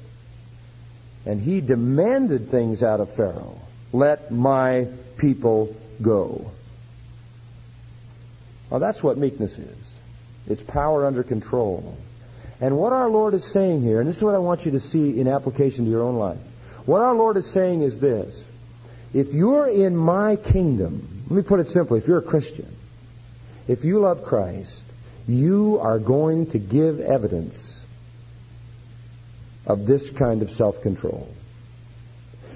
And 1.25 1.41
he 1.41 1.61
demanded 1.61 2.51
things 2.51 2.83
out 2.83 2.99
of 3.01 3.15
Pharaoh. 3.15 3.61
Let 3.93 4.33
my 4.33 4.89
people 5.17 5.77
go. 6.03 6.51
Now 8.71 8.79
that's 8.79 9.03
what 9.03 9.17
meekness 9.17 9.59
is. 9.59 9.77
It's 10.47 10.63
power 10.63 11.07
under 11.07 11.23
control. 11.23 11.97
And 12.61 12.77
what 12.77 12.93
our 12.93 13.09
Lord 13.09 13.35
is 13.35 13.45
saying 13.45 13.83
here, 13.83 14.01
and 14.01 14.09
this 14.09 14.17
is 14.17 14.23
what 14.23 14.35
I 14.35 14.39
want 14.39 14.65
you 14.65 14.73
to 14.73 14.81
see 14.81 15.21
in 15.21 15.29
application 15.29 15.85
to 15.85 15.91
your 15.91 16.03
own 16.03 16.17
life. 16.17 16.39
What 16.87 17.03
our 17.03 17.15
Lord 17.15 17.37
is 17.37 17.49
saying 17.49 17.83
is 17.83 18.01
this. 18.01 18.45
If 19.15 19.33
you're 19.33 19.69
in 19.69 19.97
my 19.97 20.37
kingdom, 20.37 21.25
let 21.29 21.37
me 21.37 21.43
put 21.43 21.61
it 21.61 21.69
simply, 21.69 21.99
if 21.99 22.09
you're 22.09 22.19
a 22.19 22.23
Christian, 22.23 22.67
if 23.69 23.85
you 23.85 24.01
love 24.01 24.25
Christ, 24.25 24.85
you 25.27 25.79
are 25.81 25.99
going 25.99 26.47
to 26.51 26.59
give 26.59 27.01
evidence 27.01 27.85
of 29.67 29.87
this 29.87 30.11
kind 30.11 30.43
of 30.43 30.51
self-control. 30.51 31.29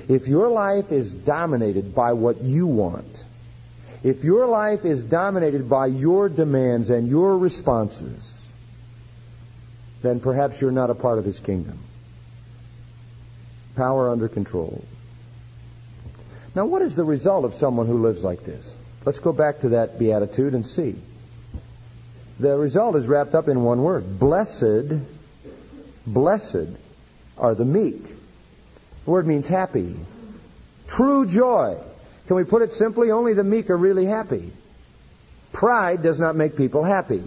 If 0.08 0.26
your 0.26 0.48
life 0.48 0.90
is 0.90 1.12
dominated 1.12 1.94
by 1.94 2.14
what 2.14 2.42
you 2.42 2.66
want, 2.66 3.22
if 4.02 4.24
your 4.24 4.46
life 4.46 4.84
is 4.84 5.04
dominated 5.04 5.68
by 5.68 5.86
your 5.86 6.28
demands 6.28 6.90
and 6.90 7.08
your 7.08 7.38
responses, 7.38 8.34
then 10.02 10.18
perhaps 10.18 10.60
you're 10.60 10.72
not 10.72 10.90
a 10.90 10.94
part 10.94 11.18
of 11.18 11.24
his 11.24 11.38
kingdom. 11.38 11.78
Power 13.76 14.10
under 14.10 14.28
control. 14.28 14.84
Now, 16.54 16.66
what 16.66 16.82
is 16.82 16.94
the 16.94 17.04
result 17.04 17.44
of 17.44 17.54
someone 17.54 17.86
who 17.86 18.02
lives 18.02 18.22
like 18.22 18.44
this? 18.44 18.74
Let's 19.04 19.20
go 19.20 19.32
back 19.32 19.60
to 19.60 19.70
that 19.70 19.98
beatitude 19.98 20.54
and 20.54 20.66
see. 20.66 20.96
The 22.38 22.56
result 22.56 22.96
is 22.96 23.06
wrapped 23.06 23.34
up 23.34 23.48
in 23.48 23.62
one 23.62 23.82
word. 23.82 24.18
Blessed, 24.18 24.92
blessed 26.06 26.68
are 27.38 27.54
the 27.54 27.64
meek. 27.64 28.04
The 29.04 29.10
word 29.10 29.26
means 29.26 29.46
happy. 29.46 29.96
True 30.88 31.26
joy. 31.26 31.78
Can 32.26 32.36
we 32.36 32.44
put 32.44 32.62
it 32.62 32.72
simply? 32.72 33.10
Only 33.10 33.34
the 33.34 33.44
meek 33.44 33.70
are 33.70 33.76
really 33.76 34.06
happy. 34.06 34.52
Pride 35.52 36.02
does 36.02 36.18
not 36.18 36.36
make 36.36 36.56
people 36.56 36.82
happy. 36.82 37.22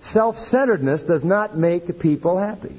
Self-centeredness 0.00 1.02
does 1.02 1.24
not 1.24 1.56
make 1.56 1.98
people 1.98 2.38
happy. 2.38 2.76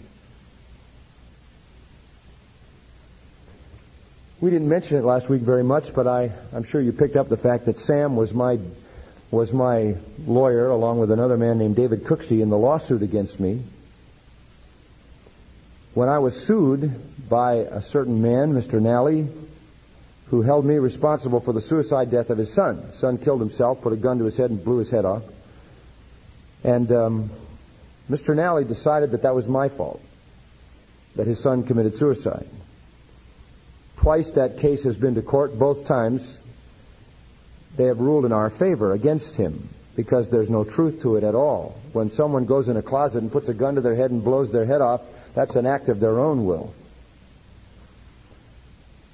We 4.39 4.51
didn't 4.51 4.69
mention 4.69 4.97
it 4.97 5.03
last 5.03 5.29
week 5.29 5.41
very 5.41 5.63
much, 5.63 5.95
but 5.95 6.07
I, 6.07 6.31
I'm 6.53 6.63
sure 6.63 6.79
you 6.79 6.93
picked 6.93 7.15
up 7.15 7.27
the 7.27 7.37
fact 7.37 7.65
that 7.65 7.77
Sam 7.77 8.15
was 8.15 8.33
my 8.33 8.59
was 9.29 9.51
my 9.51 9.95
lawyer, 10.25 10.69
along 10.69 10.99
with 10.99 11.11
another 11.11 11.35
man 11.35 11.57
named 11.57 11.75
David 11.75 12.05
Cooksey, 12.05 12.41
in 12.41 12.49
the 12.49 12.57
lawsuit 12.57 13.01
against 13.01 13.39
me. 13.39 13.61
When 15.93 16.07
I 16.07 16.19
was 16.19 16.39
sued 16.39 16.93
by 17.27 17.55
a 17.55 17.81
certain 17.81 18.21
man, 18.21 18.53
Mr. 18.53 18.81
Nally, 18.81 19.27
who 20.29 20.41
held 20.41 20.65
me 20.65 20.75
responsible 20.75 21.39
for 21.39 21.53
the 21.53 21.61
suicide 21.61 22.11
death 22.11 22.29
of 22.29 22.37
his 22.37 22.53
son. 22.53 22.91
Son 22.93 23.17
killed 23.17 23.39
himself, 23.39 23.81
put 23.81 23.93
a 23.93 23.97
gun 23.97 24.17
to 24.19 24.25
his 24.25 24.37
head, 24.37 24.49
and 24.49 24.63
blew 24.63 24.77
his 24.77 24.91
head 24.91 25.05
off. 25.05 25.23
And 26.63 26.91
um, 26.91 27.29
Mr. 28.09 28.35
Nally 28.35 28.65
decided 28.65 29.11
that 29.11 29.21
that 29.21 29.35
was 29.35 29.47
my 29.47 29.69
fault, 29.69 30.01
that 31.15 31.27
his 31.27 31.39
son 31.39 31.63
committed 31.63 31.95
suicide. 31.95 32.47
Twice 33.97 34.31
that 34.31 34.59
case 34.59 34.83
has 34.83 34.97
been 34.97 35.15
to 35.15 35.21
court. 35.21 35.57
Both 35.57 35.85
times 35.85 36.39
they 37.77 37.85
have 37.85 37.99
ruled 37.99 38.25
in 38.25 38.31
our 38.31 38.49
favor 38.49 38.91
against 38.91 39.37
him 39.37 39.69
because 39.95 40.29
there's 40.29 40.49
no 40.49 40.63
truth 40.63 41.01
to 41.01 41.15
it 41.15 41.23
at 41.23 41.35
all. 41.35 41.75
When 41.93 42.11
someone 42.11 42.45
goes 42.45 42.69
in 42.69 42.77
a 42.77 42.81
closet 42.81 43.23
and 43.23 43.31
puts 43.31 43.49
a 43.49 43.53
gun 43.53 43.75
to 43.75 43.81
their 43.81 43.95
head 43.95 44.11
and 44.11 44.23
blows 44.23 44.51
their 44.51 44.65
head 44.65 44.81
off, 44.81 45.01
that's 45.33 45.55
an 45.55 45.65
act 45.65 45.89
of 45.89 45.99
their 45.99 46.19
own 46.19 46.45
will. 46.45 46.73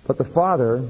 But 0.06 0.18
the 0.18 0.26
father 0.26 0.88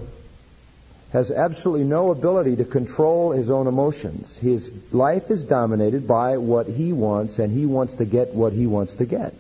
has 1.11 1.30
absolutely 1.30 1.86
no 1.86 2.09
ability 2.09 2.55
to 2.55 2.66
control 2.66 3.32
his 3.32 3.51
own 3.51 3.68
emotions. 3.68 4.36
His 4.38 4.74
life 4.91 5.30
is 5.30 5.43
dominated 5.43 6.07
by 6.07 6.38
what 6.38 6.68
he 6.68 6.91
wants, 6.91 7.38
and 7.38 7.51
he 7.51 7.68
wants 7.68 7.95
to 7.95 8.05
get 8.05 8.34
what 8.34 8.51
he 8.51 8.66
wants 8.66 8.95
to 8.95 9.05
get. 9.05 9.36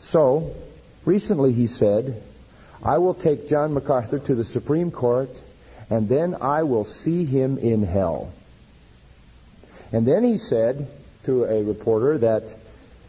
So, 0.00 0.54
recently 1.04 1.52
he 1.52 1.66
said, 1.66 2.22
I 2.82 2.98
will 2.98 3.14
take 3.14 3.48
John 3.48 3.74
MacArthur 3.74 4.18
to 4.20 4.34
the 4.34 4.44
Supreme 4.44 4.90
Court, 4.90 5.30
and 5.90 6.08
then 6.08 6.36
I 6.40 6.62
will 6.62 6.84
see 6.84 7.26
him 7.26 7.58
in 7.58 7.82
hell. 7.82 8.32
And 9.92 10.06
then 10.06 10.24
he 10.24 10.38
said 10.38 10.88
to 11.24 11.44
a 11.44 11.62
reporter 11.62 12.18
that 12.18 12.44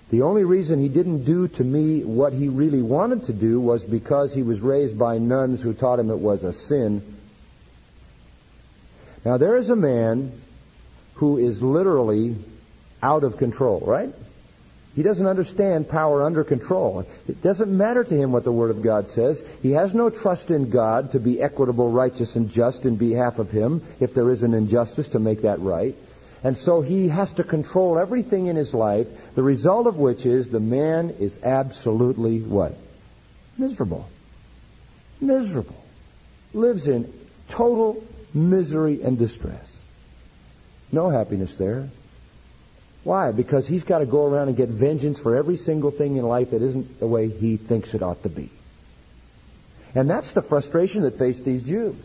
the 0.09 0.21
only 0.21 0.45
reason 0.45 0.79
he 0.79 0.87
didn't 0.87 1.25
do 1.25 1.49
to 1.49 1.63
me 1.63 2.03
what 2.03 2.31
he 2.31 2.47
really 2.47 2.81
wanted 2.81 3.25
to 3.25 3.33
do 3.33 3.59
was 3.59 3.83
because 3.83 4.33
he 4.33 4.41
was 4.41 4.61
raised 4.61 4.97
by 4.97 5.17
nuns 5.17 5.61
who 5.61 5.73
taught 5.73 5.99
him 5.99 6.09
it 6.09 6.19
was 6.19 6.43
a 6.43 6.53
sin. 6.53 7.01
Now, 9.25 9.35
there 9.37 9.57
is 9.57 9.69
a 9.69 9.75
man 9.75 10.31
who 11.15 11.37
is 11.37 11.61
literally 11.61 12.35
out 13.03 13.25
of 13.25 13.37
control, 13.37 13.81
right? 13.81 14.13
He 14.95 15.03
doesn't 15.03 15.27
understand 15.27 15.89
power 15.89 16.23
under 16.23 16.43
control. 16.43 17.05
It 17.27 17.43
doesn't 17.43 17.75
matter 17.75 18.03
to 18.03 18.15
him 18.15 18.31
what 18.31 18.45
the 18.45 18.51
Word 18.51 18.71
of 18.71 18.81
God 18.81 19.09
says. 19.09 19.43
He 19.61 19.73
has 19.73 19.93
no 19.93 20.09
trust 20.09 20.49
in 20.49 20.69
God 20.69 21.11
to 21.11 21.19
be 21.19 21.41
equitable, 21.41 21.91
righteous, 21.91 22.35
and 22.35 22.49
just 22.49 22.85
in 22.85 22.95
behalf 22.95 23.37
of 23.39 23.51
him 23.51 23.83
if 23.99 24.13
there 24.13 24.31
is 24.31 24.41
an 24.43 24.53
injustice 24.53 25.09
to 25.09 25.19
make 25.19 25.41
that 25.41 25.59
right. 25.59 25.95
And 26.43 26.57
so 26.57 26.81
he 26.81 27.07
has 27.07 27.33
to 27.33 27.43
control 27.43 27.97
everything 27.97 28.47
in 28.47 28.55
his 28.55 28.73
life, 28.73 29.07
the 29.35 29.43
result 29.43 29.88
of 29.88 29.97
which 29.97 30.25
is 30.25 30.49
the 30.49 30.59
man 30.59 31.15
is 31.19 31.38
absolutely 31.43 32.41
what? 32.41 32.75
Miserable. 33.57 34.07
Miserable. 35.19 35.83
Lives 36.53 36.88
in 36.88 37.11
total 37.49 38.03
misery 38.33 39.01
and 39.01 39.17
distress. 39.17 39.75
No 40.91 41.09
happiness 41.09 41.55
there. 41.57 41.89
Why? 43.03 43.31
Because 43.31 43.67
he's 43.67 43.83
got 43.83 43.99
to 43.99 44.05
go 44.05 44.25
around 44.25 44.49
and 44.49 44.57
get 44.57 44.69
vengeance 44.69 45.19
for 45.19 45.35
every 45.35 45.57
single 45.57 45.91
thing 45.91 46.17
in 46.17 46.25
life 46.25 46.51
that 46.51 46.61
isn't 46.61 46.99
the 46.99 47.07
way 47.07 47.29
he 47.29 47.57
thinks 47.57 47.93
it 47.93 48.03
ought 48.03 48.21
to 48.23 48.29
be. 48.29 48.49
And 49.95 50.09
that's 50.09 50.33
the 50.33 50.41
frustration 50.41 51.01
that 51.03 51.17
faced 51.17 51.45
these 51.45 51.63
Jews. 51.63 51.95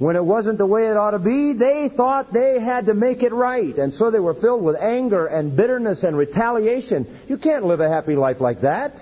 When 0.00 0.16
it 0.16 0.24
wasn't 0.24 0.56
the 0.56 0.64
way 0.64 0.88
it 0.88 0.96
ought 0.96 1.10
to 1.10 1.18
be, 1.18 1.52
they 1.52 1.90
thought 1.90 2.32
they 2.32 2.58
had 2.58 2.86
to 2.86 2.94
make 2.94 3.22
it 3.22 3.34
right. 3.34 3.76
And 3.76 3.92
so 3.92 4.10
they 4.10 4.18
were 4.18 4.32
filled 4.32 4.62
with 4.62 4.76
anger 4.76 5.26
and 5.26 5.54
bitterness 5.54 6.04
and 6.04 6.16
retaliation. 6.16 7.06
You 7.28 7.36
can't 7.36 7.66
live 7.66 7.80
a 7.80 7.88
happy 7.90 8.16
life 8.16 8.40
like 8.40 8.62
that. 8.62 8.94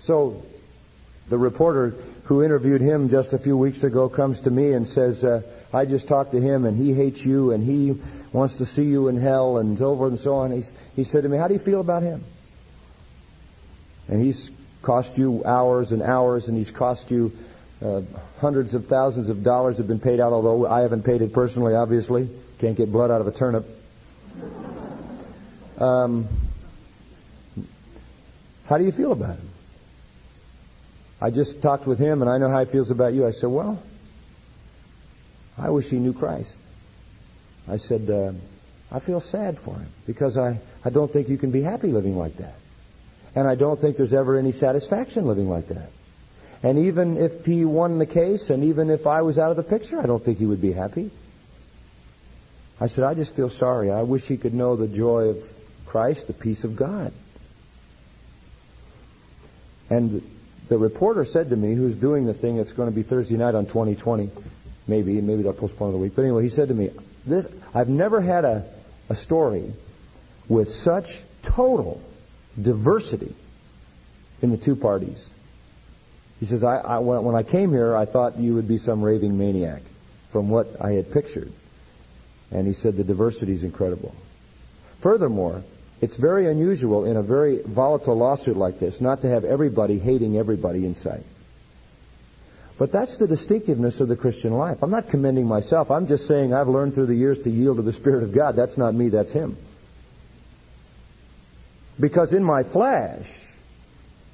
So 0.00 0.42
the 1.28 1.36
reporter 1.36 1.96
who 2.24 2.42
interviewed 2.42 2.80
him 2.80 3.10
just 3.10 3.34
a 3.34 3.38
few 3.38 3.58
weeks 3.58 3.84
ago 3.84 4.08
comes 4.08 4.40
to 4.40 4.50
me 4.50 4.72
and 4.72 4.88
says, 4.88 5.22
uh, 5.22 5.42
I 5.70 5.84
just 5.84 6.08
talked 6.08 6.32
to 6.32 6.40
him 6.40 6.64
and 6.64 6.78
he 6.78 6.94
hates 6.94 7.26
you 7.26 7.52
and 7.52 7.62
he 7.62 8.00
wants 8.32 8.56
to 8.56 8.64
see 8.64 8.84
you 8.84 9.08
in 9.08 9.20
hell 9.20 9.58
and 9.58 9.76
so 9.76 9.94
forth 9.94 10.12
and 10.12 10.20
so 10.20 10.36
on. 10.36 10.52
He's, 10.52 10.72
he 10.94 11.04
said 11.04 11.24
to 11.24 11.28
me, 11.28 11.36
How 11.36 11.48
do 11.48 11.52
you 11.52 11.60
feel 11.60 11.82
about 11.82 12.02
him? 12.02 12.24
And 14.08 14.24
he's 14.24 14.50
cost 14.80 15.18
you 15.18 15.44
hours 15.44 15.92
and 15.92 16.00
hours, 16.00 16.48
and 16.48 16.56
he's 16.56 16.70
cost 16.70 17.10
you 17.10 17.32
uh, 17.84 18.02
hundreds 18.40 18.74
of 18.74 18.86
thousands 18.86 19.28
of 19.28 19.42
dollars 19.42 19.78
have 19.78 19.86
been 19.86 20.00
paid 20.00 20.20
out, 20.20 20.32
although 20.32 20.66
I 20.66 20.80
haven't 20.80 21.02
paid 21.02 21.22
it 21.22 21.32
personally, 21.32 21.74
obviously. 21.74 22.28
Can't 22.58 22.76
get 22.76 22.90
blood 22.90 23.10
out 23.10 23.20
of 23.20 23.26
a 23.26 23.32
turnip. 23.32 23.66
Um, 25.78 26.26
how 28.66 28.78
do 28.78 28.84
you 28.84 28.92
feel 28.92 29.12
about 29.12 29.36
him? 29.36 29.48
I 31.20 31.30
just 31.30 31.62
talked 31.62 31.86
with 31.86 31.98
him, 31.98 32.22
and 32.22 32.30
I 32.30 32.38
know 32.38 32.48
how 32.48 32.60
he 32.64 32.70
feels 32.70 32.90
about 32.90 33.12
you. 33.12 33.26
I 33.26 33.30
said, 33.30 33.50
Well, 33.50 33.82
I 35.58 35.70
wish 35.70 35.88
he 35.88 35.98
knew 35.98 36.12
Christ. 36.12 36.58
I 37.68 37.78
said, 37.78 38.08
uh, 38.10 38.32
I 38.92 39.00
feel 39.00 39.20
sad 39.20 39.58
for 39.58 39.74
him 39.74 39.88
because 40.06 40.36
I, 40.36 40.58
I 40.84 40.90
don't 40.90 41.10
think 41.10 41.28
you 41.28 41.38
can 41.38 41.50
be 41.50 41.62
happy 41.62 41.88
living 41.88 42.16
like 42.16 42.36
that. 42.36 42.54
And 43.34 43.48
I 43.48 43.54
don't 43.54 43.78
think 43.80 43.96
there's 43.96 44.14
ever 44.14 44.38
any 44.38 44.52
satisfaction 44.52 45.26
living 45.26 45.48
like 45.48 45.68
that. 45.68 45.90
And 46.66 46.80
even 46.86 47.16
if 47.16 47.46
he 47.46 47.64
won 47.64 48.00
the 48.00 48.06
case 48.06 48.50
and 48.50 48.64
even 48.64 48.90
if 48.90 49.06
I 49.06 49.22
was 49.22 49.38
out 49.38 49.52
of 49.52 49.56
the 49.56 49.62
picture, 49.62 50.00
I 50.00 50.06
don't 50.06 50.20
think 50.20 50.38
he 50.38 50.46
would 50.46 50.60
be 50.60 50.72
happy. 50.72 51.12
I 52.80 52.88
said, 52.88 53.04
I 53.04 53.14
just 53.14 53.36
feel 53.36 53.50
sorry. 53.50 53.92
I 53.92 54.02
wish 54.02 54.26
he 54.26 54.36
could 54.36 54.52
know 54.52 54.74
the 54.74 54.88
joy 54.88 55.28
of 55.28 55.52
Christ, 55.86 56.26
the 56.26 56.32
peace 56.32 56.64
of 56.64 56.74
God. 56.74 57.12
And 59.90 60.28
the 60.68 60.76
reporter 60.76 61.24
said 61.24 61.50
to 61.50 61.56
me, 61.56 61.74
who's 61.74 61.94
doing 61.94 62.26
the 62.26 62.34
thing 62.34 62.56
that's 62.56 62.72
going 62.72 62.90
to 62.90 62.96
be 62.96 63.04
Thursday 63.04 63.36
night 63.36 63.54
on 63.54 63.66
2020, 63.66 64.28
maybe, 64.88 65.20
maybe 65.20 65.44
they'll 65.44 65.52
postpone 65.52 65.94
a 65.94 65.98
week. 65.98 66.16
But 66.16 66.22
anyway, 66.22 66.42
he 66.42 66.48
said 66.48 66.66
to 66.66 66.74
me, 66.74 66.90
this, 67.24 67.46
I've 67.76 67.88
never 67.88 68.20
had 68.20 68.44
a, 68.44 68.64
a 69.08 69.14
story 69.14 69.72
with 70.48 70.74
such 70.74 71.22
total 71.44 72.02
diversity 72.60 73.32
in 74.42 74.50
the 74.50 74.56
two 74.56 74.74
parties. 74.74 75.28
He 76.40 76.46
says, 76.46 76.62
I, 76.62 76.76
I, 76.76 76.98
when 76.98 77.34
I 77.34 77.42
came 77.42 77.70
here, 77.70 77.96
I 77.96 78.04
thought 78.04 78.38
you 78.38 78.54
would 78.54 78.68
be 78.68 78.78
some 78.78 79.02
raving 79.02 79.38
maniac 79.38 79.82
from 80.30 80.50
what 80.50 80.68
I 80.80 80.92
had 80.92 81.12
pictured. 81.12 81.52
And 82.50 82.66
he 82.66 82.74
said 82.74 82.96
the 82.96 83.04
diversity 83.04 83.52
is 83.52 83.62
incredible. 83.62 84.14
Furthermore, 85.00 85.62
it's 86.00 86.16
very 86.16 86.46
unusual 86.50 87.06
in 87.06 87.16
a 87.16 87.22
very 87.22 87.60
volatile 87.62 88.16
lawsuit 88.16 88.56
like 88.56 88.78
this 88.78 89.00
not 89.00 89.22
to 89.22 89.28
have 89.28 89.44
everybody 89.44 89.98
hating 89.98 90.36
everybody 90.36 90.84
in 90.84 90.94
sight. 90.94 91.24
But 92.78 92.92
that's 92.92 93.16
the 93.16 93.26
distinctiveness 93.26 94.00
of 94.00 94.08
the 94.08 94.16
Christian 94.16 94.52
life. 94.52 94.82
I'm 94.82 94.90
not 94.90 95.08
commending 95.08 95.46
myself. 95.46 95.90
I'm 95.90 96.06
just 96.06 96.28
saying 96.28 96.52
I've 96.52 96.68
learned 96.68 96.94
through 96.94 97.06
the 97.06 97.14
years 97.14 97.38
to 97.40 97.50
yield 97.50 97.78
to 97.78 97.82
the 97.82 97.92
Spirit 97.92 98.22
of 98.22 98.34
God. 98.34 98.54
That's 98.54 98.76
not 98.76 98.94
me, 98.94 99.08
that's 99.08 99.32
Him. 99.32 99.56
Because 101.98 102.34
in 102.34 102.44
my 102.44 102.62
flesh, 102.62 103.26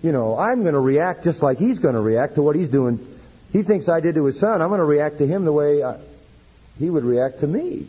you 0.02 0.12
know, 0.12 0.38
I'm 0.38 0.62
going 0.62 0.74
to 0.74 0.80
react 0.80 1.24
just 1.24 1.42
like 1.42 1.58
He's 1.58 1.78
going 1.78 1.94
to 1.94 2.00
react 2.00 2.34
to 2.34 2.42
what 2.42 2.56
He's 2.56 2.68
doing. 2.68 3.06
He 3.52 3.62
thinks 3.62 3.88
I 3.88 4.00
did 4.00 4.16
to 4.16 4.24
His 4.24 4.38
Son. 4.38 4.60
I'm 4.62 4.68
going 4.68 4.78
to 4.78 4.84
react 4.84 5.18
to 5.18 5.26
Him 5.26 5.44
the 5.44 5.52
way 5.52 5.82
I, 5.82 5.96
He 6.78 6.90
would 6.90 7.04
react 7.04 7.40
to 7.40 7.46
me. 7.46 7.86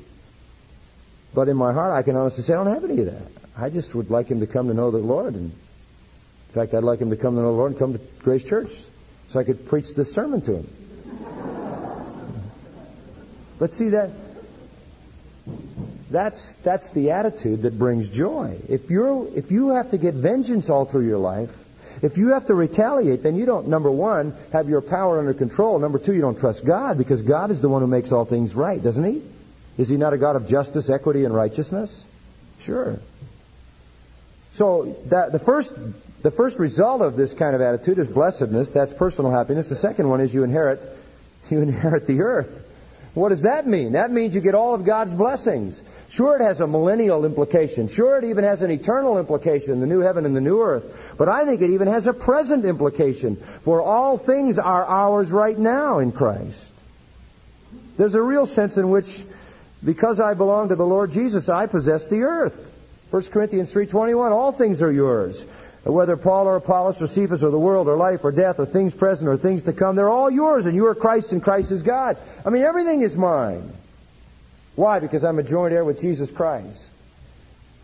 But 1.33 1.49
in 1.49 1.57
my 1.57 1.73
heart, 1.73 1.93
I 1.93 2.03
can 2.03 2.15
honestly 2.15 2.43
say 2.43 2.53
I 2.53 2.57
don't 2.57 2.73
have 2.73 2.83
any 2.83 3.01
of 3.01 3.07
that. 3.07 3.27
I 3.57 3.69
just 3.69 3.93
would 3.95 4.09
like 4.09 4.27
him 4.27 4.39
to 4.39 4.47
come 4.47 4.67
to 4.67 4.73
know 4.73 4.91
the 4.91 4.97
Lord. 4.99 5.33
And 5.33 5.51
in 5.51 6.53
fact, 6.53 6.73
I'd 6.73 6.83
like 6.83 6.99
him 6.99 7.09
to 7.09 7.15
come 7.15 7.35
to 7.35 7.41
know 7.41 7.51
the 7.51 7.57
Lord 7.57 7.71
and 7.71 7.79
come 7.79 7.93
to 7.93 7.99
Grace 8.19 8.43
Church 8.43 8.71
so 9.29 9.39
I 9.39 9.43
could 9.43 9.67
preach 9.67 9.95
this 9.95 10.13
sermon 10.13 10.41
to 10.41 10.57
him. 10.57 10.67
But 13.59 13.71
see 13.71 13.89
that 13.89 14.09
that's 16.09 16.53
that's 16.63 16.89
the 16.89 17.11
attitude 17.11 17.63
that 17.63 17.77
brings 17.77 18.09
joy. 18.09 18.57
If 18.67 18.89
you're 18.89 19.27
if 19.35 19.51
you 19.51 19.69
have 19.69 19.91
to 19.91 19.97
get 19.97 20.13
vengeance 20.13 20.69
all 20.69 20.85
through 20.85 21.07
your 21.07 21.17
life, 21.17 21.55
if 22.03 22.17
you 22.17 22.33
have 22.33 22.47
to 22.47 22.53
retaliate, 22.53 23.23
then 23.23 23.37
you 23.37 23.45
don't 23.45 23.69
number 23.69 23.89
one 23.89 24.35
have 24.51 24.67
your 24.67 24.81
power 24.81 25.19
under 25.19 25.33
control. 25.33 25.79
Number 25.79 25.97
two, 25.97 26.13
you 26.13 26.19
don't 26.19 26.37
trust 26.37 26.65
God 26.65 26.97
because 26.97 27.21
God 27.21 27.49
is 27.49 27.61
the 27.61 27.69
one 27.69 27.81
who 27.81 27.87
makes 27.87 28.11
all 28.11 28.25
things 28.25 28.53
right, 28.53 28.83
doesn't 28.83 29.05
He? 29.05 29.21
Is 29.77 29.87
He 29.87 29.95
not 29.95 30.11
a 30.11 30.17
God 30.17 30.35
of 30.35 30.47
justice, 30.49 30.89
equity, 30.89 31.23
and 31.23 31.33
righteousness? 31.33 32.05
Sure. 32.59 32.99
So 34.51 34.97
that 35.05 35.31
the 35.31 35.39
first 35.39 35.73
the 36.21 36.31
first 36.31 36.59
result 36.59 37.01
of 37.01 37.15
this 37.15 37.33
kind 37.33 37.55
of 37.55 37.61
attitude 37.61 37.97
is 37.97 38.07
blessedness. 38.09 38.69
That's 38.69 38.93
personal 38.93 39.31
happiness. 39.31 39.69
The 39.69 39.75
second 39.75 40.09
one 40.09 40.19
is 40.19 40.33
you 40.33 40.43
inherit 40.43 40.81
you 41.49 41.61
inherit 41.61 42.05
the 42.05 42.21
earth. 42.21 42.59
What 43.13 43.29
does 43.29 43.43
that 43.43 43.65
mean? 43.65 43.93
That 43.93 44.11
means 44.11 44.35
you 44.35 44.41
get 44.41 44.55
all 44.55 44.73
of 44.73 44.83
God's 44.83 45.13
blessings. 45.13 45.81
Sure, 46.13 46.39
it 46.39 46.43
has 46.43 46.61
a 46.61 46.67
millennial 46.67 47.25
implication. 47.25 47.87
Sure, 47.87 48.19
it 48.19 48.25
even 48.25 48.43
has 48.43 48.61
an 48.61 48.69
eternal 48.69 49.17
implication, 49.17 49.79
the 49.79 49.87
new 49.87 50.01
heaven 50.01 50.27
and 50.27 50.35
the 50.35 50.41
new 50.41 50.61
earth. 50.61 51.15
But 51.17 51.27
I 51.27 51.43
think 51.43 51.61
it 51.61 51.71
even 51.71 51.87
has 51.87 52.05
a 52.05 52.13
present 52.13 52.65
implication, 52.65 53.35
for 53.63 53.81
all 53.81 54.19
things 54.19 54.59
are 54.59 54.85
ours 54.85 55.31
right 55.31 55.57
now 55.57 55.97
in 55.97 56.11
Christ. 56.11 56.71
There's 57.97 58.13
a 58.13 58.21
real 58.21 58.45
sense 58.45 58.77
in 58.77 58.91
which, 58.91 59.23
because 59.83 60.21
I 60.21 60.35
belong 60.35 60.69
to 60.69 60.75
the 60.75 60.85
Lord 60.85 61.11
Jesus, 61.11 61.49
I 61.49 61.65
possess 61.65 62.05
the 62.05 62.21
earth. 62.21 62.71
1 63.09 63.23
Corinthians 63.31 63.73
3.21, 63.73 64.31
all 64.31 64.51
things 64.51 64.83
are 64.83 64.91
yours. 64.91 65.43
Whether 65.83 66.15
Paul 66.15 66.45
or 66.45 66.57
Apollos 66.57 67.01
or 67.01 67.07
Cephas 67.07 67.43
or 67.43 67.49
the 67.49 67.57
world 67.57 67.87
or 67.87 67.97
life 67.97 68.23
or 68.23 68.31
death 68.31 68.59
or 68.59 68.67
things 68.67 68.93
present 68.93 69.27
or 69.27 69.37
things 69.37 69.63
to 69.63 69.73
come, 69.73 69.95
they're 69.95 70.11
all 70.11 70.29
yours 70.29 70.67
and 70.67 70.75
you 70.75 70.85
are 70.85 70.95
Christ 70.95 71.31
and 71.31 71.41
Christ 71.41 71.71
is 71.71 71.81
God's. 71.81 72.19
I 72.45 72.51
mean, 72.51 72.61
everything 72.61 73.01
is 73.01 73.17
mine. 73.17 73.73
Why? 74.75 74.99
Because 74.99 75.23
I'm 75.23 75.39
a 75.39 75.43
joint 75.43 75.73
heir 75.73 75.83
with 75.83 76.01
Jesus 76.01 76.31
Christ. 76.31 76.83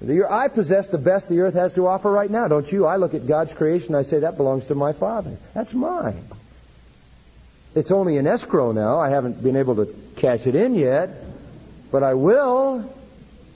I 0.01 0.47
possess 0.47 0.87
the 0.87 0.97
best 0.97 1.27
the 1.27 1.41
earth 1.41 1.55
has 1.55 1.73
to 1.73 1.87
offer 1.87 2.09
right 2.09 2.31
now, 2.31 2.47
don't 2.47 2.71
you? 2.71 2.85
I 2.85 2.95
look 2.95 3.13
at 3.13 3.27
God's 3.27 3.53
creation 3.53 3.95
I 3.95 4.03
say, 4.03 4.19
that 4.19 4.37
belongs 4.37 4.67
to 4.67 4.75
my 4.75 4.93
Father. 4.93 5.37
That's 5.53 5.73
mine. 5.73 6.23
It's 7.75 7.91
only 7.91 8.17
in 8.17 8.25
escrow 8.25 8.71
now. 8.71 8.99
I 8.99 9.09
haven't 9.09 9.43
been 9.43 9.57
able 9.57 9.75
to 9.75 9.93
cash 10.15 10.47
it 10.47 10.55
in 10.55 10.73
yet, 10.73 11.09
but 11.91 12.01
I 12.01 12.13
will. 12.13 12.91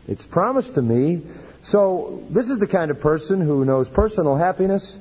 It's 0.07 0.25
promised 0.25 0.75
to 0.75 0.81
me. 0.81 1.21
So, 1.61 2.23
this 2.29 2.49
is 2.49 2.59
the 2.59 2.67
kind 2.67 2.91
of 2.91 2.99
person 2.99 3.39
who 3.39 3.63
knows 3.63 3.87
personal 3.87 4.35
happiness 4.35 4.99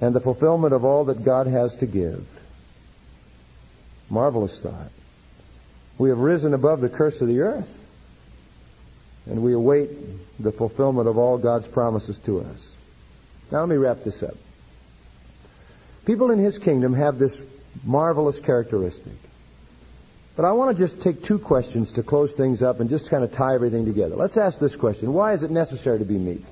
and 0.00 0.14
the 0.14 0.20
fulfillment 0.20 0.72
of 0.72 0.84
all 0.86 1.04
that 1.04 1.22
God 1.22 1.46
has 1.46 1.76
to 1.76 1.86
give. 1.86 2.26
Marvelous 4.08 4.58
thought. 4.58 4.90
We 6.02 6.08
have 6.08 6.18
risen 6.18 6.52
above 6.52 6.80
the 6.80 6.88
curse 6.88 7.20
of 7.20 7.28
the 7.28 7.42
earth, 7.42 7.78
and 9.26 9.40
we 9.40 9.52
await 9.52 9.88
the 10.40 10.50
fulfillment 10.50 11.06
of 11.06 11.16
all 11.16 11.38
God's 11.38 11.68
promises 11.68 12.18
to 12.26 12.40
us. 12.40 12.74
Now, 13.52 13.60
let 13.60 13.68
me 13.68 13.76
wrap 13.76 14.02
this 14.02 14.20
up. 14.24 14.34
People 16.04 16.32
in 16.32 16.40
His 16.40 16.58
kingdom 16.58 16.94
have 16.94 17.20
this 17.20 17.40
marvelous 17.84 18.40
characteristic. 18.40 19.12
But 20.34 20.44
I 20.44 20.50
want 20.50 20.76
to 20.76 20.82
just 20.82 21.02
take 21.02 21.22
two 21.22 21.38
questions 21.38 21.92
to 21.92 22.02
close 22.02 22.34
things 22.34 22.64
up 22.64 22.80
and 22.80 22.90
just 22.90 23.08
kind 23.08 23.22
of 23.22 23.30
tie 23.30 23.54
everything 23.54 23.84
together. 23.84 24.16
Let's 24.16 24.36
ask 24.36 24.58
this 24.58 24.74
question. 24.74 25.12
Why 25.12 25.34
is 25.34 25.44
it 25.44 25.52
necessary 25.52 26.00
to 26.00 26.04
be 26.04 26.18
meek? 26.18 26.44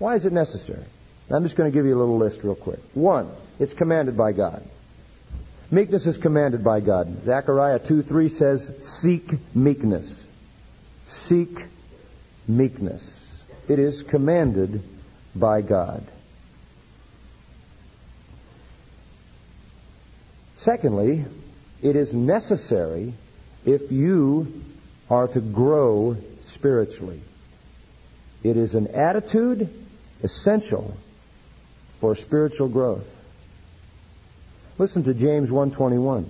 Why 0.00 0.16
is 0.16 0.26
it 0.26 0.32
necessary? 0.32 0.82
I'm 1.30 1.44
just 1.44 1.54
going 1.54 1.70
to 1.70 1.72
give 1.72 1.86
you 1.86 1.96
a 1.96 2.00
little 2.00 2.18
list 2.18 2.42
real 2.42 2.56
quick. 2.56 2.80
One, 2.94 3.30
it's 3.60 3.74
commanded 3.74 4.16
by 4.16 4.32
God. 4.32 4.60
Meekness 5.70 6.06
is 6.06 6.16
commanded 6.16 6.64
by 6.64 6.80
God. 6.80 7.24
Zechariah 7.24 7.78
2 7.78 8.02
3 8.02 8.28
says, 8.30 8.72
Seek 8.80 9.30
meekness. 9.54 10.26
Seek 11.08 11.66
meekness. 12.46 13.14
It 13.68 13.78
is 13.78 14.02
commanded 14.02 14.82
by 15.36 15.60
God. 15.60 16.02
Secondly, 20.56 21.24
it 21.82 21.96
is 21.96 22.14
necessary 22.14 23.12
if 23.66 23.92
you 23.92 24.62
are 25.10 25.28
to 25.28 25.40
grow 25.40 26.16
spiritually. 26.44 27.20
It 28.42 28.56
is 28.56 28.74
an 28.74 28.88
attitude 28.88 29.68
essential 30.22 30.96
for 32.00 32.14
spiritual 32.16 32.68
growth. 32.68 33.17
Listen 34.78 35.04
to 35.04 35.14
James 35.14 35.50
1:21. 35.50 36.24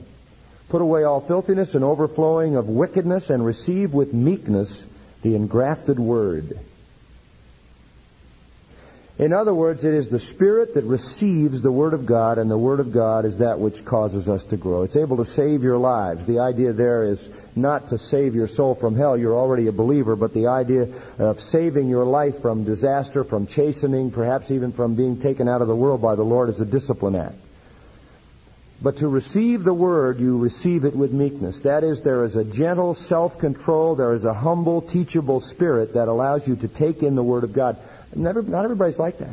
Put 0.68 0.82
away 0.82 1.05
all 1.05 1.20
filthiness 1.20 1.74
and 1.74 1.84
overflowing 1.84 2.57
of 2.57 2.68
wickedness 2.68 3.30
and 3.30 3.44
receive 3.44 3.94
with 3.94 4.12
meekness 4.12 4.86
the 5.22 5.34
engrafted 5.34 5.99
word 5.99 6.59
in 9.18 9.32
other 9.32 9.53
words, 9.53 9.82
it 9.82 9.94
is 9.94 10.09
the 10.09 10.20
Spirit 10.20 10.74
that 10.74 10.84
receives 10.84 11.61
the 11.61 11.72
Word 11.72 11.92
of 11.92 12.07
God, 12.07 12.38
and 12.38 12.49
the 12.49 12.57
Word 12.57 12.78
of 12.78 12.92
God 12.92 13.24
is 13.24 13.38
that 13.38 13.59
which 13.59 13.84
causes 13.84 14.28
us 14.28 14.44
to 14.46 14.57
grow. 14.57 14.84
It's 14.84 14.94
able 14.94 15.16
to 15.16 15.24
save 15.24 15.64
your 15.64 15.76
lives. 15.76 16.24
The 16.24 16.38
idea 16.38 16.72
there 16.72 17.03
is 17.03 17.28
not 17.57 17.88
to 17.88 17.99
save 17.99 18.36
your 18.36 18.46
soul 18.46 18.76
from 18.76 18.94
hell. 18.94 19.16
You're 19.16 19.34
already 19.34 19.66
a 19.66 19.72
believer, 19.72 20.14
but 20.14 20.34
the 20.34 20.46
idea 20.46 20.86
of 21.18 21.40
saving 21.40 21.88
your 21.88 22.05
life 22.05 22.40
from 22.40 22.62
disaster, 22.62 23.24
from 23.24 23.49
chastening, 23.49 24.12
perhaps 24.12 24.53
even 24.53 24.70
from 24.70 24.94
being 24.94 25.20
taken 25.20 25.49
out 25.49 25.62
of 25.62 25.66
the 25.66 25.74
world 25.74 26.01
by 26.01 26.14
the 26.14 26.22
Lord 26.22 26.49
is 26.49 26.61
a 26.61 26.64
discipline 26.64 27.16
act. 27.16 27.34
But 28.80 28.98
to 28.98 29.08
receive 29.08 29.64
the 29.64 29.74
word, 29.74 30.20
you 30.20 30.38
receive 30.38 30.84
it 30.84 30.94
with 30.94 31.12
meekness. 31.12 31.60
That 31.60 31.82
is, 31.82 32.02
there 32.02 32.24
is 32.24 32.36
a 32.36 32.44
gentle 32.44 32.94
self-control, 32.94 33.96
there 33.96 34.14
is 34.14 34.24
a 34.24 34.34
humble, 34.34 34.82
teachable 34.82 35.40
spirit 35.40 35.94
that 35.94 36.06
allows 36.06 36.46
you 36.46 36.56
to 36.56 36.68
take 36.68 37.02
in 37.02 37.16
the 37.16 37.24
word 37.24 37.42
of 37.42 37.52
God. 37.52 37.76
Never, 38.14 38.42
not 38.42 38.64
everybody's 38.64 38.98
like 38.98 39.18
that. 39.18 39.30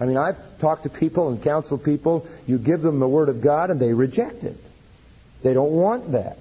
I 0.00 0.06
mean, 0.06 0.16
I've 0.16 0.58
talked 0.58 0.84
to 0.84 0.88
people 0.88 1.28
and 1.28 1.42
counseled 1.42 1.84
people. 1.84 2.26
You 2.46 2.56
give 2.56 2.80
them 2.80 3.00
the 3.00 3.08
Word 3.08 3.28
of 3.28 3.42
God 3.42 3.68
and 3.68 3.78
they 3.78 3.92
reject 3.92 4.44
it. 4.44 4.56
They 5.42 5.52
don't 5.52 5.72
want 5.72 6.12
that. 6.12 6.38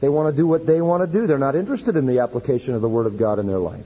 They 0.00 0.08
want 0.08 0.34
to 0.34 0.36
do 0.36 0.46
what 0.46 0.66
they 0.66 0.80
want 0.80 1.02
to 1.02 1.06
do. 1.20 1.26
They're 1.26 1.38
not 1.38 1.54
interested 1.54 1.96
in 1.96 2.06
the 2.06 2.20
application 2.20 2.74
of 2.74 2.80
the 2.80 2.88
Word 2.88 3.06
of 3.06 3.18
God 3.18 3.38
in 3.38 3.46
their 3.46 3.58
life. 3.58 3.84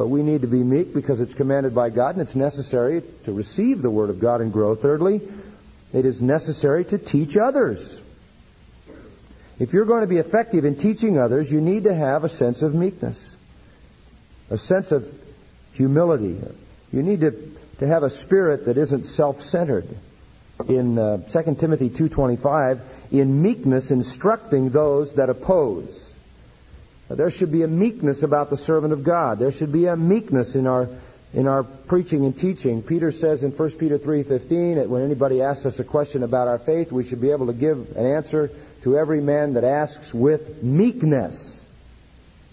But 0.00 0.06
we 0.06 0.22
need 0.22 0.40
to 0.40 0.46
be 0.46 0.62
meek 0.62 0.94
because 0.94 1.20
it's 1.20 1.34
commanded 1.34 1.74
by 1.74 1.90
God 1.90 2.14
and 2.14 2.22
it's 2.22 2.34
necessary 2.34 3.02
to 3.26 3.32
receive 3.34 3.82
the 3.82 3.90
Word 3.90 4.08
of 4.08 4.18
God 4.18 4.40
and 4.40 4.50
grow. 4.50 4.74
Thirdly, 4.74 5.20
it 5.92 6.06
is 6.06 6.22
necessary 6.22 6.86
to 6.86 6.96
teach 6.96 7.36
others. 7.36 8.00
If 9.58 9.74
you're 9.74 9.84
going 9.84 10.00
to 10.00 10.06
be 10.06 10.16
effective 10.16 10.64
in 10.64 10.76
teaching 10.76 11.18
others, 11.18 11.52
you 11.52 11.60
need 11.60 11.84
to 11.84 11.94
have 11.94 12.24
a 12.24 12.30
sense 12.30 12.62
of 12.62 12.74
meekness 12.74 13.36
a 14.48 14.56
sense 14.56 14.90
of 14.90 15.06
humility. 15.74 16.40
You 16.94 17.02
need 17.02 17.20
to, 17.20 17.32
to 17.80 17.86
have 17.86 18.02
a 18.02 18.08
spirit 18.08 18.64
that 18.64 18.78
isn't 18.78 19.04
self-centered. 19.04 19.86
In 20.66 20.98
uh, 20.98 21.18
2 21.28 21.56
Timothy 21.56 21.90
2.25, 21.90 22.80
in 23.12 23.42
meekness 23.42 23.90
instructing 23.90 24.70
those 24.70 25.12
that 25.16 25.28
oppose. 25.28 26.09
There 27.10 27.30
should 27.30 27.50
be 27.50 27.62
a 27.62 27.68
meekness 27.68 28.22
about 28.22 28.50
the 28.50 28.56
servant 28.56 28.92
of 28.92 29.02
God. 29.02 29.40
There 29.40 29.50
should 29.50 29.72
be 29.72 29.86
a 29.86 29.96
meekness 29.96 30.54
in 30.54 30.66
our 30.66 30.88
in 31.32 31.46
our 31.46 31.62
preaching 31.62 32.24
and 32.24 32.36
teaching. 32.36 32.82
Peter 32.82 33.12
says 33.12 33.44
in 33.44 33.52
1 33.52 33.70
Peter 33.78 33.98
3:15 33.98 34.76
that 34.76 34.88
when 34.88 35.02
anybody 35.02 35.42
asks 35.42 35.66
us 35.66 35.78
a 35.78 35.84
question 35.84 36.22
about 36.22 36.48
our 36.48 36.58
faith, 36.58 36.90
we 36.90 37.04
should 37.04 37.20
be 37.20 37.30
able 37.30 37.46
to 37.46 37.52
give 37.52 37.96
an 37.96 38.06
answer 38.06 38.50
to 38.82 38.96
every 38.96 39.20
man 39.20 39.54
that 39.54 39.64
asks 39.64 40.12
with 40.14 40.62
meekness 40.62 41.62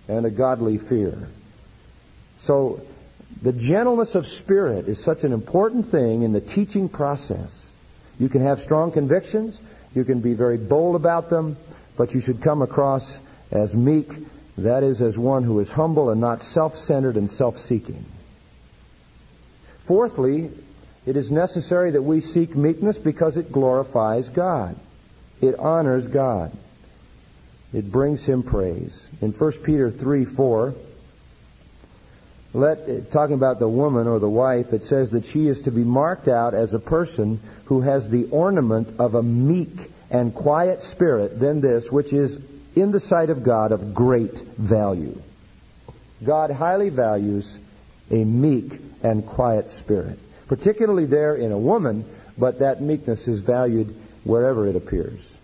and 0.07 0.25
a 0.25 0.29
godly 0.29 0.77
fear. 0.77 1.15
So 2.39 2.81
the 3.41 3.51
gentleness 3.51 4.15
of 4.15 4.27
spirit 4.27 4.87
is 4.87 5.03
such 5.03 5.23
an 5.23 5.33
important 5.33 5.89
thing 5.89 6.23
in 6.23 6.33
the 6.33 6.41
teaching 6.41 6.89
process. 6.89 7.65
You 8.19 8.29
can 8.29 8.41
have 8.41 8.59
strong 8.59 8.91
convictions, 8.91 9.59
you 9.93 10.03
can 10.03 10.19
be 10.19 10.33
very 10.33 10.57
bold 10.57 10.95
about 10.95 11.29
them, 11.29 11.57
but 11.95 12.13
you 12.13 12.19
should 12.19 12.41
come 12.41 12.61
across 12.61 13.19
as 13.51 13.75
meek, 13.75 14.11
that 14.57 14.83
is, 14.83 15.01
as 15.01 15.17
one 15.17 15.43
who 15.43 15.59
is 15.59 15.71
humble 15.71 16.09
and 16.09 16.19
not 16.19 16.41
self-centered 16.41 17.15
and 17.15 17.29
self-seeking. 17.29 18.03
Fourthly, 19.85 20.49
it 21.05 21.15
is 21.15 21.31
necessary 21.31 21.91
that 21.91 22.01
we 22.01 22.21
seek 22.21 22.55
meekness 22.55 22.97
because 22.97 23.37
it 23.37 23.51
glorifies 23.51 24.29
God. 24.29 24.75
It 25.41 25.57
honors 25.57 26.07
God. 26.07 26.51
It 27.73 27.91
brings 27.91 28.25
him 28.25 28.43
praise. 28.43 29.07
In 29.21 29.31
1 29.31 29.51
Peter 29.63 29.91
3 29.91 30.25
4, 30.25 30.73
let, 32.53 33.11
talking 33.11 33.35
about 33.35 33.59
the 33.59 33.69
woman 33.69 34.07
or 34.07 34.19
the 34.19 34.29
wife, 34.29 34.73
it 34.73 34.83
says 34.83 35.11
that 35.11 35.25
she 35.25 35.47
is 35.47 35.63
to 35.63 35.71
be 35.71 35.83
marked 35.83 36.27
out 36.27 36.53
as 36.53 36.73
a 36.73 36.79
person 36.79 37.39
who 37.65 37.81
has 37.81 38.09
the 38.09 38.25
ornament 38.31 38.99
of 38.99 39.15
a 39.15 39.21
meek 39.21 39.91
and 40.09 40.33
quiet 40.33 40.81
spirit, 40.81 41.39
then 41.39 41.61
this, 41.61 41.91
which 41.91 42.13
is 42.13 42.39
in 42.81 42.91
the 42.91 42.99
sight 42.99 43.29
of 43.29 43.43
God 43.43 43.71
of 43.71 43.93
great 43.93 44.37
value. 44.37 45.19
God 46.23 46.51
highly 46.51 46.89
values 46.89 47.59
a 48.09 48.23
meek 48.23 48.79
and 49.03 49.25
quiet 49.25 49.69
spirit, 49.69 50.19
particularly 50.47 51.05
there 51.05 51.35
in 51.35 51.51
a 51.51 51.57
woman, 51.57 52.05
but 52.37 52.59
that 52.59 52.81
meekness 52.81 53.27
is 53.27 53.41
valued 53.41 53.95
wherever 54.23 54.67
it 54.67 54.75
appears. 54.75 55.37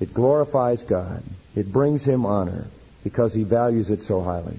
It 0.00 0.12
glorifies 0.12 0.84
God. 0.84 1.22
It 1.54 1.72
brings 1.72 2.04
him 2.04 2.26
honor 2.26 2.66
because 3.04 3.32
he 3.32 3.44
values 3.44 3.90
it 3.90 4.00
so 4.00 4.20
highly. 4.20 4.58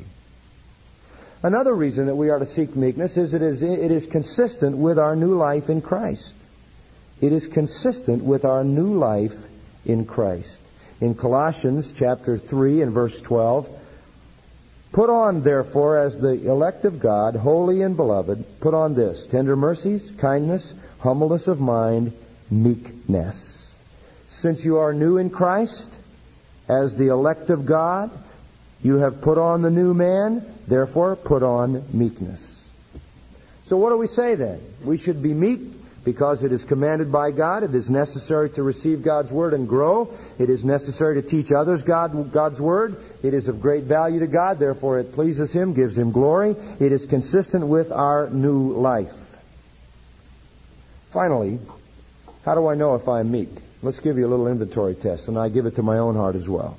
Another 1.44 1.74
reason 1.74 2.08
that 2.08 2.16
we 2.16 2.30
are 2.30 2.40
to 2.40 2.46
seek 2.46 2.76
meekness 2.76 3.18
is 3.18 3.34
it 3.34 3.44
is, 3.44 3.62
it 3.62 3.92
is 3.92 4.08
consistent 4.08 4.76
with 4.78 4.98
our 4.98 5.16
new 5.16 5.36
life 5.36 5.70
in 5.70 5.82
Christ. 5.82 6.34
It 7.22 7.32
is 7.32 7.48
consistent 7.48 8.24
with 8.24 8.44
our 8.46 8.64
new 8.64 8.96
life 8.96 9.36
in 9.86 10.06
Christ. 10.06 10.62
In 11.00 11.14
Colossians 11.14 11.94
chapter 11.94 12.38
3 12.38 12.82
and 12.82 12.92
verse 12.92 13.22
12, 13.22 13.70
Put 14.92 15.10
on, 15.10 15.44
therefore, 15.44 16.00
as 16.00 16.18
the 16.18 16.50
elect 16.50 16.86
of 16.86 17.00
God, 17.00 17.36
holy 17.36 17.82
and 17.82 17.96
beloved, 17.96 18.60
put 18.62 18.74
on 18.74 18.96
this 18.96 19.28
tender 19.28 19.56
mercies, 19.56 20.12
kindness, 20.18 20.74
humbleness 21.00 21.48
of 21.48 21.60
mind, 21.60 22.14
meekness. 22.50 23.72
Since 24.30 24.66
you 24.66 24.78
are 24.78 24.94
new 24.94 25.18
in 25.18 25.30
Christ, 25.30 25.92
as 26.68 26.96
the 26.96 27.08
elect 27.08 27.50
of 27.50 27.66
God, 27.66 28.10
you 28.82 28.98
have 28.98 29.22
put 29.22 29.38
on 29.38 29.62
the 29.62 29.70
new 29.70 29.94
man, 29.94 30.44
therefore 30.68 31.16
put 31.16 31.44
on 31.44 31.84
meekness. 31.94 32.44
So 33.66 33.78
what 33.78 33.90
do 33.90 33.98
we 33.98 34.08
say 34.08 34.36
then? 34.36 34.62
We 34.84 34.98
should 34.98 35.22
be 35.22 35.34
meek 35.34 35.60
because 36.08 36.42
it 36.42 36.54
is 36.54 36.64
commanded 36.64 37.12
by 37.12 37.32
God. 37.32 37.64
It 37.64 37.76
is 37.76 37.90
necessary 37.90 38.50
to 38.52 38.64
receive 38.64 39.04
God's 39.04 39.30
word 39.30 39.54
and 39.54 39.68
grow. 39.68 40.10
It 40.40 40.50
is 40.50 40.64
necessary 40.64 41.22
to 41.22 41.28
teach 41.28 41.52
others 41.52 41.84
God, 41.84 42.32
God's 42.32 42.62
word. 42.62 42.96
It 43.24 43.34
is 43.34 43.50
of 43.50 43.62
great 43.62 43.84
value 43.84 44.22
to 44.22 44.28
God, 44.28 44.58
therefore 44.58 45.00
it 45.00 45.12
pleases 45.12 45.52
Him, 45.52 45.74
gives 45.74 45.98
Him 45.98 46.14
glory. 46.14 46.56
It 46.80 46.94
is 46.94 47.06
consistent 47.06 47.68
with 47.68 47.92
our 47.92 48.30
new 48.30 48.72
life. 48.72 49.14
Finally, 51.10 51.60
how 52.46 52.56
do 52.56 52.68
I 52.68 52.76
know 52.76 52.96
if 52.96 53.10
I'm 53.10 53.30
meek? 53.30 53.50
Let's 53.82 54.00
give 54.00 54.18
you 54.18 54.28
a 54.28 54.30
little 54.30 54.48
inventory 54.48 54.96
test, 54.96 55.28
and 55.28 55.38
I 55.38 55.50
give 55.50 55.66
it 55.66 55.76
to 55.76 55.84
my 55.84 55.98
own 55.98 56.16
heart 56.16 56.36
as 56.36 56.48
well. 56.48 56.78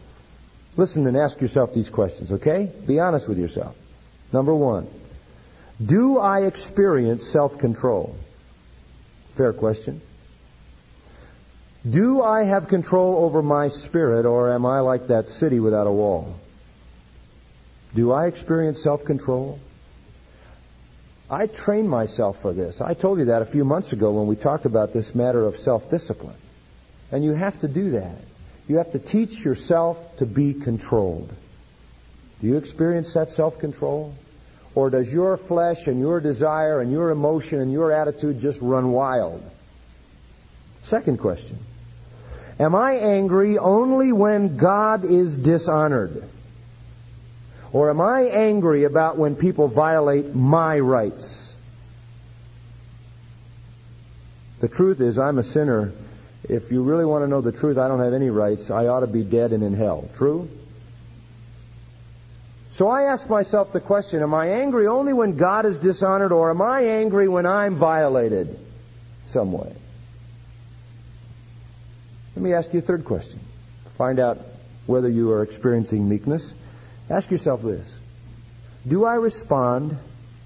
Listen 0.79 1.07
and 1.07 1.19
ask 1.19 1.39
yourself 1.43 1.75
these 1.75 1.91
questions, 1.91 2.33
okay? 2.33 2.73
Be 2.87 2.99
honest 2.99 3.29
with 3.29 3.37
yourself. 3.37 3.77
Number 4.33 4.55
one, 4.55 4.89
do 5.85 6.19
I 6.19 6.45
experience 6.45 7.27
self-control? 7.27 8.17
Fair 9.39 9.53
question. 9.53 10.01
Do 11.89 12.23
I 12.23 12.43
have 12.43 12.67
control 12.67 13.25
over 13.25 13.41
my 13.41 13.69
spirit, 13.69 14.27
or 14.27 14.53
am 14.53 14.67
I 14.67 14.81
like 14.81 15.07
that 15.07 15.29
city 15.29 15.61
without 15.61 15.87
a 15.87 15.93
wall? 15.93 16.35
Do 17.95 18.11
I 18.11 18.27
experience 18.27 18.83
self-control? 18.83 19.61
I 21.31 21.47
train 21.47 21.87
myself 21.87 22.43
for 22.43 22.53
this. 22.53 22.81
I 22.81 22.95
told 22.95 23.21
you 23.21 23.27
that 23.27 23.43
a 23.43 23.47
few 23.47 23.65
months 23.65 23.93
ago 23.93 24.11
when 24.11 24.27
we 24.27 24.35
talked 24.35 24.65
about 24.65 24.93
this 24.93 25.15
matter 25.15 25.47
of 25.47 25.57
self-discipline. 25.57 26.35
And 27.13 27.23
you 27.23 27.31
have 27.35 27.61
to 27.61 27.69
do 27.69 27.93
that. 27.93 28.19
You 28.67 28.79
have 28.79 28.91
to 28.91 28.99
teach 28.99 29.45
yourself 29.45 30.17
to 30.17 30.27
be 30.27 30.53
controlled. 30.53 31.33
Do 32.41 32.49
you 32.49 32.57
experience 32.57 33.15
that 33.15 33.31
self-control? 33.31 34.15
Or 34.79 34.91
does 34.91 35.13
your 35.13 35.37
flesh 35.37 35.89
and 35.89 35.99
your 35.99 36.21
desire 36.21 36.81
and 36.81 36.93
your 36.93 37.11
emotion 37.11 37.59
and 37.59 37.73
your 37.73 37.91
attitude 37.91 38.39
just 38.39 38.61
run 38.63 38.93
wild? 38.93 39.43
Second 40.85 41.19
question. 41.19 41.59
Am 42.61 42.77
I 42.77 42.93
angry 42.93 43.59
only 43.59 44.13
when 44.13 44.57
God 44.57 45.05
is 45.05 45.37
dishonored? 45.37 46.23
Or 47.73 47.91
am 47.91 48.01
I 48.01 48.29
angry 48.29 48.85
about 48.85 49.19
when 49.19 49.35
people 49.35 49.67
violate 49.67 50.33
my 50.33 50.79
rights? 50.79 51.53
The 54.61 54.69
truth 54.69 55.01
is, 55.01 55.19
I'm 55.19 55.39
a 55.39 55.43
sinner 55.43 55.93
if 56.45 56.71
you 56.71 56.85
really 56.85 57.05
want 57.05 57.25
to 57.25 57.29
know 57.29 57.41
the 57.41 57.51
truth, 57.51 57.79
I 57.79 57.89
don't 57.89 57.99
have 57.99 58.15
any 58.15 58.31
rights. 58.31 58.71
I 58.71 58.87
ought 58.87 59.01
to 59.01 59.09
be 59.09 59.25
dead 59.25 59.53
and 59.53 59.65
in 59.65 59.75
hell. 59.75 60.09
True? 60.15 60.49
So 62.79 62.89
I 62.89 63.13
ask 63.13 63.29
myself 63.29 63.73
the 63.73 63.81
question, 63.81 64.23
am 64.23 64.33
I 64.33 64.51
angry 64.51 64.87
only 64.87 65.13
when 65.13 65.37
God 65.37 65.67
is 65.67 65.81
dishonored 65.81 66.31
or 66.31 66.51
am 66.51 66.63
I 66.63 66.83
angry 66.83 67.27
when 67.27 67.45
I'm 67.45 67.75
violated 67.75 68.57
some 69.27 69.51
way? 69.51 69.75
Let 72.37 72.43
me 72.45 72.55
ask 72.55 72.73
you 72.73 72.79
a 72.79 72.83
third 72.83 73.05
question. 73.05 73.41
Find 73.97 74.21
out 74.21 74.39
whether 74.87 75.09
you 75.09 75.33
are 75.33 75.43
experiencing 75.43 76.09
meekness. 76.09 76.55
Ask 77.11 77.33
yourself 77.33 77.63
this. 77.63 77.85
Do 78.87 79.05
I 79.05 79.15
respond 79.15 79.99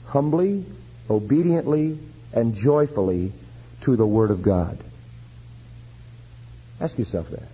humbly, 0.07 0.65
obediently, 1.11 1.99
and 2.33 2.55
joyfully 2.55 3.35
to 3.83 3.95
the 3.95 4.07
Word 4.07 4.31
of 4.31 4.41
God? 4.43 4.79
Ask 6.81 6.99
yourself 6.99 7.29
that. 7.29 7.49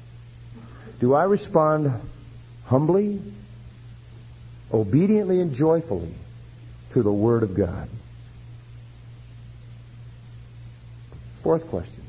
Do 1.01 1.15
I 1.15 1.25
respond 1.25 2.01
humbly, 2.67 3.21
obediently, 4.73 5.41
and 5.41 5.55
joyfully 5.55 6.15
to 6.93 7.03
the 7.03 7.13
Word 7.13 7.43
of 7.43 7.55
God? 7.55 7.89
Fourth 11.43 11.69
question. 11.69 12.03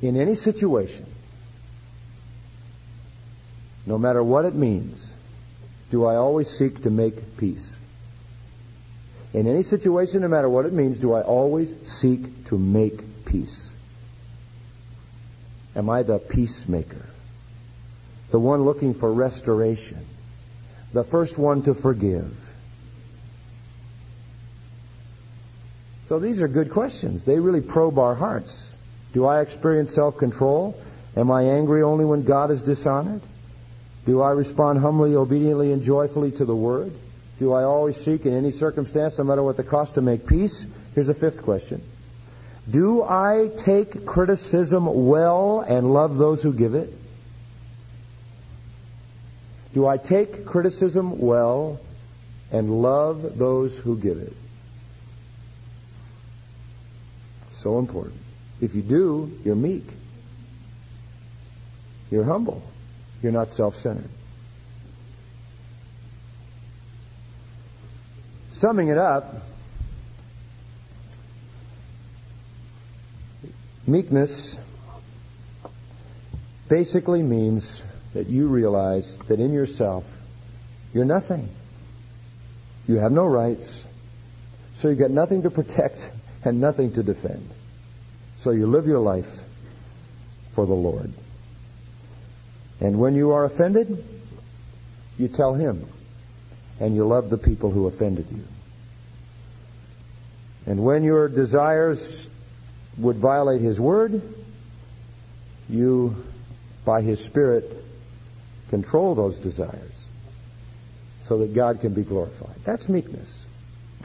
In 0.00 0.20
any 0.20 0.34
situation, 0.34 1.06
no 3.86 3.98
matter 3.98 4.22
what 4.22 4.44
it 4.44 4.54
means, 4.54 5.08
do 5.90 6.04
I 6.06 6.16
always 6.16 6.48
seek 6.48 6.82
to 6.82 6.90
make 6.90 7.36
peace? 7.36 7.74
In 9.34 9.46
any 9.46 9.62
situation, 9.62 10.22
no 10.22 10.28
matter 10.28 10.48
what 10.48 10.66
it 10.66 10.72
means, 10.72 10.98
do 10.98 11.12
I 11.14 11.22
always 11.22 11.74
seek 11.86 12.46
to 12.46 12.58
make 12.58 13.24
peace? 13.24 13.70
Am 15.74 15.88
I 15.88 16.02
the 16.02 16.18
peacemaker? 16.18 17.06
The 18.30 18.38
one 18.38 18.64
looking 18.64 18.94
for 18.94 19.12
restoration? 19.12 20.04
The 20.92 21.04
first 21.04 21.38
one 21.38 21.62
to 21.62 21.74
forgive? 21.74 22.38
So 26.08 26.18
these 26.18 26.42
are 26.42 26.48
good 26.48 26.70
questions. 26.70 27.24
They 27.24 27.38
really 27.38 27.62
probe 27.62 27.98
our 27.98 28.14
hearts. 28.14 28.70
Do 29.14 29.24
I 29.26 29.40
experience 29.40 29.94
self-control? 29.94 30.78
Am 31.16 31.30
I 31.30 31.44
angry 31.44 31.82
only 31.82 32.04
when 32.04 32.24
God 32.24 32.50
is 32.50 32.62
dishonored? 32.62 33.22
Do 34.04 34.20
I 34.20 34.32
respond 34.32 34.80
humbly, 34.80 35.14
obediently, 35.14 35.72
and 35.72 35.82
joyfully 35.82 36.32
to 36.32 36.44
the 36.44 36.56
Word? 36.56 36.92
Do 37.38 37.52
I 37.52 37.62
always 37.64 37.96
seek 37.96 38.26
in 38.26 38.34
any 38.34 38.50
circumstance, 38.50 39.18
no 39.18 39.24
matter 39.24 39.42
what 39.42 39.56
the 39.56 39.62
cost, 39.62 39.94
to 39.94 40.02
make 40.02 40.26
peace? 40.26 40.66
Here's 40.94 41.08
a 41.08 41.14
fifth 41.14 41.42
question. 41.42 41.82
Do 42.70 43.02
I 43.02 43.50
take 43.58 44.06
criticism 44.06 45.06
well 45.06 45.60
and 45.60 45.92
love 45.92 46.18
those 46.18 46.42
who 46.42 46.52
give 46.52 46.74
it? 46.74 46.92
Do 49.74 49.86
I 49.86 49.96
take 49.96 50.44
criticism 50.44 51.18
well 51.18 51.80
and 52.50 52.82
love 52.82 53.38
those 53.38 53.76
who 53.76 53.96
give 53.96 54.18
it? 54.18 54.34
So 57.52 57.78
important. 57.78 58.20
If 58.60 58.74
you 58.74 58.82
do, 58.82 59.30
you're 59.44 59.56
meek. 59.56 59.84
You're 62.10 62.24
humble. 62.24 62.62
You're 63.22 63.32
not 63.32 63.52
self-centered. 63.52 64.10
Summing 68.52 68.88
it 68.88 68.98
up, 68.98 69.42
Meekness 73.86 74.56
basically 76.68 77.22
means 77.22 77.82
that 78.14 78.28
you 78.28 78.48
realize 78.48 79.16
that 79.28 79.40
in 79.40 79.52
yourself 79.52 80.04
you're 80.92 81.04
nothing. 81.04 81.48
You 82.86 82.96
have 82.96 83.12
no 83.12 83.26
rights. 83.26 83.86
So 84.74 84.88
you've 84.88 84.98
got 84.98 85.10
nothing 85.10 85.42
to 85.42 85.50
protect 85.50 85.98
and 86.44 86.60
nothing 86.60 86.92
to 86.94 87.02
defend. 87.02 87.48
So 88.38 88.50
you 88.50 88.66
live 88.66 88.86
your 88.86 88.98
life 88.98 89.40
for 90.52 90.66
the 90.66 90.74
Lord. 90.74 91.12
And 92.80 92.98
when 92.98 93.14
you 93.14 93.32
are 93.32 93.44
offended, 93.44 94.04
you 95.18 95.28
tell 95.28 95.54
Him. 95.54 95.86
And 96.80 96.96
you 96.96 97.06
love 97.06 97.30
the 97.30 97.38
people 97.38 97.70
who 97.70 97.86
offended 97.86 98.26
you. 98.30 98.42
And 100.66 100.84
when 100.84 101.04
your 101.04 101.28
desires 101.28 102.28
would 102.98 103.16
violate 103.16 103.60
His 103.60 103.78
Word, 103.78 104.20
you, 105.68 106.24
by 106.84 107.02
His 107.02 107.24
Spirit, 107.24 107.81
control 108.72 109.14
those 109.14 109.38
desires 109.38 109.92
so 111.24 111.36
that 111.40 111.54
God 111.54 111.82
can 111.82 111.92
be 111.92 112.04
glorified. 112.04 112.56
That's 112.64 112.88
meekness. 112.88 113.46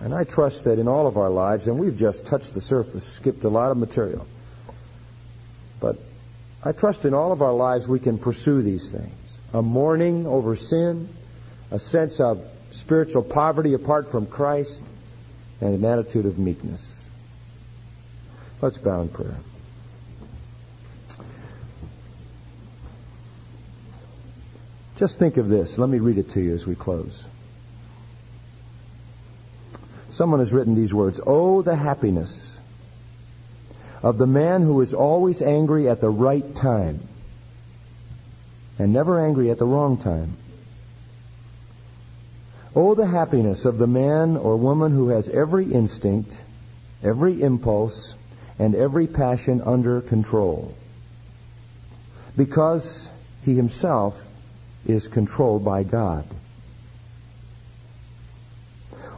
And 0.01 0.13
I 0.13 0.25
trust 0.25 0.65
that 0.65 0.77
in 0.77 0.89
all 0.89 1.07
of 1.07 1.15
our 1.15 1.29
lives, 1.29 1.69
and 1.69 1.79
we've 1.79 1.97
just 1.97 2.27
touched 2.27 2.53
the 2.53 2.59
surface, 2.59 3.05
skipped 3.05 3.45
a 3.45 3.49
lot 3.49 3.71
of 3.71 3.77
material, 3.77 4.27
but 5.79 5.95
I 6.61 6.73
trust 6.73 7.05
in 7.05 7.13
all 7.13 7.31
of 7.31 7.41
our 7.41 7.53
lives 7.53 7.87
we 7.87 7.99
can 7.99 8.17
pursue 8.17 8.61
these 8.61 8.91
things. 8.91 9.15
A 9.53 9.61
mourning 9.61 10.27
over 10.27 10.57
sin, 10.57 11.07
a 11.71 11.79
sense 11.79 12.19
of 12.19 12.45
spiritual 12.71 13.23
poverty 13.23 13.73
apart 13.73 14.11
from 14.11 14.27
Christ, 14.27 14.83
and 15.61 15.75
an 15.75 15.85
attitude 15.85 16.25
of 16.25 16.37
meekness. 16.37 17.07
Let's 18.61 18.77
bow 18.77 19.01
in 19.01 19.07
prayer. 19.07 19.37
Just 24.97 25.19
think 25.19 25.37
of 25.37 25.47
this. 25.47 25.77
Let 25.77 25.89
me 25.89 25.99
read 25.99 26.17
it 26.17 26.31
to 26.31 26.41
you 26.41 26.55
as 26.55 26.65
we 26.65 26.73
close. 26.73 27.25
Someone 30.09 30.39
has 30.39 30.51
written 30.51 30.73
these 30.73 30.93
words 30.93 31.21
Oh, 31.25 31.61
the 31.61 31.75
happiness 31.75 32.57
of 34.01 34.17
the 34.17 34.25
man 34.25 34.63
who 34.63 34.81
is 34.81 34.95
always 34.95 35.41
angry 35.43 35.87
at 35.87 36.01
the 36.01 36.09
right 36.09 36.55
time 36.55 36.99
and 38.79 38.91
never 38.91 39.23
angry 39.23 39.51
at 39.51 39.59
the 39.59 39.65
wrong 39.65 39.97
time. 39.97 40.35
Oh, 42.75 42.95
the 42.95 43.05
happiness 43.05 43.65
of 43.65 43.77
the 43.77 43.87
man 43.87 44.35
or 44.35 44.57
woman 44.57 44.91
who 44.91 45.09
has 45.09 45.29
every 45.29 45.71
instinct, 45.71 46.31
every 47.03 47.41
impulse, 47.41 48.15
and 48.57 48.73
every 48.73 49.05
passion 49.05 49.61
under 49.61 50.01
control. 50.01 50.73
Because 52.35 53.07
he 53.43 53.55
himself 53.55 54.26
is 54.85 55.07
controlled 55.07 55.65
by 55.65 55.83
God. 55.83 56.25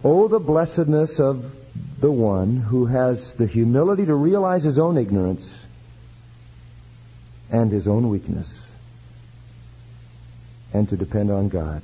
Oh, 0.03 0.27
the 0.27 0.39
blessedness 0.39 1.19
of 1.19 1.55
the 1.99 2.11
one 2.11 2.57
who 2.57 2.85
has 2.85 3.33
the 3.33 3.45
humility 3.45 4.05
to 4.05 4.15
realize 4.15 4.63
his 4.63 4.79
own 4.79 4.97
ignorance 4.97 5.59
and 7.51 7.71
his 7.71 7.87
own 7.87 8.09
weakness 8.09 8.65
and 10.73 10.87
to 10.89 10.95
depend 10.95 11.31
on 11.31 11.49
God. 11.49 11.81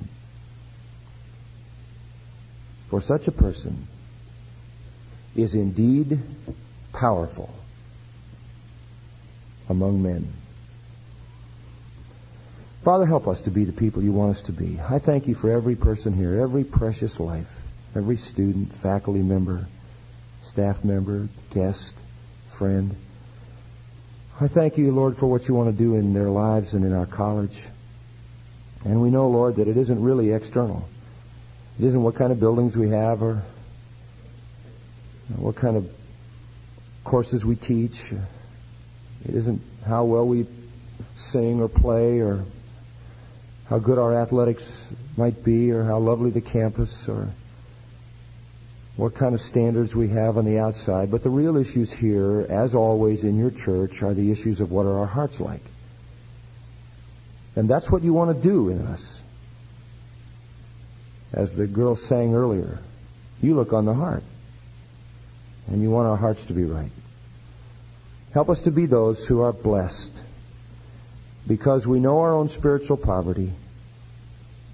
For 2.87 3.01
such 3.01 3.27
a 3.27 3.31
person 3.31 3.87
is 5.35 5.55
indeed 5.55 6.19
powerful 6.93 7.53
among 9.67 10.01
men. 10.01 10.31
Father, 12.85 13.07
help 13.07 13.27
us 13.27 13.41
to 13.41 13.49
be 13.49 13.63
the 13.63 13.73
people 13.73 14.03
you 14.03 14.11
want 14.11 14.29
us 14.29 14.43
to 14.43 14.51
be. 14.51 14.79
I 14.79 14.99
thank 14.99 15.25
you 15.27 15.33
for 15.33 15.49
every 15.49 15.75
person 15.75 16.13
here, 16.13 16.39
every 16.39 16.63
precious 16.63 17.19
life, 17.19 17.51
every 17.95 18.15
student, 18.15 18.75
faculty 18.75 19.23
member, 19.23 19.65
staff 20.43 20.85
member, 20.85 21.27
guest, 21.51 21.95
friend. 22.49 22.95
I 24.39 24.47
thank 24.47 24.77
you, 24.77 24.91
Lord, 24.91 25.17
for 25.17 25.25
what 25.25 25.47
you 25.47 25.55
want 25.55 25.75
to 25.75 25.83
do 25.83 25.95
in 25.95 26.13
their 26.13 26.29
lives 26.29 26.75
and 26.75 26.85
in 26.85 26.93
our 26.93 27.07
college. 27.07 27.65
And 28.83 29.01
we 29.01 29.09
know, 29.09 29.29
Lord, 29.29 29.55
that 29.55 29.67
it 29.67 29.77
isn't 29.77 30.03
really 30.03 30.31
external. 30.31 30.87
It 31.79 31.85
isn't 31.85 32.03
what 32.03 32.13
kind 32.13 32.31
of 32.31 32.39
buildings 32.39 32.77
we 32.77 32.89
have 32.89 33.23
or 33.23 33.41
what 35.37 35.55
kind 35.55 35.75
of 35.75 35.89
courses 37.03 37.43
we 37.43 37.55
teach. 37.55 38.11
It 39.27 39.33
isn't 39.33 39.63
how 39.87 40.03
well 40.03 40.27
we 40.27 40.45
sing 41.15 41.63
or 41.63 41.67
play 41.67 42.19
or 42.19 42.45
how 43.69 43.79
good 43.79 43.97
our 43.97 44.15
athletics 44.15 44.85
might 45.17 45.43
be 45.43 45.71
or 45.71 45.83
how 45.83 45.97
lovely 45.97 46.29
the 46.29 46.41
campus 46.41 47.09
or 47.09 47.29
what 48.95 49.15
kind 49.15 49.35
of 49.35 49.41
standards 49.41 49.95
we 49.95 50.09
have 50.09 50.37
on 50.37 50.45
the 50.45 50.59
outside. 50.59 51.11
But 51.11 51.23
the 51.23 51.29
real 51.29 51.57
issues 51.57 51.91
here, 51.91 52.45
as 52.49 52.75
always 52.75 53.23
in 53.23 53.37
your 53.37 53.51
church, 53.51 54.03
are 54.03 54.13
the 54.13 54.31
issues 54.31 54.61
of 54.61 54.71
what 54.71 54.85
are 54.85 54.99
our 54.99 55.05
hearts 55.05 55.39
like. 55.39 55.63
And 57.55 57.69
that's 57.69 57.89
what 57.89 58.03
you 58.03 58.13
want 58.13 58.35
to 58.35 58.41
do 58.41 58.69
in 58.69 58.81
us. 58.87 59.21
As 61.33 61.55
the 61.55 61.67
girl 61.67 61.95
sang 61.95 62.33
earlier, 62.33 62.79
you 63.41 63.55
look 63.55 63.73
on 63.73 63.85
the 63.85 63.93
heart. 63.93 64.23
And 65.67 65.81
you 65.81 65.89
want 65.89 66.07
our 66.07 66.15
hearts 66.15 66.45
to 66.45 66.53
be 66.53 66.63
right. 66.63 66.91
Help 68.33 68.49
us 68.49 68.61
to 68.61 68.71
be 68.71 68.85
those 68.85 69.25
who 69.25 69.41
are 69.41 69.51
blessed 69.51 70.13
because 71.47 71.85
we 71.85 71.99
know 71.99 72.21
our 72.21 72.33
own 72.33 72.49
spiritual 72.49 72.97
poverty, 72.97 73.51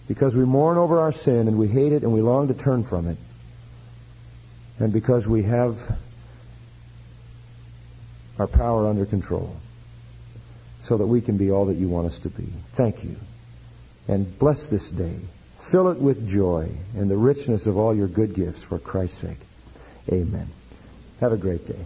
because 0.08 0.36
we 0.36 0.46
mourn 0.46 0.78
over 0.78 1.02
our 1.02 1.12
sin 1.12 1.48
and 1.48 1.58
we 1.58 1.68
hate 1.68 1.92
it 1.92 2.04
and 2.04 2.14
we 2.14 2.22
long 2.22 2.48
to 2.48 2.54
turn 2.54 2.84
from 2.84 3.08
it, 3.08 3.18
and 4.80 4.94
because 4.94 5.28
we 5.28 5.44
have 5.44 5.98
our 8.40 8.48
power 8.48 8.88
under 8.88 9.06
control 9.06 9.56
so 10.82 10.98
that 10.98 11.06
we 11.06 11.22
can 11.22 11.38
be 11.38 11.52
all 11.52 11.66
that 11.66 11.76
you 11.76 11.88
want 11.88 12.08
us 12.08 12.20
to 12.20 12.30
be. 12.30 12.48
Thank 12.74 13.04
you. 13.04 13.16
And 14.08 14.38
bless 14.40 14.66
this 14.66 14.90
day. 14.90 15.16
Fill 15.60 15.90
it 15.90 16.00
with 16.00 16.28
joy 16.28 16.70
and 16.96 17.10
the 17.10 17.16
richness 17.16 17.68
of 17.68 17.78
all 17.78 17.96
your 17.96 18.08
good 18.08 18.34
gifts 18.34 18.64
for 18.64 18.80
Christ's 18.80 19.20
sake. 19.20 19.38
Amen. 20.12 20.48
Have 21.20 21.34
a 21.34 21.38
great 21.38 21.68
day. 21.68 21.80